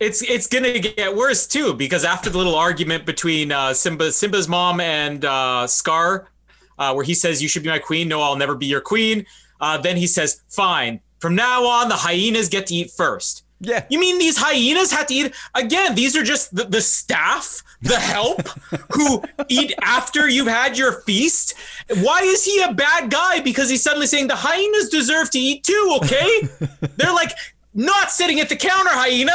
it's 0.00 0.22
it's 0.22 0.46
gonna 0.46 0.78
get 0.78 1.14
worse 1.14 1.46
too 1.46 1.74
because 1.74 2.04
after 2.04 2.30
the 2.30 2.38
little 2.38 2.54
argument 2.54 3.04
between 3.04 3.52
uh, 3.52 3.74
Simba 3.74 4.10
Simba's 4.12 4.48
mom 4.48 4.80
and 4.80 5.24
uh, 5.24 5.66
Scar, 5.66 6.30
uh, 6.78 6.92
where 6.94 7.04
he 7.04 7.14
says 7.14 7.42
you 7.42 7.48
should 7.48 7.62
be 7.64 7.68
my 7.68 7.78
queen, 7.80 8.08
no, 8.08 8.22
I'll 8.22 8.36
never 8.36 8.54
be 8.54 8.66
your 8.66 8.80
queen. 8.80 9.26
Uh, 9.60 9.76
then 9.78 9.96
he 9.96 10.06
says, 10.06 10.42
fine. 10.48 11.00
From 11.20 11.34
now 11.34 11.64
on, 11.66 11.88
the 11.88 11.96
hyenas 11.96 12.48
get 12.48 12.66
to 12.68 12.74
eat 12.74 12.90
first. 12.90 13.43
Yeah. 13.64 13.84
You 13.88 13.98
mean 13.98 14.18
these 14.18 14.36
hyenas 14.36 14.92
have 14.92 15.06
to 15.06 15.14
eat 15.14 15.34
again? 15.54 15.94
These 15.94 16.16
are 16.16 16.22
just 16.22 16.54
the, 16.54 16.64
the 16.64 16.80
staff, 16.80 17.62
the 17.82 17.98
help, 17.98 18.48
who 18.92 19.22
eat 19.48 19.72
after 19.82 20.28
you've 20.28 20.46
had 20.46 20.76
your 20.76 21.00
feast. 21.02 21.54
Why 22.02 22.20
is 22.20 22.44
he 22.44 22.62
a 22.62 22.72
bad 22.72 23.10
guy? 23.10 23.40
Because 23.40 23.70
he's 23.70 23.82
suddenly 23.82 24.06
saying 24.06 24.28
the 24.28 24.36
hyenas 24.36 24.88
deserve 24.88 25.30
to 25.30 25.38
eat 25.38 25.64
too. 25.64 25.98
Okay, 26.02 26.48
they're 26.96 27.12
like 27.12 27.32
not 27.74 28.10
sitting 28.10 28.40
at 28.40 28.48
the 28.48 28.56
counter, 28.56 28.90
hyena. 28.92 29.32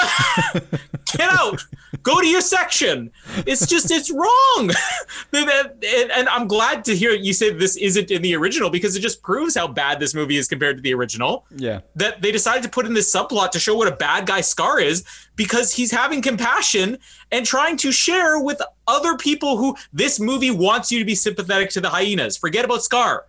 Get 1.17 1.29
out. 1.31 1.63
Go 2.03 2.19
to 2.21 2.27
your 2.27 2.41
section. 2.41 3.11
It's 3.45 3.65
just 3.67 3.91
it's 3.91 4.11
wrong. 4.11 4.71
and, 5.33 6.11
and 6.11 6.29
I'm 6.29 6.47
glad 6.47 6.85
to 6.85 6.95
hear 6.95 7.11
you 7.11 7.33
say 7.33 7.51
this 7.51 7.75
isn't 7.77 8.11
in 8.11 8.21
the 8.21 8.35
original 8.35 8.69
because 8.69 8.95
it 8.95 8.99
just 9.01 9.21
proves 9.21 9.55
how 9.55 9.67
bad 9.67 9.99
this 9.99 10.13
movie 10.13 10.37
is 10.37 10.47
compared 10.47 10.77
to 10.77 10.81
the 10.81 10.93
original 10.93 11.45
Yeah. 11.55 11.81
that 11.95 12.21
they 12.21 12.31
decided 12.31 12.63
to 12.63 12.69
put 12.69 12.85
in 12.85 12.93
this 12.93 13.13
subplot 13.13 13.51
to 13.51 13.59
show 13.59 13.75
what 13.75 13.87
a 13.87 13.95
bad 13.95 14.25
guy 14.25 14.41
Scar 14.41 14.79
is 14.79 15.03
because 15.35 15.73
he's 15.73 15.91
having 15.91 16.21
compassion 16.21 16.97
and 17.31 17.45
trying 17.45 17.77
to 17.77 17.91
share 17.91 18.39
with 18.39 18.61
other 18.87 19.17
people 19.17 19.57
who 19.57 19.75
this 19.93 20.19
movie 20.19 20.51
wants 20.51 20.91
you 20.91 20.99
to 20.99 21.05
be 21.05 21.15
sympathetic 21.15 21.69
to 21.71 21.81
the 21.81 21.89
hyenas. 21.89 22.37
Forget 22.37 22.65
about 22.65 22.83
Scar. 22.83 23.25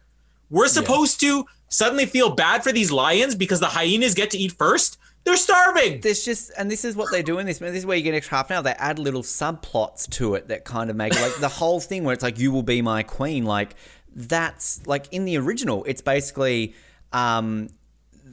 We're 0.51 0.69
supposed 0.69 1.21
to 1.21 1.47
suddenly 1.69 2.07
feel 2.07 2.31
bad 2.35 2.65
for 2.65 2.73
these 2.73 2.91
lions 2.91 3.35
because 3.37 3.61
the 3.61 3.67
hyenas 3.69 4.15
get 4.15 4.31
to 4.33 4.39
eat 4.39 4.53
first. 4.53 4.99
They're 5.25 5.37
starving. 5.37 6.01
There's 6.01 6.25
just, 6.25 6.51
and 6.57 6.71
this 6.71 6.85
is 6.85 6.97
what 6.97 7.11
they 7.13 7.23
do 7.23 7.39
in 7.39 7.47
this. 7.47 7.59
This 7.59 7.77
is 7.77 7.87
where 7.87 7.97
you 7.97 8.03
get 8.03 8.15
extra 8.15 8.39
half 8.39 8.51
an 8.51 8.57
hour. 8.57 8.63
They 8.63 8.73
add 8.73 8.99
little 8.99 9.23
subplots 9.23 10.09
to 10.11 10.35
it 10.35 10.49
that 10.49 10.65
kind 10.65 10.91
of 10.91 10.97
make 10.97 11.15
like 11.21 11.37
the 11.37 11.49
whole 11.49 11.81
thing 11.81 12.05
where 12.05 12.15
it's 12.15 12.23
like, 12.23 12.39
you 12.39 12.53
will 12.53 12.63
be 12.63 12.83
my 12.83 13.03
queen. 13.03 13.45
Like, 13.45 13.75
that's 14.15 14.87
like 14.87 15.13
in 15.13 15.25
the 15.27 15.37
original, 15.37 15.85
it's 15.85 16.03
basically, 16.03 16.75
um, 17.13 17.69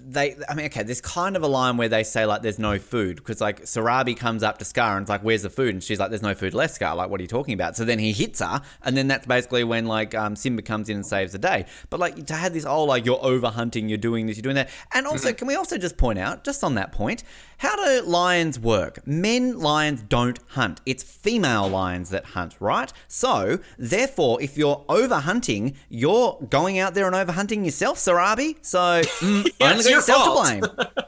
they, 0.10 0.38
I 0.48 0.56
mean, 0.56 0.68
okay, 0.68 0.84
there's 0.84 1.02
kind 1.02 1.36
of 1.36 1.44
a 1.44 1.48
line 1.48 1.76
where 1.76 1.90
they 1.90 2.04
say 2.04 2.26
like, 2.26 2.42
"There's 2.42 2.60
no 2.60 2.80
food," 2.80 3.18
because 3.18 3.42
like 3.42 3.64
Sarabi 3.64 4.16
comes 4.16 4.42
up 4.42 4.58
to 4.60 4.66
Scar 4.66 4.96
and 4.96 5.04
it's 5.04 5.10
like, 5.10 5.22
"Where's 5.22 5.42
the 5.42 5.50
food?" 5.50 5.74
And 5.74 5.84
she's 5.84 6.00
like, 6.00 6.10
"There's 6.10 6.22
no 6.22 6.34
food 6.34 6.54
left, 6.54 6.76
Scar." 6.76 6.96
Like, 6.96 7.10
what 7.10 7.20
are 7.20 7.24
you 7.24 7.28
talking 7.28 7.54
about? 7.54 7.76
So 7.76 7.84
then 7.84 8.00
he 8.00 8.14
hits 8.14 8.40
her, 8.40 8.62
and 8.84 8.96
then 8.96 9.08
that's 9.10 9.28
basically 9.28 9.66
when 9.66 9.86
like 9.86 10.16
um, 10.16 10.38
Simba 10.38 10.62
comes 10.62 10.88
in 10.88 10.96
and 10.96 11.06
saves 11.06 11.34
the 11.34 11.40
day. 11.40 11.66
But 11.90 12.00
like 12.00 12.26
to 12.28 12.36
have 12.36 12.54
this 12.54 12.64
whole 12.64 12.88
like, 12.88 13.06
you're 13.06 13.24
over 13.24 13.50
hunting, 13.50 13.90
you're 13.90 13.98
doing 13.98 14.28
this, 14.28 14.38
you're 14.38 14.44
doing 14.44 14.56
that, 14.56 14.70
and 14.94 15.06
also, 15.06 15.34
can 15.34 15.48
we 15.48 15.56
also 15.56 15.78
just 15.78 15.98
point 15.98 16.20
out, 16.20 16.46
just 16.46 16.64
on 16.64 16.76
that 16.76 16.94
point, 16.94 17.24
how 17.58 17.76
do 17.76 18.06
lions 18.06 18.60
work? 18.60 19.06
Men 19.08 19.60
lions 19.60 20.02
don't 20.04 20.40
hunt. 20.50 20.82
It's 20.86 21.04
female 21.04 21.68
lions 21.68 22.10
that 22.12 22.26
hunt, 22.26 22.56
right? 22.60 22.92
So 23.08 23.60
therefore, 23.78 24.42
if 24.42 24.58
you're 24.58 24.84
over 24.90 25.16
hunting, 25.20 25.76
you're 25.90 26.38
going 26.50 26.78
out 26.80 26.94
there 26.94 27.08
and 27.08 27.16
over 27.16 27.32
hunting 27.32 27.66
yourself, 27.66 27.98
Sarabi. 27.98 28.58
So 28.62 29.02
mm, 29.02 29.48
Yeah, 29.60 29.72
only 29.72 29.76
it's 29.78 29.84
got 29.86 29.90
your 29.90 29.98
yourself 30.00 30.24
fault. 30.26 30.48
to 30.48 30.60
blame. 30.86 30.88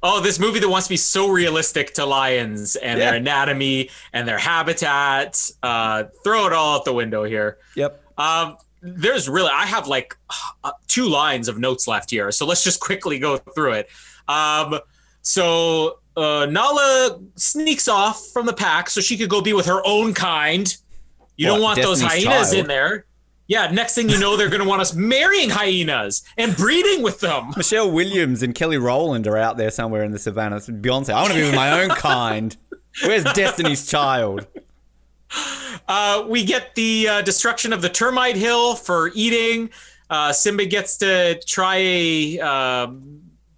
Oh, 0.00 0.20
this 0.20 0.38
movie 0.38 0.60
that 0.60 0.68
wants 0.68 0.86
to 0.86 0.92
be 0.92 0.96
so 0.96 1.28
realistic 1.28 1.92
to 1.94 2.06
lions 2.06 2.76
and 2.76 3.00
Yeah. 3.00 3.06
their 3.10 3.14
anatomy 3.18 3.90
and 4.12 4.28
their 4.28 4.38
habitat. 4.38 5.50
Uh, 5.60 6.04
throw 6.22 6.46
it 6.46 6.52
all 6.52 6.76
out 6.76 6.84
the 6.84 6.92
window 6.92 7.24
here. 7.24 7.58
Yep. 7.74 8.00
Um, 8.16 8.58
there's 8.80 9.28
really, 9.28 9.50
I 9.52 9.66
have 9.66 9.88
like 9.88 10.16
uh, 10.62 10.70
two 10.86 11.08
lines 11.08 11.48
of 11.48 11.58
notes 11.58 11.88
left 11.88 12.10
here, 12.12 12.30
so 12.30 12.46
let's 12.46 12.62
just 12.62 12.78
quickly 12.88 13.18
go 13.18 13.38
through 13.38 13.72
it. 13.72 13.88
Um, 14.28 14.78
so 15.28 15.98
uh, 16.16 16.46
Nala 16.46 17.20
sneaks 17.36 17.86
off 17.86 18.28
from 18.32 18.46
the 18.46 18.54
pack 18.54 18.88
so 18.88 19.02
she 19.02 19.18
could 19.18 19.28
go 19.28 19.42
be 19.42 19.52
with 19.52 19.66
her 19.66 19.82
own 19.86 20.14
kind. 20.14 20.74
You 21.36 21.48
What, 21.48 21.54
don't 21.54 21.62
want 21.62 21.82
those 21.82 22.00
hyenas 22.00 22.24
Child? 22.24 22.54
in 22.54 22.66
there. 22.66 23.04
Yeah, 23.46 23.70
next 23.70 23.94
thing 23.94 24.08
you 24.08 24.18
know, 24.18 24.38
they're 24.38 24.48
going 24.48 24.62
to 24.62 24.68
want 24.68 24.80
us 24.80 24.94
marrying 24.94 25.50
hyenas 25.50 26.22
and 26.38 26.56
breeding 26.56 27.02
with 27.02 27.20
them. 27.20 27.50
Michelle 27.58 27.90
Williams 27.90 28.42
and 28.42 28.54
Kelly 28.54 28.78
Rowland 28.78 29.26
are 29.26 29.36
out 29.36 29.58
there 29.58 29.70
somewhere 29.70 30.02
in 30.02 30.12
the 30.12 30.18
savannah. 30.18 30.56
It's 30.56 30.68
Beyonce, 30.70 31.10
I 31.10 31.20
want 31.20 31.34
to 31.34 31.38
be 31.38 31.44
with 31.44 31.54
my 31.54 31.82
own 31.82 31.88
kind. 31.96 32.56
Where's 33.04 33.24
Destiny's 33.24 33.86
Child? 33.86 34.46
Uh, 35.86 36.24
we 36.26 36.42
get 36.42 36.74
the 36.74 37.06
uh, 37.06 37.22
destruction 37.22 37.74
of 37.74 37.82
the 37.82 37.90
termite 37.90 38.36
hill 38.36 38.74
for 38.76 39.10
eating. 39.14 39.68
Uh, 40.08 40.32
Simba 40.32 40.64
gets 40.64 40.96
to 40.98 41.38
try 41.46 41.76
a 41.76 42.40
uh, 42.40 42.86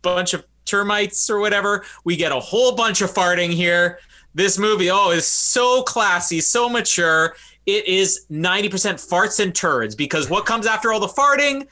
bunch 0.03 0.35
of 0.35 0.45
termites 0.71 1.29
or 1.29 1.41
whatever. 1.41 1.85
We 2.05 2.17
get 2.17 2.33
a 2.33 2.41
whole 2.41 2.75
bunch 2.75 3.01
of 3.01 3.13
farting 3.13 3.51
here. 3.51 3.99
This 4.35 4.59
movie, 4.59 4.91
oh, 4.91 5.11
is 5.11 5.27
so 5.27 5.83
classy, 5.83 6.41
so 6.41 6.69
mature. 6.69 7.35
It 7.67 7.87
is 7.87 8.27
90% 8.31 8.71
farts 8.71 9.41
and 9.41 9.55
turds 9.55 9.95
because 9.95 10.31
what 10.31 10.47
comes 10.47 10.67
after 10.67 10.93
all 10.93 11.01
the 11.01 11.09
farting? 11.09 11.67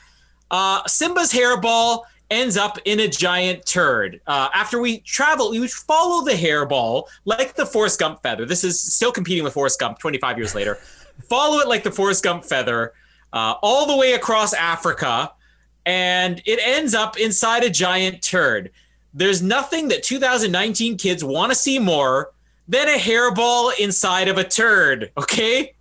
Uh, 0.51 0.87
Simba's 0.87 1.33
hairball 1.33 2.03
ends 2.31 2.57
up 2.57 2.79
in 2.85 3.01
a 3.01 3.09
giant 3.09 3.65
turd. 3.65 4.21
Uh, 4.27 4.49
after 4.55 4.81
we 4.81 4.99
travel, 5.01 5.51
we 5.51 5.67
follow 5.69 6.25
the 6.25 6.33
hairball 6.33 7.05
like 7.25 7.55
the 7.55 7.65
Forrest 7.65 7.99
Gump 8.01 8.23
feather. 8.23 8.45
This 8.45 8.65
is 8.65 8.81
still 8.81 9.13
competing 9.13 9.45
with 9.45 9.55
Forrest 9.55 9.79
Gump 9.81 9.99
25 9.99 10.37
years 10.37 10.55
later. 10.55 10.79
follow 11.29 11.59
it 11.59 11.69
like 11.69 11.83
the 11.83 11.91
Forrest 11.91 12.23
Gump 12.23 12.45
feather 12.45 12.93
uh, 13.33 13.55
all 13.63 13.87
the 13.87 13.97
way 13.97 14.13
across 14.13 14.53
Africa, 14.53 15.33
and 15.87 16.43
it 16.45 16.59
ends 16.63 16.95
up 16.95 17.19
inside 17.19 17.65
a 17.65 17.71
giant 17.71 18.23
turd. 18.23 18.71
There's 19.15 19.43
nothing 19.43 19.89
that 19.89 20.03
2019 20.03 20.97
kids 20.99 21.25
want 21.25 21.51
to 21.51 21.55
see 21.57 21.79
more 21.79 22.33
than 22.69 22.89
a 22.89 22.99
hairball 22.99 23.73
inside 23.79 24.29
of 24.29 24.37
a 24.39 24.45
turd, 24.45 25.11
okay? 25.17 25.75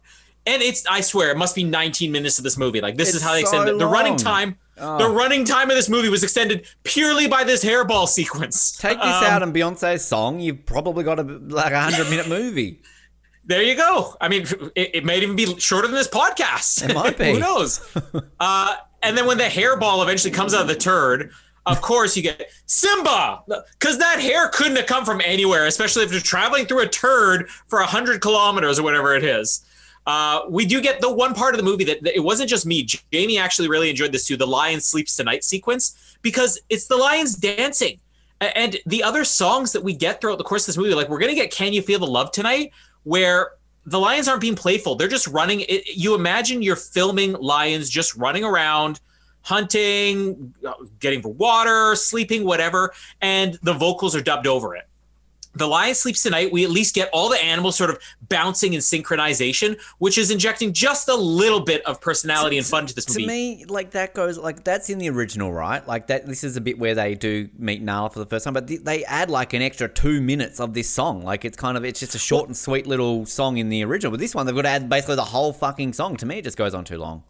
And 0.46 0.62
it's, 0.62 0.86
I 0.88 1.02
swear, 1.02 1.32
it 1.32 1.38
must 1.38 1.56
be 1.56 1.66
19 1.66 2.12
minutes 2.12 2.38
of 2.38 2.46
this 2.46 2.58
movie. 2.58 2.80
Like, 2.80 2.96
this 2.96 3.10
It's 3.10 3.18
is 3.18 3.24
how 3.24 3.34
they 3.34 3.42
so 3.42 3.48
extend 3.62 3.70
it. 3.70 3.80
The 3.80 3.86
running 3.86 4.16
time. 4.16 4.58
Oh. 4.78 4.98
The 4.98 5.10
running 5.10 5.44
time 5.44 5.70
of 5.70 5.76
this 5.76 5.90
movie 5.90 6.08
was 6.08 6.24
extended 6.24 6.66
purely 6.84 7.28
by 7.28 7.44
this 7.44 7.66
hairball 7.66 8.08
sequence. 8.08 8.78
Take 8.78 8.98
this 9.00 9.06
Um, 9.08 9.24
out 9.26 9.44
and 9.44 9.54
Beyonce's 9.54 10.06
song, 10.06 10.40
you've 10.40 10.66
probably 10.66 11.04
got 11.04 11.20
a 11.20 11.24
like 11.24 11.74
a 11.74 11.82
hundred 11.82 12.10
minute 12.10 12.28
movie. 12.30 12.82
There 13.50 13.64
you 13.64 13.76
go. 13.78 14.14
I 14.20 14.28
mean, 14.28 14.46
it, 14.76 14.96
it 14.96 15.06
might 15.06 15.24
even 15.24 15.38
be 15.38 15.58
shorter 15.58 15.88
than 15.88 15.96
this 15.96 16.10
podcast. 16.10 16.90
It 16.90 16.94
might 16.94 17.18
be. 17.18 17.32
Who 17.32 17.40
knows? 17.40 17.80
uh, 18.42 18.76
and 19.02 19.18
then 19.18 19.26
when 19.26 19.38
the 19.38 19.46
hairball 19.46 20.04
eventually 20.04 20.34
comes 20.34 20.54
out 20.54 20.64
of 20.64 20.68
the 20.68 20.76
turd, 20.76 21.32
of 21.68 21.82
course 21.82 22.16
you 22.16 22.24
get 22.24 22.50
Simba, 22.66 23.44
because 23.78 23.98
that 24.00 24.20
hair 24.20 24.48
couldn't 24.50 24.78
have 24.78 24.88
come 24.88 25.06
from 25.06 25.22
anywhere, 25.24 25.66
especially 25.68 26.04
if 26.04 26.12
you're 26.12 26.22
traveling 26.22 26.66
through 26.66 26.82
a 26.82 26.88
turd 26.88 27.50
for 27.68 27.80
hundred 27.82 28.22
kilometers 28.22 28.80
or 28.80 28.84
whatever 28.84 29.16
it 29.16 29.24
is. 29.24 29.66
Uh, 30.08 30.44
we 30.50 30.66
do 30.66 30.80
get 30.80 31.02
the 31.02 31.14
one 31.14 31.34
part 31.34 31.54
of 31.54 31.58
the 31.58 31.64
movie 31.64 31.84
that, 31.84 32.02
that 32.02 32.16
it 32.16 32.22
wasn't 32.22 32.50
just 32.50 32.66
me. 32.66 32.88
Jamie 33.12 33.38
actually 33.38 33.68
really 33.68 33.90
enjoyed 33.90 34.14
this 34.14 34.26
too. 34.26 34.38
The 34.38 34.48
lion 34.48 34.80
sleeps 34.80 35.18
tonight 35.18 35.44
sequence 35.44 36.18
because 36.22 36.58
it's 36.70 36.88
the 36.88 36.96
lions 36.96 37.36
dancing. 37.36 38.00
And 38.40 38.78
the 38.86 39.04
other 39.04 39.26
songs 39.26 39.74
that 39.74 39.84
we 39.84 39.94
get 39.94 40.22
throughout 40.22 40.38
the 40.38 40.46
course 40.46 40.64
of 40.64 40.68
this 40.68 40.78
movie, 40.78 40.94
like 40.94 41.10
we're 41.10 41.20
gonna 41.20 41.36
get 41.36 41.52
"Can 41.52 41.74
You 41.74 41.82
Feel 41.82 42.00
the 42.00 42.08
Love 42.08 42.32
Tonight," 42.32 42.72
where 43.04 43.52
the 43.86 44.00
lions 44.00 44.28
aren't 44.28 44.42
being 44.42 44.56
playful; 44.56 44.96
they're 44.96 45.08
just 45.08 45.28
running. 45.28 45.62
It, 45.62 45.88
you 45.88 46.16
imagine 46.16 46.62
you're 46.62 46.76
filming 46.76 47.34
lions 47.34 47.90
just 47.90 48.16
running 48.16 48.46
around, 48.46 49.02
hunting, 49.48 50.54
getting 51.00 51.22
for 51.22 51.32
water, 51.32 51.96
sleeping, 51.96 52.44
whatever, 52.44 52.94
and 53.22 53.58
the 53.64 53.74
vocals 53.74 54.14
are 54.14 54.22
dubbed 54.22 54.46
over 54.46 54.76
it. 54.76 54.84
The 55.54 55.68
lion 55.68 55.96
sleeps 55.96 56.22
tonight. 56.22 56.52
We 56.52 56.66
at 56.66 56.70
least 56.70 56.94
get 56.94 57.10
all 57.14 57.30
the 57.30 57.44
animals 57.44 57.78
sort 57.78 57.90
of 57.90 57.98
bouncing 58.30 58.74
in 58.74 58.82
synchronization, 58.82 59.80
which 60.00 60.18
is 60.18 60.30
injecting 60.30 60.72
just 60.74 61.08
a 61.08 61.16
little 61.16 61.62
bit 61.62 61.84
of 61.86 62.00
personality 62.00 62.58
and 62.58 62.68
fun 62.68 62.86
to 62.88 62.94
this 62.94 63.10
movie. 63.10 63.22
To 63.22 63.28
me, 63.28 63.66
like 63.68 63.92
that 63.92 64.14
goes 64.14 64.38
like 64.38 64.64
that's 64.66 64.90
in 64.90 65.00
the 65.00 65.10
original, 65.10 65.52
right? 65.52 65.88
Like 65.88 66.08
that. 66.08 66.28
This 66.28 66.44
is 66.44 66.58
a 66.58 66.62
bit 66.62 66.78
where 66.78 66.94
they 66.94 67.16
do 67.16 67.50
meet 67.58 67.82
Nala 67.82 68.10
for 68.10 68.20
the 68.20 68.28
first 68.28 68.44
time, 68.44 68.54
but 68.54 68.68
th- 68.68 68.82
they 68.84 69.04
add 69.06 69.32
like 69.32 69.54
an 69.54 69.64
extra 69.64 69.88
two 69.88 70.22
minutes 70.22 70.60
of 70.60 70.74
this 70.74 70.90
song. 70.90 71.24
Like 71.24 71.44
it's 71.44 71.58
kind 71.58 71.76
of 71.76 71.84
it's 71.86 72.02
just 72.02 72.14
a 72.14 72.20
short 72.20 72.48
and 72.48 72.56
sweet 72.56 72.86
little 72.86 73.26
song 73.26 73.58
in 73.58 73.70
the 73.70 73.84
original. 73.84 74.12
But 74.12 74.20
this 74.20 74.36
one, 74.36 74.46
they've 74.46 74.56
got 74.56 74.64
to 74.64 74.70
add 74.70 74.90
basically 74.90 75.16
the 75.16 75.24
whole 75.24 75.54
fucking 75.54 75.94
song. 75.94 76.18
To 76.18 76.26
me, 76.28 76.40
it 76.40 76.44
just 76.44 76.58
goes 76.58 76.76
on 76.76 76.84
too 76.84 76.98
long. 77.00 77.24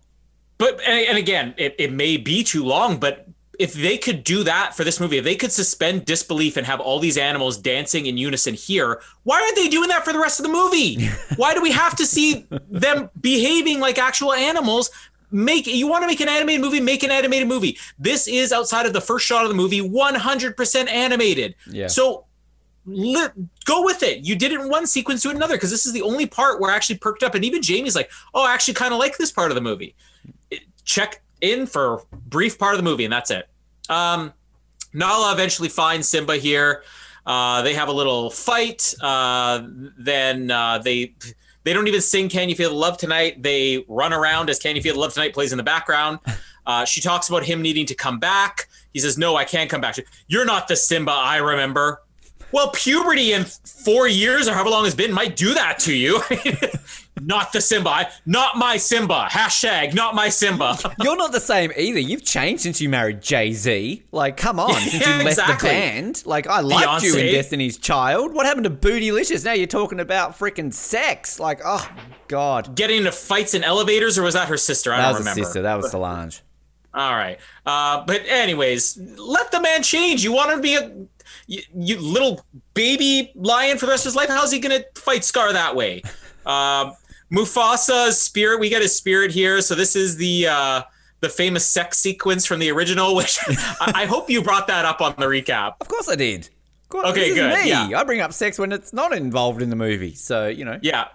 But 0.57 0.81
and, 0.85 1.07
and 1.09 1.17
again, 1.17 1.53
it, 1.57 1.75
it 1.77 1.91
may 1.91 2.17
be 2.17 2.43
too 2.43 2.63
long, 2.63 2.97
but 2.97 3.27
if 3.59 3.73
they 3.73 3.97
could 3.97 4.23
do 4.23 4.43
that 4.43 4.75
for 4.75 4.83
this 4.83 4.99
movie, 4.99 5.17
if 5.17 5.23
they 5.23 5.35
could 5.35 5.51
suspend 5.51 6.05
disbelief 6.05 6.57
and 6.57 6.67
have 6.67 6.79
all 6.79 6.99
these 6.99 7.17
animals 7.17 7.57
dancing 7.57 8.05
in 8.05 8.17
unison 8.17 8.53
here, 8.53 9.01
why 9.23 9.41
aren't 9.41 9.55
they 9.55 9.67
doing 9.67 9.89
that 9.89 10.05
for 10.05 10.13
the 10.13 10.19
rest 10.19 10.39
of 10.39 10.45
the 10.45 10.51
movie? 10.51 11.07
why 11.37 11.53
do 11.53 11.61
we 11.61 11.71
have 11.71 11.95
to 11.95 12.05
see 12.05 12.45
them 12.69 13.09
behaving 13.19 13.79
like 13.79 13.97
actual 13.97 14.33
animals? 14.33 14.91
Make 15.29 15.67
you 15.67 15.87
want 15.87 16.03
to 16.03 16.07
make 16.07 16.21
an 16.21 16.29
animated 16.29 16.61
movie, 16.61 16.79
make 16.79 17.03
an 17.03 17.11
animated 17.11 17.47
movie. 17.47 17.77
This 17.99 18.27
is 18.27 18.53
outside 18.53 18.85
of 18.85 18.93
the 18.93 19.01
first 19.01 19.25
shot 19.25 19.43
of 19.43 19.49
the 19.49 19.55
movie, 19.55 19.81
100% 19.81 20.87
animated. 20.87 21.55
Yeah. 21.69 21.87
So 21.87 22.25
li- 22.85 23.27
go 23.65 23.83
with 23.83 24.03
it. 24.03 24.23
You 24.23 24.35
did 24.35 24.53
it 24.53 24.61
in 24.61 24.69
one 24.69 24.87
sequence 24.87 25.21
to 25.23 25.29
another 25.29 25.55
because 25.55 25.71
this 25.71 25.85
is 25.85 25.91
the 25.91 26.01
only 26.01 26.25
part 26.25 26.61
where 26.61 26.71
I 26.71 26.75
actually 26.75 26.99
perked 26.99 27.23
up. 27.23 27.35
And 27.35 27.43
even 27.43 27.61
Jamie's 27.61 27.95
like, 27.95 28.09
oh, 28.33 28.45
I 28.45 28.53
actually 28.53 28.75
kind 28.75 28.93
of 28.93 28.99
like 28.99 29.17
this 29.17 29.31
part 29.31 29.51
of 29.51 29.55
the 29.55 29.61
movie. 29.61 29.95
Check 30.87 31.21
in 31.41 31.67
for 31.67 31.95
a 32.11 32.15
brief 32.15 32.57
part 32.57 32.73
of 32.73 32.79
the 32.79 32.83
movie, 32.83 33.03
and 33.03 33.13
that's 33.13 33.29
it. 33.29 33.47
Um, 33.89 34.33
Nala 34.93 35.33
eventually 35.33 35.69
finds 35.69 36.07
Simba 36.07 36.37
here. 36.37 36.83
Uh, 37.25 37.61
they 37.61 37.73
have 37.73 37.89
a 37.89 37.91
little 37.91 38.29
fight. 38.29 38.95
Uh, 39.01 39.61
then 39.97 40.49
uh, 40.49 40.79
they 40.79 41.13
they 41.63 41.73
don't 41.73 41.87
even 41.87 42.01
sing 42.01 42.29
"Can 42.29 42.47
You 42.49 42.55
Feel 42.55 42.69
the 42.69 42.75
Love 42.75 42.97
Tonight." 42.97 43.43
They 43.43 43.83
run 43.89 44.13
around 44.13 44.49
as 44.49 44.59
"Can 44.59 44.75
You 44.77 44.81
Feel 44.81 44.93
the 44.95 45.01
Love 45.01 45.13
Tonight" 45.13 45.33
plays 45.33 45.51
in 45.51 45.57
the 45.57 45.63
background. 45.63 46.19
Uh, 46.67 46.83
she 46.83 46.99
talks 46.99 47.29
about 47.29 47.45
him 47.45 47.61
needing 47.61 47.85
to 47.85 47.95
come 47.95 48.19
back. 48.19 48.67
He 48.91 48.99
says, 48.99 49.17
"No, 49.17 49.37
I 49.37 49.45
can't 49.45 49.69
come 49.69 49.79
back." 49.79 49.95
She- 49.95 50.03
You're 50.27 50.43
not 50.43 50.67
the 50.67 50.75
Simba 50.75 51.13
I 51.13 51.37
remember. 51.37 52.01
Well, 52.51 52.71
puberty 52.71 53.31
in 53.31 53.45
four 53.45 54.05
years 54.05 54.49
or 54.49 54.53
however 54.53 54.71
long 54.71 54.85
it's 54.85 54.93
been 54.93 55.13
might 55.13 55.37
do 55.37 55.53
that 55.53 55.79
to 55.79 55.95
you. 55.95 56.21
not 57.21 57.51
the 57.53 57.61
Simba. 57.61 57.89
I- 57.89 58.07
Not 58.25 58.57
my 58.57 58.77
Simba. 58.77 59.27
Hashtag 59.29 59.93
not 59.93 60.15
my 60.15 60.29
Simba. 60.29 60.77
You're 61.03 61.15
not 61.17 61.31
the 61.31 61.39
same 61.39 61.71
either. 61.75 61.99
You've 61.99 62.23
changed 62.23 62.63
since 62.63 62.79
you 62.81 62.89
married 62.89 63.21
Jay 63.21 63.53
Z. 63.53 64.03
Like, 64.11 64.37
come 64.37 64.59
on, 64.59 64.73
since 64.81 64.93
Yeah, 65.05 65.17
you 65.19 65.23
left 65.25 65.39
exactly. 65.39 65.69
the 65.69 65.75
band. 65.75 66.23
Like, 66.25 66.47
I 66.47 66.61
liked 66.61 67.03
you 67.03 67.15
in 67.15 67.25
Beyonce. 67.27 67.31
Destiny's 67.31 67.77
Child. 67.77 68.33
What 68.33 68.45
happened 68.45 68.65
to 68.65 68.69
Bootylicious? 68.69 69.43
Now 69.45 69.53
you're 69.53 69.67
talking 69.67 69.99
about 69.99 70.37
freaking 70.37 70.73
sex. 70.73 71.39
Like, 71.39 71.61
oh 71.65 71.89
god. 72.27 72.75
Getting 72.75 72.97
into 72.97 73.11
fights 73.11 73.53
in 73.53 73.63
elevators, 73.63 74.17
or 74.17 74.23
was 74.23 74.33
that 74.33 74.47
her 74.47 74.57
sister? 74.57 74.93
I 74.93 74.97
That 74.97 75.09
don't 75.11 75.19
remember. 75.19 75.43
sister. 75.43 75.61
That 75.61 75.75
was 75.77 75.91
Solange. 75.91 76.41
All 76.93 77.13
right. 77.15 77.37
Uh, 77.65 78.03
but 78.05 78.21
anyways, 78.27 78.97
let 79.17 79.51
the 79.51 79.61
man 79.61 79.83
change. 79.83 80.23
You 80.23 80.31
want 80.33 80.51
him 80.51 80.57
to 80.57 80.61
be 80.63 80.75
a 80.75 80.91
you, 81.45 81.61
you 81.75 81.99
little 81.99 82.43
baby 82.73 83.31
lion 83.35 83.77
for 83.77 83.85
the 83.85 83.91
rest 83.91 84.05
of 84.05 84.09
his 84.09 84.15
life? 84.15 84.29
How's 84.29 84.51
he 84.51 84.59
gonna 84.59 84.81
fight 84.95 85.23
Scar 85.23 85.53
that 85.53 85.75
way? 85.75 86.01
Um, 86.45 86.93
Mufasa's 87.31 88.19
spirit. 88.21 88.59
We 88.59 88.69
get 88.69 88.81
his 88.81 88.95
spirit 88.95 89.31
here. 89.31 89.61
So 89.61 89.75
this 89.75 89.95
is 89.95 90.17
the 90.17 90.47
uh, 90.47 90.81
the 91.19 91.29
famous 91.29 91.65
sex 91.65 91.97
sequence 91.97 92.45
from 92.45 92.59
the 92.59 92.71
original. 92.71 93.15
Which 93.17 93.37
I, 93.47 93.91
I 93.95 94.05
hope 94.05 94.29
you 94.29 94.41
brought 94.41 94.67
that 94.67 94.85
up 94.85 95.01
on 95.01 95.15
the 95.17 95.25
recap. 95.25 95.75
Of 95.81 95.87
course 95.87 96.09
I 96.09 96.15
did. 96.15 96.49
Of 96.83 96.89
course, 96.89 97.09
Okay, 97.09 97.33
good, 97.33 97.63
Me. 97.63 97.69
yeah. 97.69 97.89
I 97.99 98.03
bring 98.05 98.21
up 98.21 98.31
sex 98.31 98.57
when 98.57 98.71
it's 98.71 98.93
not 98.93 99.11
involved 99.11 99.61
in 99.61 99.69
the 99.69 99.75
movie. 99.75 100.13
So 100.13 100.47
you 100.47 100.63
know. 100.65 100.79
Yeah. 100.81 101.07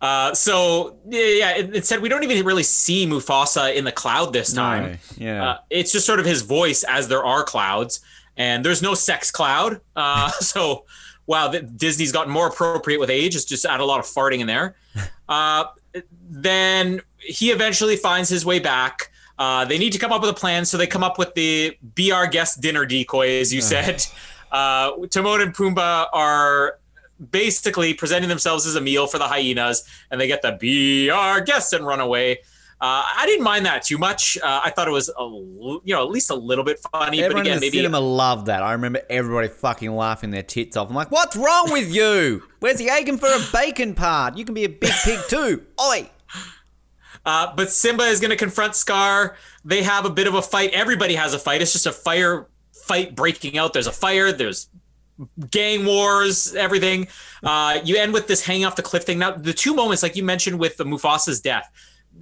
Uh, 0.00 0.32
so 0.34 0.98
yeah, 1.08 1.22
yeah. 1.24 1.56
It, 1.56 1.76
it 1.76 1.86
said 1.86 2.00
we 2.02 2.08
don't 2.08 2.22
even 2.22 2.44
really 2.44 2.62
see 2.62 3.06
Mufasa 3.06 3.74
in 3.74 3.84
the 3.84 3.92
cloud 3.92 4.32
this 4.32 4.52
time. 4.52 4.92
No, 4.92 4.98
yeah. 5.16 5.48
Uh, 5.50 5.58
it's 5.70 5.90
just 5.92 6.06
sort 6.06 6.20
of 6.20 6.26
his 6.26 6.42
voice 6.42 6.84
as 6.84 7.08
there 7.08 7.24
are 7.24 7.42
clouds, 7.42 8.00
and 8.36 8.64
there's 8.64 8.82
no 8.82 8.94
sex 8.94 9.30
cloud. 9.30 9.80
Uh, 9.96 10.30
so, 10.40 10.84
wow, 11.28 11.48
Disney's 11.48 12.10
gotten 12.10 12.32
more 12.32 12.48
appropriate 12.48 12.98
with 12.98 13.10
age. 13.10 13.36
It's 13.36 13.44
just 13.44 13.64
add 13.66 13.80
a 13.80 13.84
lot 13.84 14.00
of 14.00 14.06
farting 14.06 14.40
in 14.40 14.48
there. 14.48 14.74
Uh, 15.30 15.66
then 16.30 17.02
he 17.18 17.50
eventually 17.50 17.96
finds 17.96 18.30
his 18.30 18.46
way 18.46 18.58
back. 18.58 19.12
Uh, 19.38 19.66
they 19.66 19.76
need 19.76 19.92
to 19.92 19.98
come 19.98 20.10
up 20.10 20.22
with 20.22 20.30
a 20.30 20.34
plan, 20.34 20.64
so 20.64 20.78
they 20.78 20.86
come 20.86 21.04
up 21.04 21.18
with 21.18 21.34
the 21.34 21.76
"Be 21.94 22.12
Our 22.12 22.26
Guest" 22.26 22.62
dinner 22.62 22.86
decoy, 22.86 23.38
as 23.38 23.52
you 23.52 23.60
said. 23.60 24.06
Uh, 24.50 25.06
Timon 25.10 25.42
and 25.42 25.54
Pumbaa 25.54 26.06
are 26.14 26.78
basically 27.30 27.92
presenting 27.92 28.30
themselves 28.30 28.66
as 28.66 28.76
a 28.76 28.80
meal 28.80 29.06
for 29.06 29.18
the 29.18 29.28
hyenas, 29.28 29.84
and 30.10 30.18
they 30.18 30.26
get 30.26 30.40
the 30.40 30.52
"Be 30.52 31.10
Our 31.10 31.42
Guest" 31.42 31.74
and 31.74 31.86
run 31.86 32.00
away. 32.00 32.38
Uh, 32.80 33.02
I 33.16 33.26
didn't 33.26 33.42
mind 33.42 33.66
that 33.66 33.82
too 33.82 33.98
much. 33.98 34.38
Uh, 34.38 34.60
I 34.64 34.70
thought 34.70 34.86
it 34.86 34.92
was, 34.92 35.08
a, 35.08 35.18
l- 35.18 35.80
you 35.84 35.94
know, 35.94 36.02
at 36.04 36.10
least 36.10 36.30
a 36.30 36.34
little 36.36 36.62
bit 36.64 36.78
funny. 36.92 37.20
Everyone 37.22 37.42
but 37.42 37.48
again, 37.48 37.54
in 37.54 37.60
the 37.60 37.66
maybe 37.66 37.78
cinema 37.78 37.98
loved 37.98 38.46
that. 38.46 38.62
I 38.62 38.72
remember 38.72 39.00
everybody 39.10 39.48
fucking 39.48 39.90
laughing 39.90 40.30
their 40.30 40.44
tits 40.44 40.76
off. 40.76 40.88
I'm 40.88 40.94
like, 40.94 41.10
what's 41.10 41.34
wrong 41.34 41.72
with 41.72 41.92
you? 41.92 42.44
Where's 42.60 42.78
the 42.78 42.88
aching 42.88 43.18
for 43.18 43.26
a 43.26 43.40
bacon 43.52 43.94
part? 43.94 44.36
You 44.36 44.44
can 44.44 44.54
be 44.54 44.64
a 44.64 44.68
big 44.68 44.92
pig 45.04 45.18
too. 45.28 45.64
Oi! 45.80 46.08
Uh, 47.26 47.52
but 47.56 47.70
Simba 47.70 48.04
is 48.04 48.20
going 48.20 48.30
to 48.30 48.36
confront 48.36 48.76
Scar. 48.76 49.36
They 49.64 49.82
have 49.82 50.04
a 50.04 50.10
bit 50.10 50.28
of 50.28 50.34
a 50.34 50.42
fight. 50.42 50.70
Everybody 50.72 51.16
has 51.16 51.34
a 51.34 51.38
fight. 51.38 51.60
It's 51.60 51.72
just 51.72 51.86
a 51.86 51.92
fire 51.92 52.46
fight 52.72 53.16
breaking 53.16 53.58
out. 53.58 53.72
There's 53.72 53.88
a 53.88 53.92
fire. 53.92 54.30
There's 54.32 54.68
gang 55.50 55.84
wars, 55.84 56.54
everything. 56.54 57.08
Uh, 57.42 57.80
you 57.84 57.96
end 57.96 58.12
with 58.12 58.28
this 58.28 58.46
hang 58.46 58.64
off 58.64 58.76
the 58.76 58.82
cliff 58.82 59.02
thing. 59.02 59.18
Now, 59.18 59.32
the 59.32 59.52
two 59.52 59.74
moments, 59.74 60.02
like 60.02 60.14
you 60.14 60.22
mentioned 60.22 60.60
with 60.60 60.76
the 60.76 60.84
Mufasa's 60.84 61.40
death, 61.40 61.70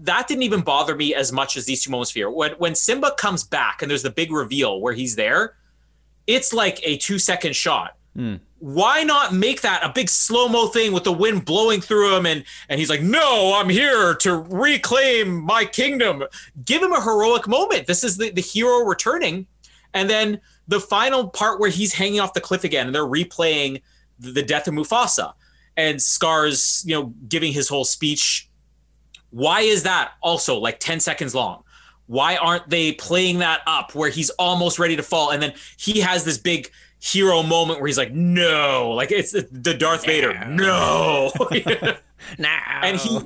that 0.02 0.28
didn't 0.28 0.42
even 0.42 0.60
bother 0.60 0.94
me 0.94 1.14
as 1.14 1.32
much 1.32 1.56
as 1.56 1.64
these 1.64 1.82
two 1.82 1.90
moments 1.90 2.12
here. 2.12 2.30
When 2.30 2.52
when 2.52 2.74
Simba 2.74 3.12
comes 3.12 3.44
back 3.44 3.82
and 3.82 3.90
there's 3.90 4.02
the 4.02 4.10
big 4.10 4.32
reveal 4.32 4.80
where 4.80 4.94
he's 4.94 5.16
there, 5.16 5.56
it's 6.26 6.52
like 6.52 6.80
a 6.82 6.96
two 6.98 7.18
second 7.18 7.54
shot. 7.54 7.96
Hmm. 8.14 8.36
why 8.60 9.02
not 9.02 9.34
make 9.34 9.60
that 9.60 9.84
a 9.84 9.90
big 9.90 10.08
slow 10.08 10.48
mo 10.48 10.68
thing 10.68 10.94
with 10.94 11.04
the 11.04 11.12
wind 11.12 11.44
blowing 11.44 11.82
through 11.82 12.16
him 12.16 12.24
and 12.24 12.44
and 12.70 12.80
he's 12.80 12.88
like 12.88 13.02
no 13.02 13.52
i'm 13.54 13.68
here 13.68 14.14
to 14.14 14.38
reclaim 14.38 15.44
my 15.44 15.66
kingdom 15.66 16.24
give 16.64 16.82
him 16.82 16.92
a 16.92 17.02
heroic 17.02 17.46
moment 17.46 17.86
this 17.86 18.02
is 18.02 18.16
the, 18.16 18.30
the 18.30 18.40
hero 18.40 18.86
returning 18.86 19.46
and 19.92 20.08
then 20.08 20.40
the 20.66 20.80
final 20.80 21.28
part 21.28 21.60
where 21.60 21.68
he's 21.68 21.92
hanging 21.92 22.18
off 22.18 22.32
the 22.32 22.40
cliff 22.40 22.64
again 22.64 22.86
and 22.86 22.94
they're 22.94 23.02
replaying 23.02 23.82
the, 24.18 24.32
the 24.32 24.42
death 24.42 24.66
of 24.66 24.72
mufasa 24.72 25.34
and 25.76 26.00
scar's 26.00 26.82
you 26.86 26.94
know 26.94 27.12
giving 27.28 27.52
his 27.52 27.68
whole 27.68 27.84
speech 27.84 28.45
why 29.36 29.60
is 29.60 29.82
that 29.82 30.12
also 30.22 30.56
like 30.56 30.80
10 30.80 30.98
seconds 31.00 31.34
long 31.34 31.62
why 32.06 32.36
aren't 32.36 32.68
they 32.70 32.92
playing 32.92 33.38
that 33.40 33.60
up 33.66 33.94
where 33.94 34.08
he's 34.08 34.30
almost 34.38 34.78
ready 34.78 34.96
to 34.96 35.02
fall 35.02 35.30
and 35.30 35.42
then 35.42 35.52
he 35.76 36.00
has 36.00 36.24
this 36.24 36.38
big 36.38 36.70
hero 37.00 37.42
moment 37.42 37.78
where 37.78 37.86
he's 37.86 37.98
like, 37.98 38.12
no, 38.12 38.92
like 38.96 39.12
it's 39.12 39.32
the 39.32 39.74
Darth 39.74 40.06
Vader, 40.06 40.32
no, 40.48 41.30
no, 42.38 42.48
and 42.82 42.96
he. 42.96 43.18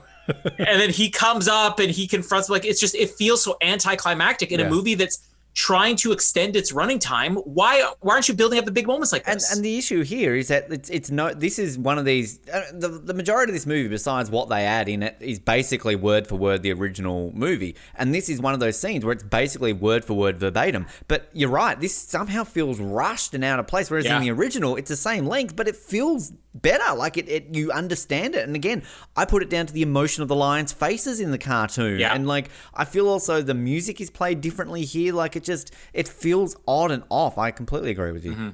and 0.58 0.80
then 0.80 0.90
he 0.90 1.08
comes 1.11 1.46
up 1.46 1.78
and 1.78 1.90
he 1.90 2.06
confronts 2.06 2.48
like 2.48 2.64
it's 2.64 2.80
just 2.80 2.94
it 2.94 3.11
feels 3.11 3.42
so 3.44 3.56
anticlimactic 3.62 4.50
in 4.52 4.61
Yeah. 4.61 4.66
a 4.66 4.70
movie 4.70 4.94
that's 4.94 5.28
trying 5.55 5.96
to 5.96 6.12
extend 6.12 6.55
its 6.57 6.72
running 6.72 6.98
time. 6.98 7.34
Why 7.36 7.90
why 8.01 8.14
aren't 8.14 8.28
you 8.28 8.34
building 8.34 8.59
up 8.59 8.64
the 8.64 8.70
big 8.70 8.86
moments 8.86 9.12
like 9.12 9.24
And, 9.26 9.36
this? 9.36 9.55
and 9.55 9.64
the 9.64 9.76
issue 9.78 10.03
here 10.03 10.34
is 10.34 10.48
that 10.48 10.70
it's, 10.72 10.88
it's 10.90 11.11
no. 11.11 11.34
This 11.34 11.59
is 11.59 11.76
one 11.78 11.98
of 11.98 12.05
these. 12.05 12.38
Uh, 12.53 12.62
the 12.72 12.88
the 12.88 13.14
majority 13.14 13.51
of 13.51 13.55
this 13.55 13.66
movie, 13.66 13.88
besides 13.88 14.30
what 14.30 14.48
they 14.48 14.64
add 14.64 14.88
in 14.88 15.03
it, 15.03 15.16
is 15.20 15.38
basically 15.40 15.96
word 15.96 16.26
for 16.26 16.36
word 16.36 16.62
the 16.62 16.72
original 16.72 17.32
movie. 17.34 17.76
And 17.96 18.14
this 18.14 18.28
is 18.28 18.40
one 18.40 18.55
of 18.55 18.61
those 18.61 18.78
scenes 18.78 19.05
where 19.05 19.12
it's 19.12 19.24
basically 19.24 19.72
word 19.72 20.05
for 20.05 20.14
word 20.14 20.38
verbatim. 20.38 20.86
But 21.09 21.28
you're 21.32 21.51
right. 21.51 21.78
This 21.80 21.94
somehow 21.94 22.44
feels 22.44 22.78
rushed 22.78 23.34
and 23.34 23.42
out 23.44 23.59
of 23.59 23.66
place. 23.66 23.90
Whereas 23.90 24.05
Yeah. 24.07 24.16
in 24.16 24.22
the 24.22 24.30
original, 24.30 24.76
it's 24.76 24.88
the 24.88 24.96
same 24.96 25.26
length, 25.26 25.57
but 25.57 25.66
it 25.68 25.76
feels 25.76 26.32
better. 26.55 26.94
Like 26.96 27.16
it, 27.16 27.28
it, 27.28 27.55
you 27.55 27.70
understand 27.72 28.34
it. 28.34 28.44
And 28.46 28.57
again, 28.57 28.82
I 29.16 29.24
put 29.24 29.42
it 29.42 29.51
down 29.51 29.66
to 29.66 29.72
the 29.72 29.82
emotion 29.82 30.22
of 30.22 30.28
the 30.28 30.34
lions' 30.36 30.72
faces 30.72 31.20
in 31.20 31.30
the 31.30 31.38
cartoon. 31.38 31.98
Yeah. 32.01 32.14
And 32.14 32.26
like, 32.26 32.51
I 32.74 32.84
feel 32.84 33.09
also 33.09 33.42
the 33.42 33.55
music 33.55 34.01
is 34.01 34.11
played 34.11 34.40
differently 34.40 34.84
here. 34.84 35.12
Like 35.12 35.36
it 35.41 35.45
just, 35.45 35.74
it 35.93 36.07
feels 36.07 36.57
odd 36.66 36.91
and 36.91 37.03
off. 37.09 37.38
I 37.38 37.51
completely 37.51 37.91
agree 37.91 38.12
with 38.12 38.24
you. 38.24 38.32
Mm-hmm. 38.32 38.51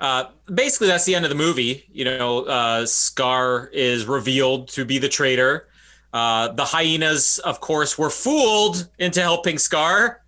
uh, 0.00 0.24
basically 0.52 0.86
that's 0.88 1.04
the 1.04 1.14
end 1.14 1.24
of 1.24 1.28
the 1.28 1.36
movie. 1.36 1.84
You 1.92 2.04
know, 2.04 2.44
uh, 2.44 2.86
Scar 2.86 3.68
is 3.72 4.06
revealed 4.06 4.68
to 4.68 4.84
be 4.84 4.98
the 4.98 5.08
traitor. 5.08 5.68
Uh, 6.12 6.48
the 6.52 6.64
hyenas, 6.64 7.38
of 7.40 7.60
course, 7.60 7.98
were 7.98 8.10
fooled 8.10 8.88
into 8.98 9.20
helping 9.20 9.58
Scar. 9.58 10.21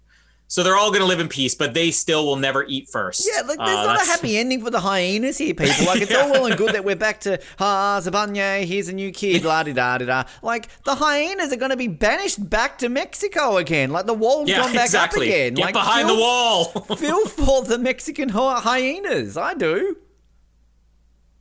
So 0.55 0.63
they're 0.63 0.77
all 0.77 0.91
going 0.91 1.01
to 1.01 1.07
live 1.09 1.19
in 1.19 1.27
peace, 1.27 1.57
but 1.57 1.75
they 1.75 1.91
still 1.91 2.25
will 2.25 2.37
never 2.37 2.65
eat 2.69 2.89
first. 2.89 3.27
Yeah, 3.29 3.41
like 3.41 3.59
there's 3.59 3.77
Uh, 3.77 3.87
not 3.87 4.01
a 4.01 4.07
happy 4.07 4.39
ending 4.43 4.63
for 4.63 4.71
the 4.71 4.79
hyenas 4.79 5.37
here, 5.37 5.53
people. 5.53 5.85
Like 5.85 6.01
it's 6.01 6.15
all 6.15 6.31
well 6.31 6.47
and 6.47 6.57
good 6.57 6.75
that 6.75 6.85
we're 6.85 6.95
back 6.95 7.19
to 7.23 7.41
ah 7.59 8.01
Zabanye, 8.01 8.63
here's 8.65 8.87
a 8.87 8.93
new 8.93 9.11
kid, 9.11 9.45
la 9.45 9.65
di 9.65 9.73
da 9.73 9.99
di 9.99 10.05
da. 10.05 10.23
Like 10.43 10.69
the 10.85 10.95
hyenas 10.95 11.53
are 11.53 11.57
going 11.57 11.73
to 11.73 11.77
be 11.77 11.89
banished 11.89 12.49
back 12.49 12.79
to 12.79 12.89
Mexico 12.89 13.57
again. 13.57 13.91
Like 13.91 14.07
the 14.07 14.15
wall's 14.15 14.49
Yeah, 14.49 14.59
gone 14.61 14.75
back 14.75 14.85
exactly. 14.85 15.27
up 15.27 15.35
again. 15.35 15.55
Get 15.55 15.65
like, 15.65 15.75
behind 15.75 16.07
feel, 16.07 16.15
the 16.15 16.23
wall. 16.23 16.65
Feel 16.99 17.27
for 17.27 17.63
the 17.65 17.77
Mexican 17.77 18.29
hyenas. 18.29 19.37
I 19.37 19.55
do. 19.55 19.97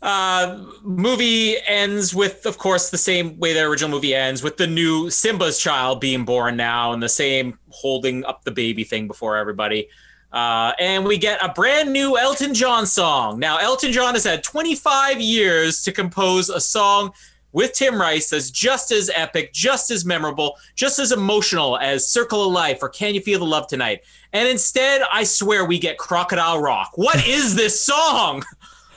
Uh, 0.03 0.61
movie 0.81 1.55
ends 1.65 2.13
with, 2.13 2.45
of 2.45 2.57
course, 2.57 2.89
the 2.89 2.97
same 2.97 3.39
way 3.39 3.53
the 3.53 3.61
original 3.61 3.89
movie 3.89 4.13
ends, 4.13 4.43
with 4.43 4.57
the 4.57 4.67
new 4.67 5.09
Simba's 5.09 5.57
child 5.57 6.01
being 6.01 6.25
born 6.25 6.57
now, 6.57 6.91
and 6.91 7.01
the 7.01 7.07
same 7.07 7.57
holding 7.69 8.25
up 8.25 8.43
the 8.43 8.51
baby 8.51 8.83
thing 8.83 9.07
before 9.07 9.37
everybody. 9.37 9.87
Uh, 10.33 10.73
and 10.77 11.05
we 11.05 11.17
get 11.17 11.41
a 11.41 11.53
brand 11.53 11.93
new 11.93 12.17
Elton 12.17 12.53
John 12.53 12.85
song. 12.85 13.39
Now, 13.39 13.59
Elton 13.59 13.93
John 13.93 14.13
has 14.15 14.25
had 14.25 14.43
25 14.43 15.21
years 15.21 15.81
to 15.83 15.93
compose 15.93 16.49
a 16.49 16.59
song 16.59 17.13
with 17.53 17.71
Tim 17.71 18.01
Rice 18.01 18.31
that's 18.31 18.51
just 18.51 18.91
as 18.91 19.09
epic, 19.15 19.53
just 19.53 19.89
as 19.89 20.03
memorable, 20.03 20.57
just 20.75 20.99
as 20.99 21.13
emotional 21.13 21.77
as 21.77 22.05
Circle 22.05 22.47
of 22.47 22.51
Life 22.51 22.79
or 22.81 22.89
Can 22.89 23.15
You 23.15 23.21
Feel 23.21 23.39
the 23.39 23.45
Love 23.45 23.67
Tonight. 23.67 24.01
And 24.33 24.49
instead, 24.49 25.01
I 25.09 25.23
swear 25.23 25.63
we 25.63 25.79
get 25.79 25.97
Crocodile 25.97 26.59
Rock. 26.59 26.91
What 26.95 27.25
is 27.25 27.55
this 27.55 27.81
song? 27.81 28.43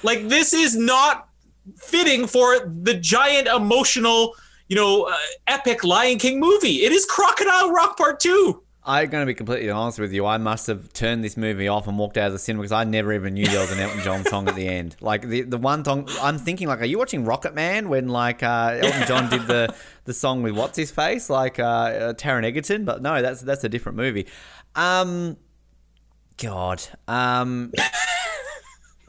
Like 0.07 0.29
this 0.29 0.55
is 0.55 0.77
not 0.77 1.29
fitting 1.77 2.29
for 2.29 2.61
the 2.61 2.95
giant 2.95 3.49
emotional, 3.49 4.37
you 4.69 4.77
know, 4.77 5.03
uh, 5.03 5.17
epic 5.49 5.83
Lion 5.83 6.19
King 6.19 6.39
movie. 6.39 6.85
It 6.85 6.93
is 6.93 7.05
Crocodile 7.05 7.73
Rock 7.73 7.97
Part 7.97 8.21
2. 8.21 8.63
I'm 8.85 9.09
going 9.11 9.23
to 9.23 9.27
be 9.27 9.35
completely 9.35 9.69
honest 9.69 9.99
with 9.99 10.13
you. 10.13 10.25
I 10.25 10.39
must 10.39 10.69
have 10.69 10.93
turned 10.93 11.25
this 11.25 11.37
movie 11.37 11.67
off 11.67 11.89
and 11.89 11.99
walked 11.99 12.17
out 12.17 12.29
of 12.29 12.35
the 12.35 12.39
cinema 12.39 12.63
because 12.63 12.71
I 12.71 12.85
never 12.85 13.13
even 13.15 13.35
knew 13.35 13.47
there 13.47 13.59
was 13.59 13.73
an 13.73 13.81
Elton 13.81 14.01
John 14.05 14.25
song 14.27 14.49
at 14.49 14.55
the 14.55 14.69
end. 14.69 14.95
Like 15.01 15.23
the 15.23 15.43
the 15.43 15.59
one 15.59 15.85
song, 15.85 16.09
I'm 16.23 16.39
thinking 16.39 16.69
like, 16.69 16.81
are 16.81 16.87
you 16.87 16.99
watching 16.99 17.25
Rocket 17.25 17.53
Man 17.57 17.89
when 17.89 18.07
like 18.07 18.45
uh, 18.45 18.79
Elton 18.81 19.09
John 19.09 19.29
did 19.29 19.49
the 19.49 19.75
the 20.05 20.15
song 20.15 20.45
with 20.45 20.55
what's 20.55 20.77
his 20.77 20.93
face, 20.93 21.29
like 21.29 21.59
uh, 21.59 21.65
uh, 21.65 22.13
Taron 22.15 22.45
Egerton? 22.45 22.85
But 22.85 23.03
no, 23.03 23.21
that's 23.21 23.41
that's 23.41 23.65
a 23.65 23.69
different 23.69 23.97
movie. 23.99 24.29
Um, 24.77 25.37
God, 26.37 26.81
um, 27.09 27.73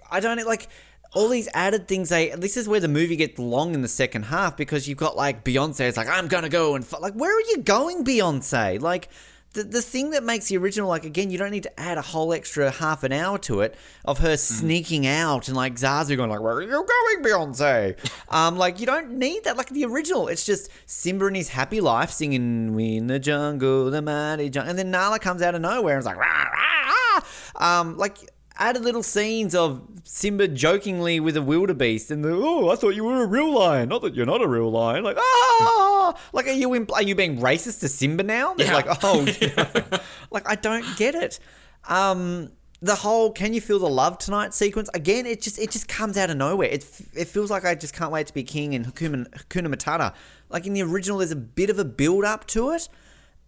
I 0.09 0.19
don't 0.19 0.43
like 0.47 0.69
all 1.13 1.29
these 1.29 1.47
added 1.53 1.87
things. 1.87 2.09
They 2.09 2.29
this 2.29 2.57
is 2.57 2.67
where 2.67 2.79
the 2.79 2.87
movie 2.87 3.15
gets 3.15 3.39
long 3.39 3.73
in 3.73 3.81
the 3.81 3.87
second 3.87 4.23
half 4.23 4.57
because 4.57 4.87
you've 4.87 4.97
got 4.97 5.15
like 5.15 5.43
Beyonce. 5.43 5.81
It's 5.81 5.97
like 5.97 6.09
I'm 6.09 6.27
gonna 6.27 6.49
go 6.49 6.75
and 6.75 6.83
f-. 6.83 6.99
like 6.99 7.13
where 7.13 7.35
are 7.35 7.41
you 7.41 7.57
going, 7.59 8.03
Beyonce? 8.03 8.81
Like. 8.81 9.09
The, 9.53 9.63
the 9.63 9.81
thing 9.81 10.11
that 10.11 10.23
makes 10.23 10.49
the 10.49 10.57
original 10.57 10.87
like 10.89 11.03
again 11.03 11.31
you 11.31 11.37
don't 11.39 11.49
need 11.49 11.63
to 11.63 11.79
add 11.79 11.97
a 11.97 12.01
whole 12.01 12.31
extra 12.31 12.69
half 12.69 13.03
an 13.03 13.11
hour 13.11 13.39
to 13.39 13.61
it 13.61 13.75
of 14.05 14.19
her 14.19 14.37
sneaking 14.37 15.07
out 15.07 15.47
and 15.47 15.57
like 15.57 15.75
Zazu 15.75 16.15
going 16.15 16.29
like 16.29 16.41
where 16.41 16.53
are 16.53 16.61
you 16.61 16.67
going 16.69 17.23
Beyonce 17.23 17.97
um 18.29 18.57
like 18.57 18.79
you 18.79 18.85
don't 18.85 19.13
need 19.13 19.45
that 19.45 19.57
like 19.57 19.69
the 19.69 19.85
original 19.85 20.27
it's 20.27 20.45
just 20.45 20.69
Simba 20.85 21.25
and 21.27 21.35
his 21.35 21.49
happy 21.49 21.81
life 21.81 22.11
singing 22.11 22.75
we 22.75 22.97
in 22.97 23.07
the 23.07 23.19
jungle 23.19 23.89
the 23.89 24.01
mighty 24.01 24.49
jungle 24.49 24.69
and 24.69 24.77
then 24.77 24.91
Nala 24.91 25.17
comes 25.17 25.41
out 25.41 25.55
of 25.55 25.61
nowhere 25.61 25.95
and 25.95 26.01
is 26.01 26.05
like 26.05 26.17
rah, 26.17 26.43
rah, 26.43 27.21
rah. 27.55 27.79
um 27.79 27.97
like 27.97 28.17
added 28.59 28.83
little 28.83 29.03
scenes 29.03 29.55
of 29.55 29.81
Simba 30.03 30.47
jokingly 30.47 31.19
with 31.19 31.37
a 31.37 31.41
wildebeest, 31.41 32.11
and 32.11 32.23
the 32.23 32.31
oh, 32.31 32.69
I 32.69 32.75
thought 32.75 32.95
you 32.95 33.03
were 33.03 33.23
a 33.23 33.27
real 33.27 33.53
lion, 33.53 33.89
not 33.89 34.01
that 34.01 34.15
you're 34.15 34.25
not 34.25 34.41
a 34.41 34.47
real 34.47 34.71
lion. 34.71 35.03
Like 35.03 35.17
ah, 35.17 36.19
like 36.33 36.47
are 36.47 36.51
you 36.51 36.73
imp- 36.75 36.93
are 36.93 37.03
you 37.03 37.15
being 37.15 37.39
racist 37.39 37.79
to 37.81 37.89
Simba 37.89 38.23
now? 38.23 38.55
Yeah. 38.57 38.73
Like 38.73 38.85
oh, 39.03 39.25
like 40.31 40.47
I 40.49 40.55
don't 40.55 40.85
get 40.97 41.15
it. 41.15 41.39
Um, 41.87 42.51
the 42.81 42.95
whole 42.95 43.31
"Can 43.31 43.53
you 43.53 43.61
feel 43.61 43.79
the 43.79 43.89
love 43.89 44.17
tonight?" 44.17 44.53
sequence 44.53 44.89
again. 44.93 45.25
It 45.25 45.41
just 45.41 45.59
it 45.59 45.71
just 45.71 45.87
comes 45.87 46.17
out 46.17 46.29
of 46.29 46.37
nowhere. 46.37 46.69
It 46.69 46.85
it 47.13 47.25
feels 47.25 47.49
like 47.49 47.65
I 47.65 47.75
just 47.75 47.93
can't 47.93 48.11
wait 48.11 48.27
to 48.27 48.33
be 48.33 48.43
king 48.43 48.73
in 48.73 48.85
Hakuna, 48.85 49.27
Hakuna 49.31 49.73
Matata. 49.73 50.13
Like 50.49 50.65
in 50.65 50.73
the 50.73 50.83
original, 50.83 51.17
there's 51.17 51.31
a 51.31 51.35
bit 51.35 51.69
of 51.69 51.79
a 51.79 51.85
build 51.85 52.23
up 52.23 52.45
to 52.47 52.71
it, 52.71 52.87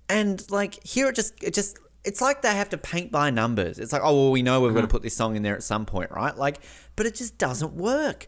and 0.08 0.44
like 0.50 0.84
here 0.86 1.08
it 1.10 1.16
just 1.16 1.42
it 1.44 1.54
just 1.54 1.78
it's 2.04 2.22
like 2.22 2.42
they 2.42 2.54
have 2.56 2.70
to 2.70 2.78
paint 2.78 3.12
by 3.12 3.30
numbers. 3.30 3.80
It's 3.80 3.92
like, 3.92 4.02
oh 4.04 4.14
well, 4.16 4.32
we 4.32 4.42
know 4.42 4.62
we've 4.62 4.74
got 4.74 4.82
to 4.82 4.88
hmm. 4.88 4.92
put 4.92 5.04
this 5.04 5.16
song 5.16 5.36
in 5.36 5.44
there 5.44 5.56
at 5.56 5.64
some 5.64 5.86
point, 5.86 6.12
right? 6.12 6.36
Like, 6.36 6.60
but 6.96 7.06
it 7.06 7.16
just 7.16 7.38
doesn't 7.38 7.74
work. 7.74 8.28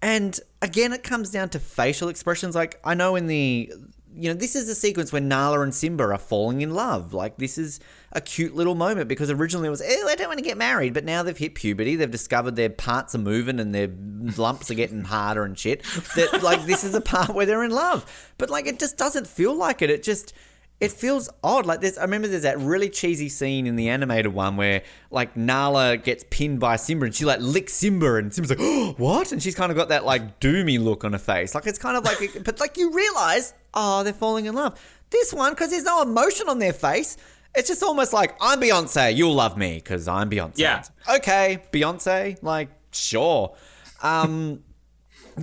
And 0.00 0.38
again, 0.62 0.92
it 0.92 1.02
comes 1.02 1.30
down 1.30 1.48
to 1.50 1.58
facial 1.58 2.08
expressions. 2.08 2.54
Like 2.54 2.80
I 2.84 2.94
know 2.94 3.16
in 3.16 3.26
the 3.26 3.72
you 4.14 4.28
know, 4.28 4.34
this 4.34 4.56
is 4.56 4.68
a 4.68 4.74
sequence 4.74 5.12
where 5.12 5.22
Nala 5.22 5.60
and 5.60 5.72
Simba 5.72 6.04
are 6.04 6.18
falling 6.18 6.60
in 6.60 6.74
love. 6.74 7.14
Like 7.14 7.36
this 7.36 7.56
is 7.56 7.78
a 8.12 8.20
cute 8.20 8.54
little 8.54 8.74
moment 8.74 9.08
because 9.08 9.30
originally 9.30 9.68
it 9.68 9.70
was, 9.70 9.82
oh, 9.82 10.08
I 10.08 10.16
don't 10.16 10.26
want 10.26 10.38
to 10.38 10.44
get 10.44 10.56
married, 10.56 10.92
but 10.92 11.04
now 11.04 11.22
they've 11.22 11.38
hit 11.38 11.54
puberty. 11.54 11.94
They've 11.94 12.10
discovered 12.10 12.56
their 12.56 12.70
parts 12.70 13.14
are 13.14 13.18
moving 13.18 13.60
and 13.60 13.72
their 13.72 13.88
lumps 14.36 14.72
are 14.72 14.74
getting 14.74 15.04
harder 15.04 15.44
and 15.44 15.56
shit. 15.56 15.84
That 16.16 16.42
like 16.42 16.64
this 16.64 16.82
is 16.82 16.94
a 16.96 17.00
part 17.00 17.34
where 17.34 17.46
they're 17.46 17.62
in 17.62 17.70
love. 17.70 18.32
But 18.38 18.50
like 18.50 18.66
it 18.66 18.80
just 18.80 18.96
doesn't 18.96 19.28
feel 19.28 19.54
like 19.54 19.82
it. 19.82 19.90
It 19.90 20.02
just 20.02 20.32
it 20.80 20.92
feels 20.92 21.28
odd. 21.42 21.66
Like 21.66 21.80
this, 21.80 21.98
I 21.98 22.02
remember 22.02 22.28
there's 22.28 22.42
that 22.42 22.58
really 22.58 22.88
cheesy 22.88 23.28
scene 23.28 23.66
in 23.66 23.76
the 23.76 23.88
animated 23.88 24.32
one 24.32 24.56
where 24.56 24.82
like 25.10 25.36
Nala 25.36 25.96
gets 25.96 26.24
pinned 26.30 26.60
by 26.60 26.76
Simba 26.76 27.06
and 27.06 27.14
she 27.14 27.24
like 27.24 27.40
licks 27.40 27.72
Simba 27.72 28.14
and 28.14 28.32
Simba's 28.32 28.50
like, 28.50 28.60
oh, 28.60 28.94
what? 28.96 29.32
And 29.32 29.42
she's 29.42 29.54
kind 29.56 29.72
of 29.72 29.76
got 29.76 29.88
that 29.88 30.04
like 30.04 30.40
doomy 30.40 30.82
look 30.82 31.04
on 31.04 31.12
her 31.12 31.18
face. 31.18 31.54
Like 31.54 31.66
it's 31.66 31.78
kind 31.78 31.96
of 31.96 32.04
like, 32.04 32.18
but 32.44 32.60
like 32.60 32.76
you 32.76 32.92
realize, 32.92 33.54
oh, 33.74 34.04
they're 34.04 34.12
falling 34.12 34.46
in 34.46 34.54
love. 34.54 34.80
This 35.10 35.32
one, 35.32 35.52
because 35.52 35.70
there's 35.70 35.84
no 35.84 36.02
emotion 36.02 36.48
on 36.48 36.58
their 36.58 36.72
face. 36.72 37.16
It's 37.54 37.66
just 37.66 37.82
almost 37.82 38.12
like 38.12 38.36
I'm 38.40 38.60
Beyonce, 38.60 39.16
you'll 39.16 39.34
love 39.34 39.56
me 39.56 39.76
because 39.76 40.06
I'm 40.06 40.30
Beyonce. 40.30 40.58
Yeah. 40.58 40.84
Okay, 41.10 41.62
Beyonce, 41.72 42.40
like 42.42 42.68
sure. 42.92 43.56
Um, 44.02 44.62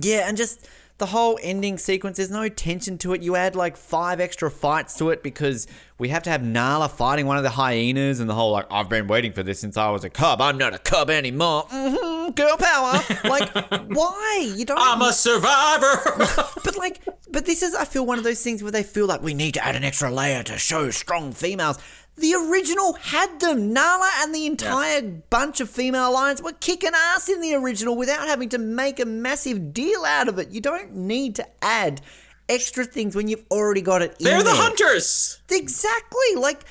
yeah, 0.00 0.28
and 0.28 0.36
just 0.36 0.66
the 0.98 1.06
whole 1.06 1.38
ending 1.42 1.76
sequence, 1.78 2.16
there's 2.16 2.30
no 2.30 2.48
tension 2.48 2.96
to 2.98 3.12
it. 3.12 3.22
You 3.22 3.36
add 3.36 3.54
like 3.54 3.76
five 3.76 4.18
extra 4.20 4.50
fights 4.50 4.96
to 4.98 5.10
it 5.10 5.22
because 5.22 5.66
we 5.98 6.08
have 6.08 6.22
to 6.22 6.30
have 6.30 6.42
Nala 6.42 6.88
fighting 6.88 7.26
one 7.26 7.36
of 7.36 7.42
the 7.42 7.50
hyenas 7.50 8.20
and 8.20 8.30
the 8.30 8.34
whole 8.34 8.52
like, 8.52 8.66
I've 8.70 8.88
been 8.88 9.06
waiting 9.06 9.32
for 9.32 9.42
this 9.42 9.60
since 9.60 9.76
I 9.76 9.90
was 9.90 10.04
a 10.04 10.10
cub. 10.10 10.40
I'm 10.40 10.56
not 10.56 10.74
a 10.74 10.78
cub 10.78 11.10
anymore. 11.10 11.66
hmm 11.68 12.30
girl 12.30 12.56
power. 12.56 13.00
like, 13.24 13.52
why? 13.88 14.52
You 14.56 14.64
don't. 14.64 14.78
I'm 14.80 15.02
a 15.02 15.12
survivor. 15.12 16.46
But 16.64 16.76
like, 16.76 17.00
but 17.30 17.46
this 17.46 17.62
is, 17.62 17.76
I 17.76 17.84
feel 17.84 18.04
one 18.04 18.18
of 18.18 18.24
those 18.24 18.42
things 18.42 18.60
where 18.60 18.72
they 18.72 18.82
feel 18.82 19.06
like 19.06 19.22
we 19.22 19.34
need 19.34 19.54
to 19.54 19.64
add 19.64 19.76
an 19.76 19.84
extra 19.84 20.10
layer 20.10 20.42
to 20.42 20.58
show 20.58 20.90
strong 20.90 21.30
females. 21.32 21.78
The 22.18 22.34
original 22.34 22.94
had 22.94 23.40
them. 23.40 23.72
Nala 23.74 24.10
and 24.20 24.34
the 24.34 24.46
entire 24.46 25.02
bunch 25.02 25.60
of 25.60 25.68
female 25.68 26.12
lions 26.12 26.42
were 26.42 26.52
kicking 26.52 26.92
ass 26.94 27.28
in 27.28 27.40
the 27.42 27.54
original 27.54 27.94
without 27.96 28.26
having 28.26 28.48
to 28.50 28.58
make 28.58 28.98
a 28.98 29.04
massive 29.04 29.74
deal 29.74 30.04
out 30.04 30.26
of 30.28 30.38
it. 30.38 30.50
You 30.50 30.62
don't 30.62 30.94
need 30.94 31.36
to 31.36 31.46
add 31.62 32.00
extra 32.48 32.84
things 32.84 33.14
when 33.14 33.28
you've 33.28 33.44
already 33.50 33.82
got 33.82 34.00
it 34.02 34.16
in 34.18 34.24
They're 34.24 34.38
the 34.38 34.44
there. 34.44 34.54
hunters. 34.54 35.40
Exactly. 35.50 36.36
Like, 36.36 36.64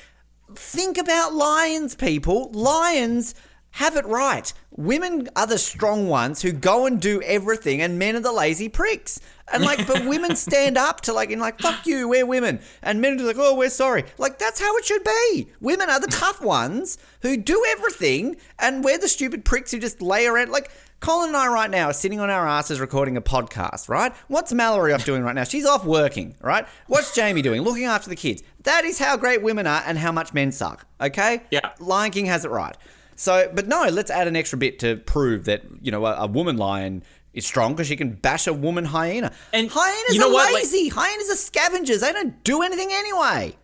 think 0.56 0.98
about 0.98 1.32
lions, 1.34 1.94
people. 1.94 2.50
Lions 2.50 3.34
have 3.72 3.94
it 3.94 4.06
right. 4.06 4.52
Women 4.76 5.28
are 5.34 5.46
the 5.46 5.58
strong 5.58 6.06
ones 6.08 6.42
who 6.42 6.52
go 6.52 6.86
and 6.86 7.00
do 7.00 7.22
everything, 7.22 7.80
and 7.80 7.98
men 7.98 8.14
are 8.16 8.20
the 8.20 8.32
lazy 8.32 8.68
pricks. 8.68 9.18
And 9.52 9.64
like, 9.64 9.86
but 9.86 10.04
women 10.06 10.36
stand 10.36 10.76
up 10.76 11.00
to 11.02 11.12
like, 11.12 11.30
and 11.30 11.40
like, 11.40 11.58
fuck 11.60 11.86
you, 11.86 12.08
we're 12.08 12.26
women. 12.26 12.60
And 12.82 13.00
men 13.00 13.18
are 13.20 13.24
like, 13.24 13.36
oh, 13.38 13.56
we're 13.56 13.70
sorry. 13.70 14.04
Like, 14.18 14.38
that's 14.38 14.60
how 14.60 14.76
it 14.76 14.84
should 14.84 15.04
be. 15.04 15.48
Women 15.60 15.88
are 15.88 16.00
the 16.00 16.08
tough 16.08 16.40
ones 16.42 16.98
who 17.22 17.36
do 17.36 17.64
everything, 17.68 18.36
and 18.58 18.84
we're 18.84 18.98
the 18.98 19.08
stupid 19.08 19.44
pricks 19.44 19.70
who 19.70 19.78
just 19.78 20.02
lay 20.02 20.26
around. 20.26 20.50
Like, 20.50 20.70
Colin 21.00 21.28
and 21.28 21.36
I 21.36 21.46
right 21.48 21.70
now 21.70 21.90
are 21.90 21.94
sitting 21.94 22.20
on 22.20 22.30
our 22.30 22.48
asses 22.48 22.80
recording 22.80 23.16
a 23.16 23.22
podcast, 23.22 23.88
right? 23.88 24.12
What's 24.28 24.52
Mallory 24.52 24.92
off 24.92 25.04
doing 25.04 25.22
right 25.22 25.34
now? 25.34 25.44
She's 25.44 25.66
off 25.66 25.84
working, 25.84 26.34
right? 26.40 26.66
What's 26.86 27.14
Jamie 27.14 27.42
doing? 27.42 27.62
Looking 27.62 27.84
after 27.84 28.08
the 28.08 28.16
kids. 28.16 28.42
That 28.64 28.84
is 28.84 28.98
how 28.98 29.16
great 29.16 29.42
women 29.42 29.66
are 29.66 29.82
and 29.86 29.98
how 29.98 30.10
much 30.10 30.34
men 30.34 30.52
suck, 30.52 30.86
okay? 31.00 31.42
Yeah. 31.50 31.72
Lion 31.78 32.10
King 32.12 32.26
has 32.26 32.44
it 32.44 32.50
right. 32.50 32.76
So, 33.16 33.50
but 33.54 33.66
no, 33.66 33.84
let's 33.90 34.10
add 34.10 34.28
an 34.28 34.36
extra 34.36 34.58
bit 34.58 34.78
to 34.80 34.96
prove 34.96 35.44
that, 35.46 35.62
you 35.80 35.90
know, 35.90 36.04
a, 36.06 36.14
a 36.22 36.26
woman 36.26 36.56
lion 36.56 37.02
is 37.32 37.46
strong 37.46 37.74
because 37.74 37.86
she 37.88 37.96
can 37.96 38.12
bash 38.12 38.46
a 38.46 38.52
woman 38.52 38.84
hyena. 38.84 39.32
And 39.52 39.68
hyenas 39.70 40.14
you 40.14 40.20
know 40.20 40.28
are 40.28 40.32
what, 40.32 40.52
like- 40.52 40.62
lazy. 40.62 40.88
hyenas 40.88 41.30
are 41.30 41.36
scavengers. 41.36 42.00
They 42.00 42.12
don't 42.12 42.42
do 42.44 42.62
anything 42.62 42.88
anyway. 42.92 43.56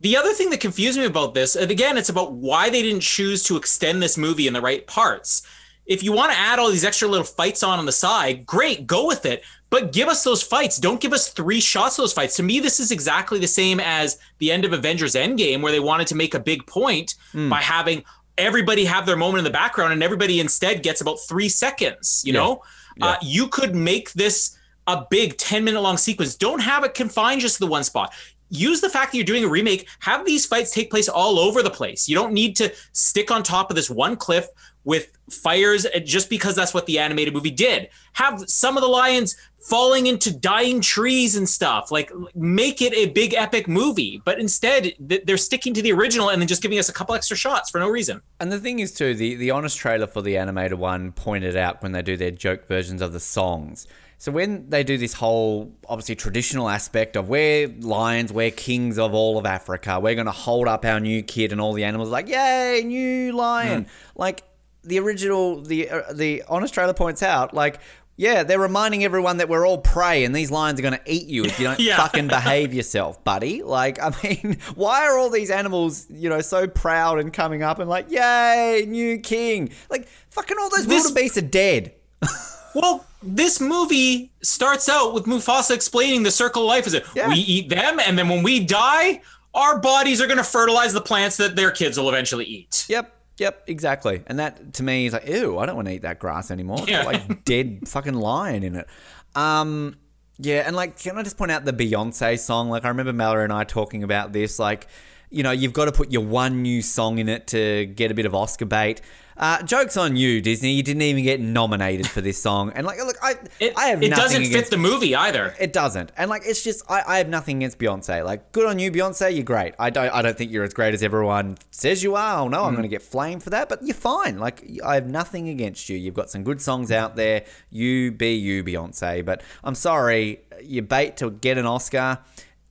The 0.00 0.16
other 0.16 0.32
thing 0.34 0.50
that 0.50 0.60
confused 0.60 0.98
me 0.98 1.06
about 1.06 1.34
this, 1.34 1.56
and 1.56 1.70
again, 1.70 1.96
it's 1.96 2.10
about 2.10 2.32
why 2.34 2.68
they 2.68 2.82
didn't 2.82 3.00
choose 3.00 3.42
to 3.44 3.56
extend 3.56 4.02
this 4.02 4.18
movie 4.18 4.46
in 4.46 4.52
the 4.52 4.60
right 4.60 4.86
parts. 4.86 5.42
If 5.86 6.02
you 6.02 6.12
want 6.12 6.32
to 6.32 6.38
add 6.38 6.58
all 6.58 6.70
these 6.70 6.84
extra 6.84 7.08
little 7.08 7.24
fights 7.24 7.62
on 7.62 7.78
on 7.78 7.86
the 7.86 7.92
side, 7.92 8.44
great, 8.44 8.86
go 8.86 9.06
with 9.06 9.24
it. 9.24 9.42
But 9.70 9.92
give 9.92 10.08
us 10.08 10.22
those 10.22 10.42
fights. 10.42 10.78
Don't 10.78 11.00
give 11.00 11.12
us 11.12 11.28
three 11.28 11.60
shots 11.60 11.98
of 11.98 12.02
those 12.02 12.12
fights. 12.12 12.36
To 12.36 12.42
me, 12.42 12.60
this 12.60 12.78
is 12.78 12.90
exactly 12.92 13.38
the 13.38 13.46
same 13.48 13.80
as 13.80 14.18
the 14.38 14.50
end 14.52 14.64
of 14.64 14.72
Avengers 14.72 15.14
Endgame, 15.14 15.62
where 15.62 15.72
they 15.72 15.80
wanted 15.80 16.08
to 16.08 16.14
make 16.14 16.34
a 16.34 16.40
big 16.40 16.66
point 16.66 17.14
Hmm. 17.32 17.48
by 17.48 17.60
having 17.62 18.04
everybody 18.38 18.84
have 18.84 19.06
their 19.06 19.16
moment 19.16 19.38
in 19.38 19.44
the 19.44 19.50
background, 19.50 19.92
and 19.92 20.02
everybody 20.02 20.40
instead 20.40 20.82
gets 20.82 21.00
about 21.00 21.16
three 21.28 21.48
seconds. 21.48 22.22
You 22.24 22.32
Yeah. 22.32 22.40
know, 22.40 22.62
Uh, 23.02 23.14
you 23.20 23.46
could 23.48 23.74
make 23.74 24.10
this 24.14 24.56
a 24.86 25.04
big 25.10 25.36
10 25.36 25.64
minute 25.64 25.82
long 25.82 25.98
sequence. 25.98 26.34
Don't 26.34 26.60
have 26.60 26.82
it 26.82 26.94
confined 26.94 27.42
just 27.42 27.56
to 27.56 27.60
the 27.60 27.66
one 27.66 27.84
spot. 27.84 28.10
Use 28.48 28.80
the 28.80 28.88
fact 28.88 29.12
that 29.12 29.18
you're 29.18 29.24
doing 29.26 29.44
a 29.44 29.48
remake, 29.48 29.86
have 29.98 30.24
these 30.24 30.46
fights 30.46 30.70
take 30.70 30.88
place 30.90 31.06
all 31.08 31.38
over 31.38 31.62
the 31.62 31.70
place. 31.70 32.08
You 32.08 32.14
don't 32.14 32.32
need 32.32 32.56
to 32.56 32.72
stick 32.92 33.30
on 33.30 33.42
top 33.42 33.70
of 33.70 33.76
this 33.76 33.90
one 33.90 34.16
cliff 34.16 34.46
with 34.86 35.10
fires 35.28 35.84
uh, 35.84 35.98
just 35.98 36.30
because 36.30 36.54
that's 36.54 36.72
what 36.72 36.86
the 36.86 36.98
animated 36.98 37.34
movie 37.34 37.50
did. 37.50 37.90
Have 38.14 38.48
some 38.48 38.76
of 38.78 38.82
the 38.82 38.88
lions 38.88 39.36
falling 39.58 40.06
into 40.06 40.34
dying 40.34 40.80
trees 40.80 41.36
and 41.36 41.46
stuff. 41.48 41.90
Like 41.90 42.10
make 42.34 42.80
it 42.80 42.94
a 42.94 43.06
big 43.06 43.34
epic 43.34 43.68
movie. 43.68 44.22
But 44.24 44.38
instead, 44.38 44.94
they're 44.98 45.36
sticking 45.36 45.74
to 45.74 45.82
the 45.82 45.92
original 45.92 46.30
and 46.30 46.40
then 46.40 46.46
just 46.46 46.62
giving 46.62 46.78
us 46.78 46.88
a 46.88 46.92
couple 46.92 47.14
extra 47.16 47.36
shots 47.36 47.68
for 47.68 47.80
no 47.80 47.88
reason. 47.88 48.22
And 48.40 48.50
the 48.50 48.60
thing 48.60 48.78
is, 48.78 48.94
too, 48.94 49.14
the, 49.14 49.34
the 49.34 49.50
honest 49.50 49.76
trailer 49.76 50.06
for 50.06 50.22
the 50.22 50.38
animated 50.38 50.78
one 50.78 51.12
pointed 51.12 51.56
out 51.56 51.82
when 51.82 51.92
they 51.92 52.00
do 52.00 52.16
their 52.16 52.30
joke 52.30 52.68
versions 52.68 53.02
of 53.02 53.12
the 53.12 53.20
songs. 53.20 53.88
So 54.18 54.32
when 54.32 54.70
they 54.70 54.82
do 54.82 54.96
this 54.96 55.12
whole, 55.14 55.74
obviously, 55.88 56.14
traditional 56.14 56.70
aspect 56.70 57.16
of 57.16 57.28
we're 57.28 57.68
lions, 57.68 58.32
we're 58.32 58.50
kings 58.50 58.98
of 58.98 59.12
all 59.12 59.36
of 59.36 59.44
Africa, 59.44 60.00
we're 60.00 60.14
going 60.14 60.26
to 60.26 60.32
hold 60.32 60.68
up 60.68 60.86
our 60.86 61.00
new 61.00 61.22
kid 61.22 61.52
and 61.52 61.60
all 61.60 61.74
the 61.74 61.84
animals 61.84 62.08
like, 62.08 62.28
yay, 62.28 62.82
new 62.86 63.32
lion. 63.32 63.86
Like 64.14 64.44
the 64.86 64.98
original, 65.00 65.60
the 65.62 65.90
uh, 65.90 66.12
the 66.12 66.42
honest 66.48 66.72
trailer 66.74 66.94
points 66.94 67.22
out, 67.22 67.52
like, 67.54 67.80
yeah, 68.16 68.42
they're 68.44 68.58
reminding 68.58 69.04
everyone 69.04 69.36
that 69.38 69.48
we're 69.48 69.66
all 69.66 69.76
prey 69.78 70.24
and 70.24 70.34
these 70.34 70.50
lions 70.50 70.78
are 70.78 70.82
going 70.82 70.94
to 70.94 71.02
eat 71.04 71.26
you 71.26 71.44
if 71.44 71.58
you 71.58 71.66
don't 71.66 71.78
Yeah. 71.90 71.98
fucking 71.98 72.28
behave 72.28 72.72
yourself, 72.72 73.22
buddy. 73.24 73.62
Like, 73.62 73.98
I 74.00 74.10
mean, 74.22 74.56
why 74.74 75.06
are 75.06 75.18
all 75.18 75.28
these 75.28 75.50
animals, 75.50 76.06
you 76.08 76.30
know, 76.30 76.40
so 76.40 76.66
proud 76.66 77.18
and 77.18 77.30
coming 77.32 77.62
up 77.62 77.78
and 77.78 77.90
like, 77.90 78.10
yay, 78.10 78.84
new 78.88 79.18
king? 79.18 79.70
Like, 79.90 80.08
fucking 80.30 80.56
all 80.58 80.70
those 80.70 80.86
This- 80.86 81.04
wildebeest 81.04 81.36
are 81.36 81.42
dead. 81.42 81.92
Well, 82.74 83.06
this 83.22 83.58
movie 83.58 84.30
starts 84.42 84.86
out 84.90 85.14
with 85.14 85.24
Mufasa 85.24 85.70
explaining 85.74 86.24
the 86.24 86.30
circle 86.30 86.60
of 86.64 86.68
life 86.68 86.86
is 86.86 86.92
it 86.92 87.06
Yeah. 87.14 87.28
we 87.28 87.36
eat 87.36 87.70
them, 87.70 87.98
and 87.98 88.18
then 88.18 88.28
when 88.28 88.42
we 88.42 88.60
die, 88.60 89.22
our 89.54 89.78
bodies 89.78 90.20
are 90.20 90.26
going 90.26 90.36
to 90.36 90.44
fertilize 90.44 90.92
the 90.92 91.00
plants 91.00 91.38
that 91.38 91.56
their 91.56 91.70
kids 91.70 91.98
will 91.98 92.10
eventually 92.10 92.44
eat. 92.44 92.84
Yep. 92.90 93.15
Yep, 93.38 93.64
exactly. 93.66 94.22
And 94.26 94.38
that 94.38 94.72
to 94.74 94.82
me 94.82 95.06
is 95.06 95.12
like, 95.12 95.28
ew, 95.28 95.58
I 95.58 95.66
don't 95.66 95.76
want 95.76 95.88
to 95.88 95.94
eat 95.94 96.02
that 96.02 96.18
grass 96.18 96.50
anymore. 96.50 96.78
It's 96.80 96.88
Yeah. 96.88 97.02
got, 97.04 97.12
like 97.28 97.44
dead 97.44 97.80
fucking 97.86 98.14
lion 98.14 98.62
in 98.62 98.76
it. 98.76 98.86
Um, 99.34 99.96
yeah, 100.38 100.62
and 100.66 100.74
like, 100.74 100.98
can 100.98 101.16
I 101.18 101.22
just 101.22 101.36
point 101.36 101.50
out 101.50 101.64
the 101.64 101.72
Beyonce 101.72 102.38
song? 102.38 102.70
Like, 102.70 102.84
I 102.84 102.88
remember 102.88 103.12
Mallory 103.12 103.44
and 103.44 103.52
I 103.52 103.64
talking 103.64 104.02
about 104.02 104.32
this. 104.32 104.58
Like, 104.58 104.86
you 105.30 105.42
know, 105.42 105.50
you've 105.50 105.72
got 105.72 105.86
to 105.86 105.92
put 105.92 106.10
your 106.12 106.24
one 106.24 106.62
new 106.62 106.80
song 106.82 107.18
in 107.18 107.28
it 107.28 107.46
to 107.48 107.86
get 107.86 108.10
a 108.10 108.14
bit 108.14 108.26
of 108.26 108.34
Oscar 108.34 108.64
bait. 108.66 109.00
Uh, 109.38 109.62
jokes 109.62 109.96
on 109.96 110.16
you, 110.16 110.40
Disney. 110.40 110.72
You 110.72 110.82
didn't 110.82 111.02
even 111.02 111.22
get 111.22 111.40
nominated 111.40 112.08
for 112.08 112.20
this 112.20 112.40
song. 112.40 112.72
And 112.74 112.86
like, 112.86 112.98
look, 112.98 113.16
I, 113.22 113.34
It, 113.60 113.74
I 113.76 113.88
have 113.88 114.02
it 114.02 114.10
doesn't 114.10 114.42
against 114.42 114.52
fit 114.52 114.70
the 114.70 114.78
movie 114.78 115.14
either. 115.14 115.54
it 115.60 115.72
doesn't, 115.72 116.10
and 116.16 116.30
like 116.30 116.42
it's 116.46 116.64
just 116.64 116.82
I, 116.90 117.02
I 117.06 117.18
have 117.18 117.28
nothing 117.28 117.58
against 117.58 117.78
Beyonce. 117.78 118.24
Like, 118.24 118.52
good 118.52 118.66
on 118.66 118.78
you, 118.78 118.90
Beyonce. 118.90 119.34
You're 119.34 119.44
great. 119.44 119.74
I 119.78 119.90
don't 119.90 120.08
I 120.12 120.22
don't 120.22 120.36
think 120.36 120.50
you're 120.50 120.64
as 120.64 120.72
great 120.72 120.94
as 120.94 121.02
everyone 121.02 121.58
says 121.70 122.02
you 122.02 122.14
are. 122.14 122.38
Oh 122.40 122.48
no, 122.48 122.64
I'm 122.64 122.72
going 122.72 122.82
to 122.84 122.88
get 122.88 123.02
flamed 123.02 123.42
for 123.42 123.50
that, 123.50 123.68
but 123.68 123.82
you're 123.82 123.94
fine. 123.94 124.38
Like, 124.38 124.64
I 124.84 124.94
have 124.94 125.06
nothing 125.06 125.48
against 125.48 125.88
you. 125.88 125.96
You've 125.98 126.14
got 126.14 126.30
some 126.30 126.42
good 126.42 126.60
songs 126.62 126.90
out 126.90 127.16
there. 127.16 127.44
You 127.70 128.12
be 128.12 128.34
you, 128.34 128.64
Beyonce. 128.64 129.24
But 129.24 129.42
I'm 129.62 129.74
sorry, 129.74 130.40
you 130.62 130.82
bait 130.82 131.18
to 131.18 131.30
get 131.30 131.58
an 131.58 131.66
Oscar 131.66 132.18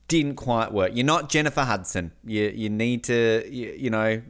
didn't 0.08 0.36
quite 0.36 0.72
work. 0.72 0.92
You're 0.94 1.06
not 1.06 1.28
Jennifer 1.28 1.62
Hudson. 1.62 2.12
You 2.24 2.52
you 2.54 2.70
need 2.70 3.04
to 3.04 3.44
you, 3.48 3.74
you 3.76 3.90
know 3.90 4.22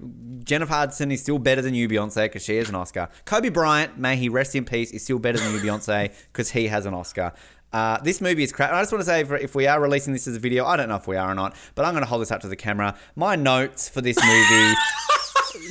Jennifer 0.45 0.73
Hudson 0.73 1.11
is 1.11 1.21
still 1.21 1.39
better 1.39 1.61
than 1.61 1.75
you, 1.75 1.89
Beyonce, 1.89 2.25
because 2.25 2.45
she 2.45 2.57
has 2.57 2.69
an 2.69 2.75
Oscar. 2.75 3.09
Kobe 3.25 3.49
Bryant, 3.49 3.99
may 3.99 4.17
he 4.17 4.29
rest 4.29 4.55
in 4.55 4.65
peace, 4.65 4.91
is 4.93 5.03
still 5.03 5.19
better 5.19 5.39
than 5.39 5.53
you, 5.53 5.61
Beyonce, 5.61 6.13
because 6.33 6.51
he 6.51 6.69
has 6.69 6.87
an 6.87 6.95
Oscar. 6.95 7.33
Uh, 7.73 7.99
this 8.03 8.21
movie 8.21 8.43
is 8.43 8.53
crap. 8.53 8.73
I 8.73 8.81
just 8.81 8.93
want 8.93 9.01
to 9.03 9.07
say, 9.07 9.21
if, 9.21 9.33
if 9.33 9.55
we 9.55 9.67
are 9.67 9.81
releasing 9.81 10.13
this 10.13 10.27
as 10.27 10.37
a 10.37 10.39
video, 10.39 10.65
I 10.65 10.77
don't 10.77 10.89
know 10.89 10.97
if 10.97 11.07
we 11.07 11.17
are 11.17 11.31
or 11.31 11.35
not, 11.35 11.55
but 11.75 11.85
I'm 11.85 11.93
going 11.93 12.05
to 12.05 12.09
hold 12.09 12.23
this 12.23 12.31
up 12.31 12.41
to 12.43 12.49
the 12.49 12.57
camera. 12.57 12.97
My 13.17 13.37
notes 13.37 13.89
for 13.89 14.01
this 14.01 14.17
movie 14.25 14.75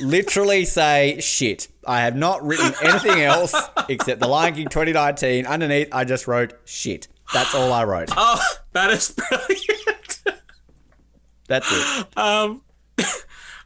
literally 0.00 0.64
say 0.66 1.18
shit. 1.20 1.68
I 1.86 2.02
have 2.02 2.14
not 2.14 2.44
written 2.44 2.72
anything 2.82 3.22
else 3.22 3.54
except 3.88 4.20
The 4.20 4.28
Lion 4.28 4.54
King 4.54 4.68
2019. 4.68 5.46
Underneath, 5.46 5.88
I 5.92 6.04
just 6.04 6.26
wrote 6.26 6.54
shit. 6.64 7.08
That's 7.32 7.54
all 7.54 7.72
I 7.72 7.84
wrote. 7.84 8.10
Oh, 8.16 8.40
that 8.72 8.90
is 8.90 9.10
brilliant. 9.10 9.95
That's 11.46 11.66
it. 11.70 12.06
um, 12.18 12.62
uh, 12.98 13.02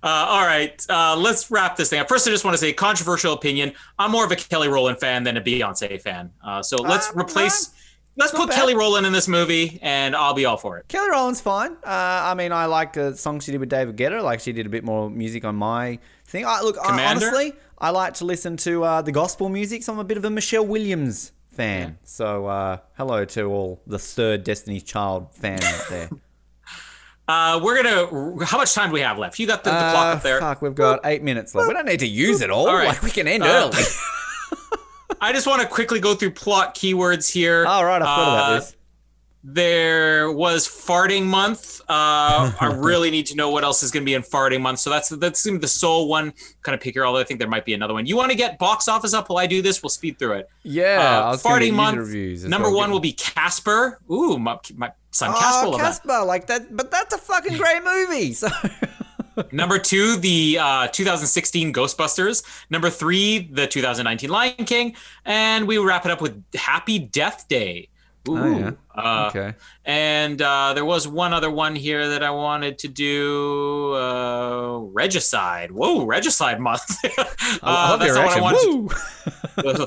all 0.02 0.42
right, 0.46 0.84
uh, 0.88 1.16
let's 1.16 1.50
wrap 1.50 1.76
this 1.76 1.90
thing 1.90 2.00
up. 2.00 2.08
First, 2.08 2.26
I 2.26 2.30
just 2.30 2.44
want 2.44 2.54
to 2.54 2.58
say, 2.58 2.72
controversial 2.72 3.32
opinion. 3.32 3.72
I'm 3.98 4.10
more 4.10 4.24
of 4.24 4.32
a 4.32 4.36
Kelly 4.36 4.68
Rowland 4.68 4.98
fan 4.98 5.24
than 5.24 5.36
a 5.36 5.40
Beyonce 5.40 6.00
fan. 6.00 6.30
Uh, 6.44 6.62
so 6.62 6.76
let's 6.78 7.08
Uh, 7.10 7.20
replace. 7.20 7.70
Let's 8.16 8.32
put 8.32 8.48
bad. 8.48 8.56
Kelly 8.56 8.74
Rowland 8.74 9.06
in 9.06 9.12
this 9.12 9.28
movie, 9.28 9.78
and 9.82 10.14
I'll 10.16 10.34
be 10.34 10.44
all 10.44 10.56
for 10.58 10.76
it. 10.78 10.88
Kelly 10.88 11.08
Rowland's 11.10 11.40
fine. 11.40 11.72
Uh, 11.84 11.86
I 11.86 12.34
mean, 12.34 12.52
I 12.52 12.66
like 12.66 12.92
the 12.92 13.16
song 13.16 13.40
she 13.40 13.52
did 13.52 13.60
with 13.60 13.70
David 13.70 13.96
Guetta. 13.96 14.22
Like 14.22 14.40
she 14.40 14.52
did 14.52 14.66
a 14.66 14.68
bit 14.68 14.84
more 14.84 15.08
music 15.08 15.44
on 15.44 15.54
my 15.54 15.98
thing. 16.26 16.44
I, 16.44 16.60
look, 16.60 16.76
I, 16.82 17.06
honestly, 17.06 17.54
I 17.78 17.90
like 17.90 18.14
to 18.14 18.24
listen 18.26 18.56
to 18.58 18.82
uh, 18.84 19.00
the 19.02 19.12
gospel 19.12 19.48
music. 19.48 19.84
So 19.84 19.92
I'm 19.92 20.00
a 20.00 20.04
bit 20.04 20.18
of 20.18 20.24
a 20.24 20.30
Michelle 20.30 20.66
Williams 20.66 21.32
fan. 21.52 21.98
So 22.02 22.46
uh, 22.46 22.78
hello 22.96 23.24
to 23.26 23.44
all 23.44 23.80
the 23.86 23.98
third 23.98 24.44
Destiny's 24.44 24.82
Child 24.82 25.34
fan 25.34 25.62
out 25.62 25.84
there. 25.88 26.10
Uh, 27.30 27.60
we're 27.62 27.80
gonna. 27.82 28.44
How 28.44 28.58
much 28.58 28.74
time 28.74 28.88
do 28.88 28.94
we 28.94 29.00
have 29.02 29.18
left? 29.18 29.38
You 29.38 29.46
got 29.46 29.62
the, 29.62 29.70
the 29.70 29.76
Uh, 29.76 29.90
clock 29.92 30.16
up 30.16 30.22
there. 30.22 30.40
Fuck, 30.40 30.62
we've 30.62 30.74
got 30.74 31.00
eight 31.04 31.22
minutes 31.22 31.54
left. 31.54 31.68
We 31.68 31.74
don't 31.74 31.86
need 31.86 32.00
to 32.00 32.06
use 32.08 32.40
it 32.40 32.50
all. 32.50 32.68
All 32.68 32.74
right. 32.74 32.88
Like 32.88 33.02
we 33.02 33.10
can 33.10 33.28
end 33.28 33.44
Uh, 33.44 33.70
early. 33.72 33.82
I 35.20 35.32
just 35.32 35.46
want 35.46 35.62
to 35.62 35.68
quickly 35.68 36.00
go 36.00 36.14
through 36.14 36.32
plot 36.32 36.74
keywords 36.74 37.30
here. 37.30 37.66
All 37.66 37.84
right, 37.84 38.00
I 38.02 38.04
Uh, 38.04 38.22
about 38.22 38.60
this. 38.60 38.76
There 39.42 40.30
was 40.32 40.66
farting 40.68 41.24
month. 41.24 41.80
Uh, 41.88 42.52
I 42.60 42.66
really 42.76 43.10
need 43.10 43.26
to 43.26 43.36
know 43.36 43.48
what 43.50 43.64
else 43.64 43.82
is 43.82 43.90
going 43.90 44.02
to 44.02 44.06
be 44.06 44.14
in 44.14 44.22
farting 44.22 44.60
month. 44.60 44.80
So 44.80 44.90
that's 44.90 45.08
that's 45.10 45.42
the 45.42 45.68
sole 45.68 46.08
one. 46.08 46.32
Kind 46.62 46.74
of 46.74 46.80
pick 46.80 46.94
your. 46.94 47.06
Although 47.06 47.20
I 47.20 47.24
think 47.24 47.38
there 47.38 47.48
might 47.48 47.64
be 47.64 47.74
another 47.74 47.94
one. 47.94 48.06
You 48.06 48.16
want 48.16 48.30
to 48.32 48.36
get 48.36 48.58
box 48.58 48.86
office 48.88 49.14
up 49.14 49.28
while 49.30 49.38
I 49.38 49.46
do 49.46 49.62
this? 49.62 49.82
We'll 49.82 49.90
speed 49.90 50.18
through 50.18 50.32
it. 50.40 50.48
Yeah, 50.62 50.84
Uh, 51.22 51.26
I 51.26 51.30
was 51.30 51.42
gonna 51.42 51.60
get 51.60 51.72
farting 51.72 51.74
month. 51.74 52.44
number 52.48 52.68
well. 52.68 52.78
one 52.78 52.90
will 52.90 53.00
be 53.00 53.12
Casper. 53.12 54.00
Ooh, 54.10 54.38
my, 54.38 54.58
my 54.74 54.92
son 55.10 55.32
Casper. 55.32 55.66
Oh, 55.66 55.70
will 55.70 55.78
that. 55.78 55.84
Casper, 55.84 56.24
like 56.24 56.46
that, 56.46 56.76
but 56.76 56.90
that's 56.90 57.14
a 57.14 57.18
fucking 57.18 57.56
great 57.56 57.82
movie. 57.84 58.32
So 58.32 58.48
Number 59.52 59.78
two, 59.78 60.16
the 60.16 60.58
uh, 60.60 60.88
2016 60.88 61.72
Ghostbusters. 61.72 62.42
Number 62.68 62.90
three, 62.90 63.48
the 63.50 63.66
2019 63.66 64.30
Lion 64.30 64.64
King. 64.64 64.94
And 65.24 65.66
we 65.66 65.78
wrap 65.78 66.04
it 66.04 66.10
up 66.10 66.20
with 66.20 66.42
Happy 66.54 66.98
Death 66.98 67.46
Day. 67.48 67.88
Ooh. 68.28 68.36
Oh, 68.36 68.58
yeah. 68.58 68.70
Uh, 68.94 69.26
okay. 69.28 69.54
And 69.86 70.42
uh, 70.42 70.74
there 70.74 70.84
was 70.84 71.08
one 71.08 71.32
other 71.32 71.50
one 71.50 71.74
here 71.74 72.10
that 72.10 72.22
I 72.22 72.30
wanted 72.30 72.78
to 72.80 72.88
do. 72.88 73.94
Uh, 73.94 74.78
regicide. 74.92 75.70
Whoa, 75.70 76.04
regicide 76.04 76.60
month. 76.60 76.82
uh, 77.18 77.24
I 77.62 77.90
love 77.90 78.00
that's 78.00 78.08
your 78.08 78.16
not 78.16 78.26
what 78.26 78.36
I 78.36 78.40
wanted 78.40 78.66
Woo! 78.66 78.88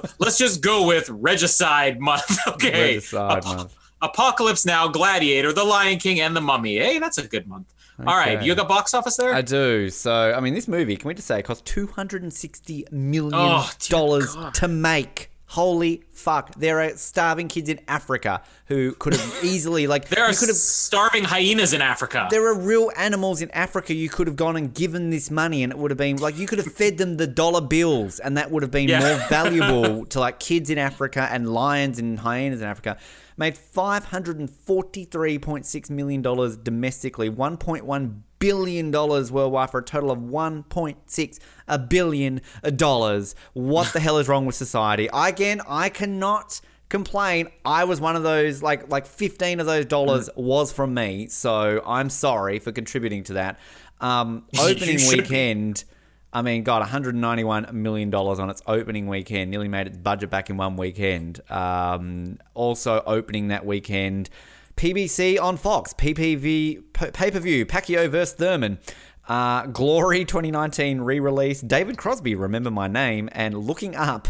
to- 0.02 0.10
Let's 0.20 0.38
just 0.38 0.62
go 0.62 0.88
with 0.88 1.10
regicide 1.10 2.00
month. 2.00 2.38
okay. 2.48 2.96
Regicide 2.96 3.38
Ap- 3.38 3.46
month. 3.46 3.76
Apocalypse 4.04 4.66
Now, 4.66 4.88
Gladiator, 4.88 5.54
The 5.54 5.64
Lion 5.64 5.98
King, 5.98 6.20
and 6.20 6.36
The 6.36 6.42
Mummy. 6.42 6.78
Hey, 6.78 7.00
that's 7.00 7.18
a 7.18 7.28
good 7.28 7.48
month. 7.48 7.74
All 8.00 8.06
right, 8.18 8.38
Okay. 8.38 8.46
you 8.46 8.56
got 8.56 8.68
box 8.68 8.94
office 8.94 9.18
there? 9.18 9.34
I 9.34 9.42
do. 9.42 9.90
So, 9.90 10.34
I 10.36 10.40
mean, 10.40 10.54
this 10.56 10.68
movie, 10.68 10.96
can 10.98 11.08
we 11.08 11.14
just 11.14 11.28
say, 11.28 11.40
it 11.40 11.44
cost 11.44 11.64
$260 11.66 12.92
million 12.92 13.32
Oh, 13.34 14.52
to 14.56 14.68
make. 14.68 15.30
Holy 15.46 16.02
fuck. 16.12 16.56
There 16.56 16.82
are 16.82 16.90
starving 16.98 17.48
kids 17.48 17.70
in 17.70 17.80
Africa 17.88 18.42
who 18.66 18.94
could 18.94 19.14
have 19.14 19.40
easily, 19.44 19.86
like, 19.86 20.10
there 20.10 20.24
are 20.24 20.32
you 20.32 20.38
could 20.38 20.48
have. 20.48 20.58
starving 20.58 21.24
hyenas 21.24 21.74
in 21.74 21.82
Africa. 21.84 22.28
There 22.32 22.44
are 22.48 22.56
real 22.58 22.90
animals 22.98 23.40
in 23.44 23.52
Africa 23.52 23.94
you 23.94 24.10
could 24.10 24.26
have 24.26 24.36
gone 24.36 24.58
and 24.58 24.74
given 24.74 25.12
this 25.12 25.30
money, 25.30 25.62
and 25.62 25.72
it 25.72 25.78
would 25.78 25.92
have 25.92 25.98
been 26.00 26.18
like 26.18 26.36
you 26.40 26.48
could 26.48 26.58
have 26.58 26.74
fed 26.74 26.98
them 26.98 27.18
the 27.18 27.28
dollar 27.28 27.62
bills, 27.62 28.18
and 28.20 28.36
that 28.38 28.50
would 28.50 28.64
have 28.64 28.72
been 28.72 28.90
Yeah. 28.90 29.00
more 29.02 29.28
valuable 29.30 30.06
to 30.08 30.20
like 30.20 30.40
kids 30.40 30.72
in 30.72 30.80
Africa 30.80 31.30
and 31.32 31.48
lions 31.54 32.00
and 32.00 32.18
hyenas 32.20 32.62
in 32.62 32.68
Africa. 32.68 32.98
Made 33.38 33.58
five 33.58 34.06
hundred 34.06 34.40
and 34.40 34.50
forty-three 34.50 35.40
point 35.40 35.66
six 35.66 35.90
million 35.90 36.22
dollars 36.22 36.58
domestically, 36.58 37.30
one 37.30 37.58
point 37.58 37.86
one 37.86 38.24
billion 38.40 38.92
dollars 38.92 39.32
worldwide 39.32 39.70
for 39.70 39.80
a 39.80 39.84
total 39.84 40.12
of 40.12 40.22
one 40.22 40.64
point 40.64 40.98
six 41.06 41.40
a 41.68 41.80
billion 41.80 42.42
dollars. 42.76 43.36
What 43.54 43.94
the 43.94 44.00
hell 44.00 44.18
is 44.18 44.28
wrong 44.28 44.46
with 44.46 44.56
society? 44.56 45.10
Again, 45.14 45.62
I 45.68 45.90
cannot 45.90 46.60
complain. 46.90 47.48
I 47.66 47.86
was 47.86 48.00
one 48.00 48.16
of 48.16 48.24
those 48.24 48.62
like 48.62 48.90
like 48.90 49.06
15 49.06 49.60
of 49.60 49.66
those 49.66 49.86
dollars 49.86 50.30
was 50.36 50.72
from 50.72 50.94
me, 50.94 51.28
so 51.28 51.82
I'm 51.86 52.10
sorry 52.10 52.60
for 52.60 52.72
contributing 52.72 53.24
to 53.26 53.34
that. 53.34 53.60
Um, 54.00 54.46
opening 54.60 55.00
weekend, 55.08 55.86
I 56.34 56.42
mean, 56.42 56.64
God, 56.64 56.80
191 56.80 57.70
million 57.72 58.10
dollars 58.10 58.40
on 58.40 58.50
its 58.50 58.64
opening 58.66 59.08
weekend, 59.08 59.52
nearly 59.52 59.68
made 59.68 59.86
its 59.86 59.98
budget 59.98 60.32
back 60.32 60.50
in 60.50 60.58
one 60.58 60.76
weekend. 60.76 61.40
Um, 61.52 62.40
also 62.56 63.04
opening 63.06 63.50
that 63.50 63.66
weekend, 63.66 64.32
PBC 64.76 65.40
on 65.40 65.58
Fox, 65.58 65.94
PPV 65.94 66.82
pay 66.94 67.30
per 67.30 67.40
view, 67.40 67.66
Pacquiao 67.68 68.10
versus 68.10 68.36
Thurman. 68.36 68.80
Uh, 69.28 69.68
Glory 69.68 70.26
2019 70.26 71.00
re-release, 71.00 71.62
David 71.62 71.98
Crosby, 71.98 72.36
remember 72.36 72.70
my 72.70 72.88
name, 72.88 73.30
and 73.32 73.58
looking 73.58 73.96
up 73.96 74.28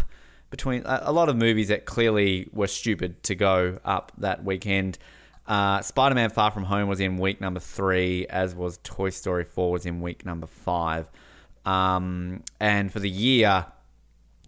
between 0.50 0.82
a, 0.84 1.00
a 1.06 1.12
lot 1.12 1.28
of 1.28 1.36
movies 1.36 1.66
that 1.68 1.84
clearly 1.84 2.48
were 2.52 2.68
stupid 2.68 3.20
to 3.24 3.34
go 3.34 3.80
up 3.84 4.12
that 4.18 4.44
weekend. 4.44 4.98
Uh, 5.48 5.80
Spider 5.82 6.14
Man 6.14 6.30
Far 6.30 6.50
From 6.50 6.64
Home 6.64 6.88
was 6.88 7.00
in 7.00 7.18
week 7.18 7.40
number 7.40 7.60
three, 7.60 8.26
as 8.28 8.54
was 8.54 8.78
Toy 8.84 9.10
Story 9.10 9.44
4 9.44 9.72
was 9.72 9.84
in 9.84 10.00
week 10.00 10.24
number 10.24 10.46
five. 10.46 11.10
Um, 11.64 12.42
and 12.60 12.92
for 12.92 13.00
the 13.00 13.10
year, 13.10 13.66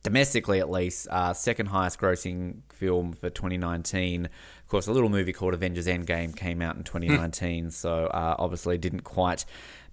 domestically 0.02 0.60
at 0.60 0.70
least, 0.70 1.08
uh, 1.10 1.32
second 1.34 1.66
highest 1.66 1.98
grossing 1.98 2.58
film 2.72 3.12
for 3.12 3.30
2019. 3.30 4.26
Of 4.26 4.68
course, 4.68 4.86
a 4.86 4.92
little 4.92 5.08
movie 5.08 5.32
called 5.32 5.54
Avengers 5.54 5.86
Endgame 5.86 6.36
came 6.36 6.62
out 6.62 6.76
in 6.76 6.84
2019, 6.84 7.70
so 7.70 8.06
uh, 8.06 8.36
obviously 8.38 8.78
didn't 8.78 9.00
quite 9.00 9.44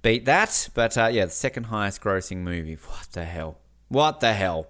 beat 0.02 0.26
that. 0.26 0.70
But 0.74 0.98
uh, 0.98 1.08
yeah, 1.08 1.26
the 1.26 1.32
second 1.32 1.66
highest 1.66 2.02
grossing 2.02 2.38
movie. 2.38 2.76
What 2.76 3.08
the 3.12 3.26
hell? 3.26 3.58
What 3.88 4.20
the 4.20 4.34
hell? 4.34 4.68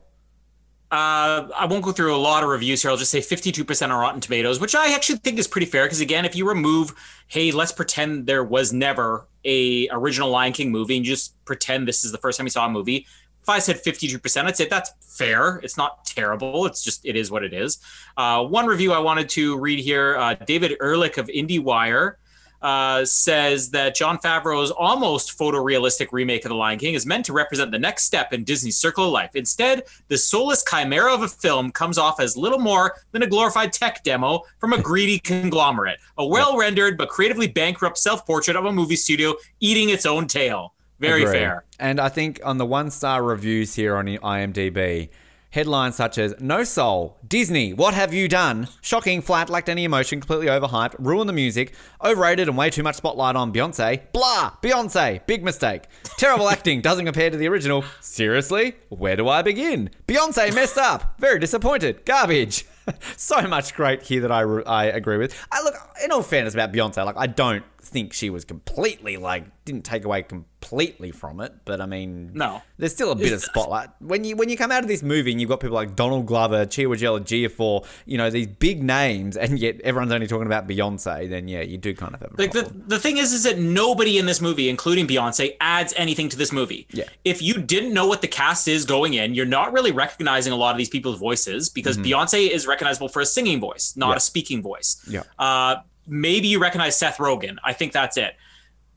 Uh, 0.94 1.48
I 1.58 1.66
won't 1.66 1.84
go 1.84 1.92
through 1.92 2.16
a 2.16 2.18
lot 2.18 2.44
of 2.44 2.50
reviews 2.50 2.84
here. 2.84 2.92
I'll 2.92 2.98
just 2.98 3.10
say 3.10 3.18
52% 3.18 3.90
on 3.90 4.00
Rotten 4.00 4.22
Tomatoes, 4.22 4.60
which 4.60 4.76
I 4.76 4.94
actually 4.94 5.18
think 5.18 5.40
is 5.40 5.48
pretty 5.48 5.66
fair. 5.66 5.86
Because 5.86 6.02
again, 6.02 6.24
if 6.24 6.36
you 6.36 6.48
remove, 6.48 6.94
hey, 7.26 7.52
let's 7.52 7.72
pretend 7.72 8.28
there 8.28 8.44
was 8.44 8.72
never 8.72 9.28
a 9.44 9.90
original 9.90 10.30
Lion 10.30 10.54
King 10.54 10.72
movie, 10.72 10.96
and 10.96 11.04
you 11.04 11.14
just 11.14 11.44
pretend 11.46 11.88
this 11.88 12.06
is 12.06 12.12
the 12.12 12.20
first 12.20 12.38
time 12.38 12.46
you 12.46 12.52
saw 12.52 12.68
a 12.68 12.70
movie. 12.70 13.08
If 13.42 13.50
I 13.50 13.58
said 13.58 13.84
52%, 13.84 14.46
I'd 14.46 14.56
say 14.56 14.68
that's 14.68 14.92
fair. 15.02 15.60
It's 15.64 15.78
not 15.78 16.06
terrible. 16.06 16.68
It's 16.68 16.84
just 16.84 17.04
it 17.08 17.16
is 17.16 17.32
what 17.32 17.44
it 17.44 17.54
is. 17.54 17.80
Uh, 18.16 18.44
one 18.46 18.68
review 18.68 18.94
I 18.94 19.00
wanted 19.00 19.30
to 19.30 19.58
read 19.58 19.80
here: 19.80 20.16
uh, 20.18 20.36
David 20.36 20.78
Ehrlich 20.80 21.18
of 21.18 21.26
IndieWire 21.26 22.18
uh, 22.64 23.04
says 23.04 23.70
that 23.72 23.94
Jon 23.94 24.18
Favreau's 24.18 24.72
almost 24.72 25.38
photorealistic 25.38 26.08
remake 26.12 26.46
of 26.46 26.50
The 26.50 26.56
Lion 26.56 26.80
King 26.80 26.94
is 26.94 27.06
meant 27.06 27.26
to 27.26 27.34
represent 27.34 27.72
the 27.72 27.80
next 27.80 28.06
step 28.06 28.32
in 28.32 28.46
Disney's 28.46 28.78
circle 28.78 29.06
of 29.06 29.12
life. 29.12 29.32
Instead, 29.36 29.84
the 30.08 30.18
soulless 30.18 30.64
chimera 30.64 31.14
of 31.14 31.22
a 31.22 31.28
film 31.28 31.72
comes 31.72 31.98
off 31.98 32.22
as 32.22 32.38
little 32.38 32.60
more 32.60 32.96
than 33.12 33.22
a 33.22 33.28
glorified 33.28 33.74
tech 33.74 34.02
demo 34.04 34.44
from 34.60 34.72
a 34.72 34.82
greedy 34.82 35.20
conglomerate, 35.20 36.00
a 36.18 36.26
well 36.26 36.58
rendered 36.58 36.98
but 36.98 37.10
creatively 37.10 37.48
bankrupt 37.48 37.98
self 37.98 38.26
portrait 38.26 38.56
of 38.56 38.66
a 38.66 38.72
movie 38.72 38.96
studio 38.96 39.36
eating 39.60 39.90
its 39.90 40.06
own 40.06 40.28
tail. 40.28 40.74
Very 41.00 41.24
Agree. 41.24 41.34
fair. 41.34 41.66
And 41.80 42.00
I 42.00 42.08
think 42.08 42.40
on 42.46 42.58
the 42.58 42.66
one 42.66 42.90
star 42.90 43.22
reviews 43.22 43.76
here 43.76 43.98
on 43.98 44.06
IMDb, 44.06 45.10
headlines 45.54 45.96
such 45.96 46.18
as 46.18 46.34
No 46.40 46.64
Soul, 46.64 47.18
Disney, 47.28 47.74
What 47.74 47.94
Have 47.94 48.12
You 48.12 48.28
Done? 48.28 48.68
Shocking, 48.82 49.22
flat, 49.22 49.50
lacked 49.50 49.70
any 49.70 49.84
emotion, 49.84 50.20
completely 50.20 50.48
overhyped, 50.48 50.96
ruined 50.98 51.30
the 51.30 51.34
music, 51.34 51.74
overrated 52.04 52.48
and 52.48 52.58
way 52.58 52.72
too 52.72 52.82
much 52.82 52.96
spotlight 52.96 53.36
on 53.36 53.54
Beyonce. 53.54 54.02
Blah! 54.12 54.54
Beyonce, 54.64 55.26
big 55.28 55.44
mistake. 55.44 55.84
Terrible 56.18 56.50
acting, 56.50 56.82
doesn't 56.82 57.06
compare 57.06 57.30
to 57.30 57.38
the 57.38 57.48
original. 57.48 57.86
Seriously? 58.02 58.76
Where 58.90 59.16
do 59.16 59.30
I 59.30 59.44
begin? 59.44 59.92
Beyonce 60.08 60.54
messed 60.56 60.80
up. 60.80 61.20
Very 61.20 61.40
disappointed. 61.40 62.04
Garbage. 62.04 62.66
so 63.16 63.48
much 63.48 63.76
great 63.76 64.02
here 64.02 64.22
that 64.22 64.32
I, 64.32 64.42
re- 64.42 64.66
I 64.66 64.86
agree 64.86 65.18
with. 65.18 65.36
I 65.52 65.62
look, 65.62 65.76
in 66.04 66.12
all 66.12 66.24
fairness 66.24 66.56
about 66.56 66.74
Beyonce, 66.74 67.06
like 67.06 67.18
I 67.18 67.28
don't 67.28 67.64
think 67.94 68.12
she 68.14 68.30
was 68.30 68.44
completely 68.44 69.18
like 69.18 69.46
didn't 69.66 69.86
take 69.86 70.04
away 70.04 70.24
completely 70.24 71.12
from 71.12 71.40
it, 71.40 71.54
but 71.64 71.80
I 71.80 71.86
mean, 71.86 72.32
No. 72.34 72.62
there's 72.78 72.92
still 72.94 73.12
a 73.12 73.16
bit 73.16 73.32
of 73.32 73.42
spotlight 73.42 73.90
when 74.00 74.26
you 74.26 74.36
when 74.36 74.50
you 74.50 74.58
come 74.58 74.72
out 74.72 74.82
of 74.84 74.90
this 74.90 75.02
movie 75.02 75.32
and 75.32 75.40
you've 75.40 75.50
got 75.50 75.62
people 75.62 75.76
like 75.76 75.96
Donald 75.96 76.26
Glover, 76.26 76.66
Chiwetel 76.66 77.22
Ejiofor, 77.22 77.86
you 78.06 78.18
know 78.18 78.30
these 78.30 78.48
big 78.48 78.84
names, 78.84 79.38
and 79.38 79.58
yet 79.58 79.80
everyone's 79.82 80.12
only 80.12 80.28
talking 80.28 80.48
about 80.48 80.68
Beyonce. 80.68 81.30
Then 81.30 81.48
yeah, 81.48 81.62
you 81.62 81.78
do 81.78 81.94
kind 81.96 82.14
of 82.14 82.20
have 82.22 82.32
a 82.38 82.42
Like 82.42 82.52
the, 82.52 82.64
problem. 82.64 82.84
the 82.88 83.00
thing 83.00 83.18
is, 83.18 83.32
is 83.32 83.44
that 83.44 83.58
nobody 83.58 84.18
in 84.18 84.26
this 84.26 84.42
movie, 84.42 84.68
including 84.70 85.08
Beyonce, 85.08 85.56
adds 85.62 85.94
anything 85.96 86.28
to 86.30 86.38
this 86.38 86.52
movie. 86.52 86.88
Yeah. 86.92 87.06
If 87.24 87.42
you 87.42 87.54
didn't 87.62 87.94
know 87.94 88.08
what 88.08 88.22
the 88.22 88.28
cast 88.28 88.68
is 88.68 88.84
going 88.86 89.14
in, 89.14 89.34
you're 89.36 89.46
not 89.46 89.72
really 89.72 89.92
recognizing 89.94 90.52
a 90.52 90.58
lot 90.58 90.72
of 90.72 90.78
these 90.78 90.90
people's 90.90 91.20
voices 91.20 91.70
because 91.70 91.98
Beyonce 91.98 92.50
is 92.50 92.68
recognizable 92.68 93.08
for 93.08 93.22
a 93.22 93.26
singing 93.26 93.60
voice, 93.62 93.94
not 93.96 94.08
Mm-hmm. 94.08 94.12
Yeah. 94.12 94.18
a 94.18 94.20
speaking 94.20 94.62
voice. 94.62 94.98
Yeah. 95.10 95.24
Uh, 95.40 95.76
maybe 96.08 96.48
you 96.48 96.60
recognize 96.60 96.98
Seth 96.98 97.18
Rogen. 97.18 97.58
I 97.64 97.74
think 97.74 97.92
that's 97.94 98.18
it. 98.18 98.36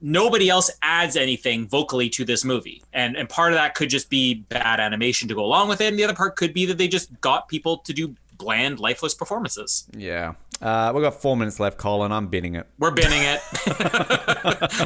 Nobody 0.02 0.50
else 0.50 0.70
adds 0.82 1.16
anything 1.16 1.66
vocally 1.66 2.10
to 2.10 2.24
this 2.24 2.44
movie, 2.44 2.82
and 2.92 3.16
and 3.16 3.28
part 3.28 3.52
of 3.52 3.56
that 3.58 3.74
could 3.74 3.88
just 3.88 4.10
be 4.10 4.34
bad 4.34 4.78
animation 4.78 5.26
to 5.28 5.34
go 5.34 5.42
along 5.44 5.68
with 5.68 5.80
it, 5.80 5.86
and 5.86 5.98
the 5.98 6.04
other 6.04 6.14
part 6.14 6.36
could 6.36 6.52
be 6.52 6.66
that 6.66 6.76
they 6.76 6.86
just 6.86 7.18
got 7.22 7.48
people 7.48 7.78
to 7.78 7.92
do 7.94 8.14
bland, 8.36 8.78
lifeless 8.78 9.14
performances. 9.14 9.86
Yeah, 9.96 10.34
uh, 10.60 10.92
we've 10.94 11.02
got 11.02 11.14
four 11.22 11.34
minutes 11.34 11.58
left, 11.58 11.78
Colin. 11.78 12.12
I'm 12.12 12.26
bidding 12.26 12.56
it. 12.56 12.66
We're 12.78 12.90
binning 12.90 13.22
it. 13.22 13.40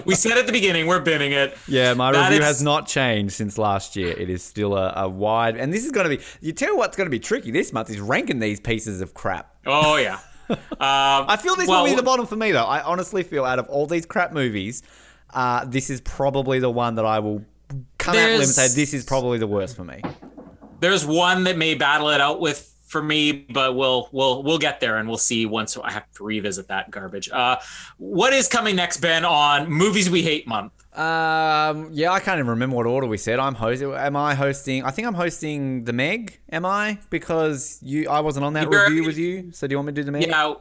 we 0.07 0.15
said 0.15 0.39
at 0.39 0.47
the 0.47 0.53
beginning, 0.53 0.87
we're 0.87 1.01
binning 1.01 1.33
it. 1.33 1.59
Yeah, 1.67 1.93
my 1.95 2.13
That 2.13 2.29
review 2.29 2.39
is- 2.43 2.45
has 2.47 2.63
not 2.63 2.87
changed 2.87 3.35
since 3.35 3.59
last 3.59 3.97
year. 3.97 4.13
It 4.17 4.31
is 4.31 4.45
still 4.45 4.77
a, 4.77 4.93
a 4.95 5.09
wide, 5.09 5.57
and 5.57 5.73
this 5.73 5.85
is 5.85 5.91
going 5.91 6.09
to 6.09 6.17
be. 6.17 6.23
You 6.41 6.53
tell 6.53 6.77
what's 6.77 6.97
going 6.97 7.07
to 7.07 7.11
be 7.11 7.19
tricky 7.19 7.51
this 7.51 7.73
month 7.73 7.91
is 7.91 7.99
ranking 7.99 8.39
these 8.39 8.61
pieces 8.61 9.01
of 9.01 9.13
crap. 9.13 9.57
Oh 9.67 9.97
yeah. 9.97 10.21
Um, 10.81 11.27
I 11.29 11.37
feel 11.37 11.57
this 11.57 11.69
well, 11.69 11.83
will 11.83 11.91
be 11.91 11.95
the 11.95 12.03
bottom 12.03 12.27
for 12.27 12.37
me, 12.37 12.53
though. 12.53 12.65
I 12.65 12.83
honestly 12.83 13.23
feel 13.23 13.45
out 13.45 13.59
of 13.59 13.69
all 13.69 13.87
these 13.87 14.07
crap 14.07 14.33
movies, 14.33 14.83
uh, 15.35 15.67
this 15.67 15.91
is 15.91 16.01
probably 16.01 16.59
the 16.59 16.71
one 16.71 16.95
that 16.95 17.05
I 17.05 17.19
will 17.19 17.45
come 17.99 18.17
out 18.17 18.31
and 18.31 18.47
say 18.47 18.69
this 18.69 18.95
is 18.95 19.05
probably 19.05 19.37
the 19.37 19.47
worst 19.47 19.77
for 19.77 19.85
me. 19.85 20.01
There's 20.81 21.05
one 21.05 21.45
that 21.45 21.59
may 21.59 21.75
battle 21.75 22.09
it 22.09 22.21
out 22.21 22.41
with 22.41 22.75
for 22.87 23.03
me, 23.03 23.33
but 23.33 23.77
we'll 23.77 24.09
we'll 24.11 24.43
we'll 24.43 24.59
get 24.59 24.81
there 24.81 24.97
and 24.97 25.09
we'll 25.09 25.19
see 25.19 25.47
once 25.47 25.77
I 25.77 25.93
have 25.93 26.11
to 26.13 26.25
revisit 26.25 26.69
that 26.69 26.91
garbage. 26.91 27.31
Uh, 27.31 27.59
what 27.99 28.33
is 28.33 28.49
coming 28.49 28.77
next, 28.77 28.99
Ben, 28.99 29.25
on 29.25 29.71
movies 29.71 30.11
we 30.11 30.23
hate 30.23 30.49
month? 30.49 30.73
Um, 30.93 31.91
yeah, 31.93 32.11
I 32.11 32.19
can't 32.21 32.39
even 32.39 32.51
remember 32.51 32.77
what 32.77 32.87
order 32.87 33.07
we 33.07 33.17
said. 33.17 33.39
I'm 33.39 33.55
hosting. 33.55 33.93
Am 33.93 34.17
I 34.17 34.35
hosting? 34.35 34.83
I 34.85 34.91
think 34.91 35.07
I'm 35.07 35.15
hosting 35.15 35.85
the 35.85 35.93
Meg. 35.93 36.41
Am 36.51 36.67
I? 36.67 36.99
Because 37.11 37.79
you, 37.83 38.09
I 38.09 38.21
wasn't 38.21 38.45
on 38.45 38.55
that 38.55 38.65
You're- 38.71 38.85
review 38.89 39.05
with 39.05 39.17
you. 39.19 39.53
So 39.53 39.67
do 39.67 39.73
you 39.73 39.79
want 39.79 39.87
me 39.87 39.93
to 39.93 40.01
do 40.01 40.05
the 40.05 40.11
Meg? 40.13 40.27
Yeah, 40.27 40.55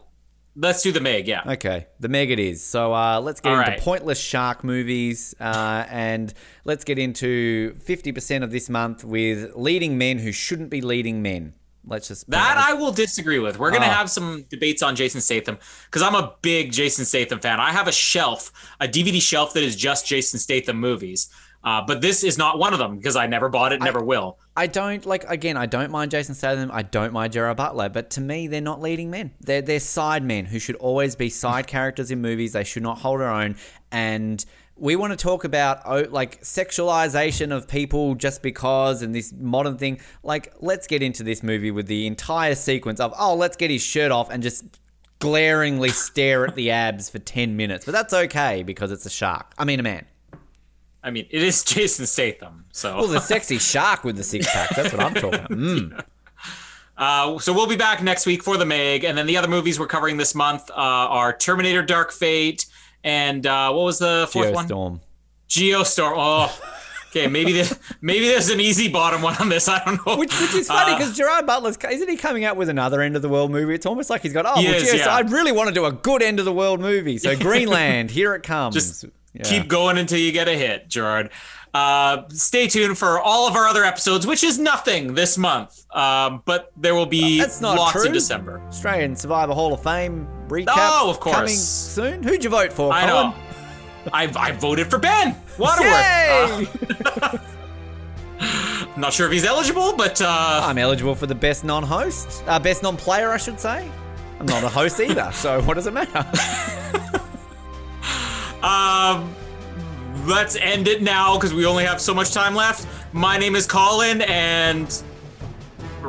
let's 0.56 0.84
do 0.84 0.92
the 0.92 1.02
Meg. 1.02 1.28
Yeah. 1.28 1.42
Okay, 1.54 1.88
the 2.00 2.10
Meg 2.10 2.30
it 2.30 2.38
is. 2.40 2.64
So 2.64 2.94
uh, 2.94 3.20
let's 3.22 3.42
get 3.42 3.52
All 3.54 3.60
into 3.60 3.72
right. 3.72 3.80
pointless 3.80 4.20
shark 4.20 4.64
movies, 4.64 5.34
uh, 5.40 5.86
and 5.90 6.32
let's 6.64 6.84
get 6.84 7.00
into 7.00 7.74
fifty 7.80 8.12
percent 8.12 8.44
of 8.44 8.52
this 8.52 8.70
month 8.70 9.04
with 9.04 9.56
leading 9.56 9.98
men 9.98 10.20
who 10.20 10.32
shouldn't 10.32 10.70
be 10.70 10.82
leading 10.82 11.22
men. 11.24 11.54
Let's 11.90 12.08
just 12.08 12.30
That 12.30 12.58
I 12.58 12.74
will 12.74 12.92
disagree 12.92 13.40
with. 13.40 13.58
We're 13.60 13.72
going 13.72 13.82
to 13.82 13.88
Oh. 13.88 13.92
have 13.92 14.10
some 14.10 14.46
debates 14.50 14.82
on 14.84 14.96
Jason 14.96 15.22
Statham 15.22 15.58
because 15.86 16.02
I'm 16.02 16.16
a 16.16 16.34
big 16.42 16.72
Jason 16.72 17.04
Statham 17.06 17.40
fan. 17.40 17.60
I 17.60 17.72
have 17.72 17.88
a 17.88 17.92
shelf, 17.92 18.52
a 18.80 18.88
DVD 18.88 19.20
shelf 19.22 19.54
that 19.54 19.64
is 19.64 19.76
just 19.76 20.06
Jason 20.06 20.40
Statham 20.40 20.78
movies. 20.80 21.30
Uh, 21.62 21.82
but 21.86 22.00
this 22.00 22.24
is 22.24 22.38
not 22.38 22.58
one 22.58 22.72
of 22.72 22.80
them 22.80 22.96
because 22.96 23.18
I 23.18 23.28
never 23.28 23.50
bought 23.50 23.74
it, 23.74 23.82
never 23.82 24.02
will. 24.02 24.38
I 24.56 24.68
don't 24.68 25.06
like 25.06 25.26
again. 25.26 25.58
I 25.58 25.66
don't 25.66 25.92
mind 25.92 26.10
Jason 26.12 26.34
Statham. 26.34 26.70
I 26.72 26.84
don't 26.84 27.12
mind 27.12 27.34
Gerard 27.34 27.58
Butler, 27.58 27.90
but 27.90 28.12
to 28.12 28.22
me, 28.22 28.48
they're 28.48 28.62
not 28.62 28.80
leading 28.80 29.10
men. 29.12 29.32
They're 29.42 29.62
they're 29.62 29.82
side 29.82 30.24
men 30.24 30.46
who 30.46 30.58
should 30.60 30.78
always 30.78 31.18
be 31.18 31.30
side 31.30 31.68
characters 31.76 32.12
in 32.12 32.22
movies. 32.22 32.54
They 32.54 32.64
should 32.64 32.84
not 32.84 33.00
hold 33.00 33.20
their 33.20 33.30
own. 33.30 33.58
And 33.92 34.46
we 34.80 34.96
want 34.96 35.12
to 35.12 35.18
talk 35.18 35.44
about 35.44 35.82
oh, 35.86 36.06
like 36.10 36.42
sexualization 36.42 37.56
of 37.56 37.68
people 37.68 38.16
just 38.16 38.42
because 38.42 39.02
and 39.02 39.14
this 39.14 39.34
modern 39.38 39.78
thing. 39.78 40.00
Like, 40.24 40.54
let's 40.60 40.88
get 40.88 41.04
into 41.04 41.24
this 41.24 41.44
movie 41.44 41.72
with 41.72 41.88
the 41.88 42.08
entire 42.08 42.56
sequence 42.56 43.00
of 43.00 43.14
oh, 43.18 43.36
let's 43.36 43.58
get 43.58 43.70
his 43.70 43.82
shirt 43.82 44.12
off 44.12 44.30
and 44.30 44.42
just 44.42 44.66
glaringly 45.20 45.90
stare 45.90 46.48
at 46.48 46.56
the 46.56 46.72
abs 46.72 47.10
for 47.10 47.20
ten 47.20 47.56
minutes. 47.56 47.86
But 47.86 47.92
that's 47.92 48.14
okay 48.14 48.64
because 48.64 48.92
it's 48.92 49.06
a 49.06 49.10
shark. 49.10 49.54
I 49.58 49.66
mean, 49.66 49.80
a 49.80 49.84
man. 49.84 50.06
I 51.04 51.12
mean, 51.12 51.28
it 51.30 51.44
is 51.44 51.64
Jason 51.66 52.06
Statham, 52.06 52.66
so. 52.72 52.98
Well, 52.98 53.08
the 53.08 53.20
sexy 53.20 53.58
shark 53.58 54.04
with 54.04 54.18
the 54.18 54.24
six 54.24 54.52
pack. 54.52 54.70
That's 54.76 54.94
what 54.94 55.02
I'm 55.02 55.14
talking. 55.14 55.40
About. 55.40 55.52
Mm. 55.52 56.04
Uh, 57.00 57.40
so 57.40 57.54
we'll 57.54 57.66
be 57.66 57.78
back 57.78 58.04
next 58.04 58.26
week 58.26 58.44
for 58.44 58.58
the 58.58 58.66
Meg, 58.66 59.06
and 59.06 59.18
then 59.18 59.26
the 59.26 59.38
other 59.38 59.48
movies 59.48 59.80
we're 59.80 59.88
covering 59.88 60.18
this 60.18 60.36
month 60.36 60.70
uh, 60.72 60.74
are 60.74 61.32
Terminator: 61.32 61.82
Dark 61.82 62.12
Fate, 62.12 62.66
and 63.04 63.46
uh, 63.46 63.72
what 63.72 63.84
was 63.84 64.00
the 64.00 64.28
fourth 64.32 64.54
one? 64.54 64.68
Geostorm. 64.68 65.00
Geostorm. 65.50 66.14
Oh, 66.16 66.62
okay. 67.10 67.28
Maybe 67.28 67.54
there's 67.54 67.78
maybe 68.02 68.28
there's 68.28 68.50
an 68.50 68.60
easy 68.60 68.88
bottom 68.90 69.22
one 69.22 69.36
on 69.38 69.50
this. 69.50 69.68
I 69.68 69.84
don't 69.84 70.06
know. 70.06 70.18
Which, 70.18 70.40
which 70.40 70.54
is 70.54 70.68
funny 70.68 70.94
Uh, 70.94 70.98
because 70.98 71.16
Gerard 71.16 71.46
Butler's 71.46 71.78
isn't 71.78 72.10
he 72.10 72.18
coming 72.18 72.46
out 72.46 72.58
with 72.58 72.70
another 72.70 73.02
end 73.02 73.16
of 73.16 73.22
the 73.22 73.30
world 73.30 73.52
movie? 73.52 73.74
It's 73.74 73.86
almost 73.86 74.10
like 74.10 74.22
he's 74.22 74.34
got 74.34 74.46
oh, 74.46 74.60
He 74.60 74.68
well, 74.68 74.76
is, 74.76 74.84
yes, 74.84 75.06
yeah. 75.06 75.14
I 75.16 75.22
really 75.22 75.52
want 75.52 75.70
to 75.70 75.74
do 75.74 75.86
a 75.86 75.92
good 75.92 76.22
end 76.22 76.40
of 76.40 76.46
the 76.46 76.54
world 76.54 76.80
movie. 76.80 77.18
So 77.18 77.36
Greenland, 77.40 78.12
here 78.12 78.36
it 78.36 78.44
comes. 78.44 78.76
Just 78.76 79.06
Yeah. 79.34 79.44
keep 79.44 79.68
going 79.68 79.98
until 79.98 80.18
you 80.20 80.32
get 80.32 80.48
a 80.48 80.54
hit, 80.56 80.88
Gerard. 80.90 81.30
Uh, 81.72 82.24
stay 82.30 82.68
tuned 82.68 82.98
for 82.98 83.20
all 83.20 83.48
of 83.48 83.56
our 83.56 83.68
other 83.68 83.84
episodes, 83.86 84.26
which 84.26 84.44
is 84.44 84.58
nothing 84.58 85.14
this 85.14 85.38
month. 85.38 85.86
Um, 85.96 86.42
but 86.46 86.72
there 86.76 86.96
will 86.96 87.06
be 87.06 87.38
That's 87.40 87.62
not 87.62 87.78
lots 87.78 87.92
true. 87.94 88.06
in 88.06 88.12
December. 88.12 88.60
Australian 88.70 89.16
Survivor 89.16 89.54
Hall 89.54 89.72
of 89.74 89.84
Fame 89.84 90.28
recap. 90.48 90.74
Oh, 90.76 91.10
of 91.12 91.20
course. 91.20 91.36
coming 91.36 91.56
soon. 91.56 92.24
Who'd 92.24 92.44
you 92.44 92.50
vote 92.50 92.74
for? 92.74 92.92
I 92.92 93.08
Colin? 93.08 93.30
know. 93.30 93.36
I, 94.12 94.32
I 94.36 94.52
voted 94.54 94.88
for 94.90 94.98
Ben 94.98 95.36
Waterworth. 95.60 95.94
Uh, 97.16 97.38
I'm 98.42 98.90
not 99.02 99.14
sure 99.14 99.28
if 99.28 99.32
he's 99.34 99.46
eligible, 99.46 99.94
but 99.96 100.20
uh, 100.24 100.62
I'm 100.64 100.80
eligible 100.80 101.14
for 101.14 101.28
the 101.28 101.36
best 101.36 101.64
non-host, 101.64 102.44
uh, 102.48 102.58
best 102.58 102.82
non-player, 102.82 103.30
I 103.30 103.38
should 103.38 103.60
say. 103.60 103.88
I'm 104.40 104.46
not 104.48 104.64
a 104.64 104.70
host 104.70 105.00
either, 105.00 105.30
so 105.34 105.62
what 105.64 105.76
does 105.76 105.86
it 105.86 105.94
matter? 105.94 106.26
um, 108.64 109.34
let's 110.26 110.56
end 110.56 110.88
it 110.88 111.02
now 111.02 111.36
because 111.36 111.54
we 111.54 111.66
only 111.66 111.86
have 111.86 112.02
so 112.02 112.14
much 112.14 112.34
time 112.34 112.56
left. 112.56 112.88
My 113.14 113.38
name 113.38 113.56
is 113.56 113.66
Colin, 113.66 114.22
and. 114.22 115.04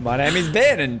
My 0.00 0.16
name 0.16 0.36
is 0.36 0.48
Ben, 0.48 0.80
and 0.80 1.00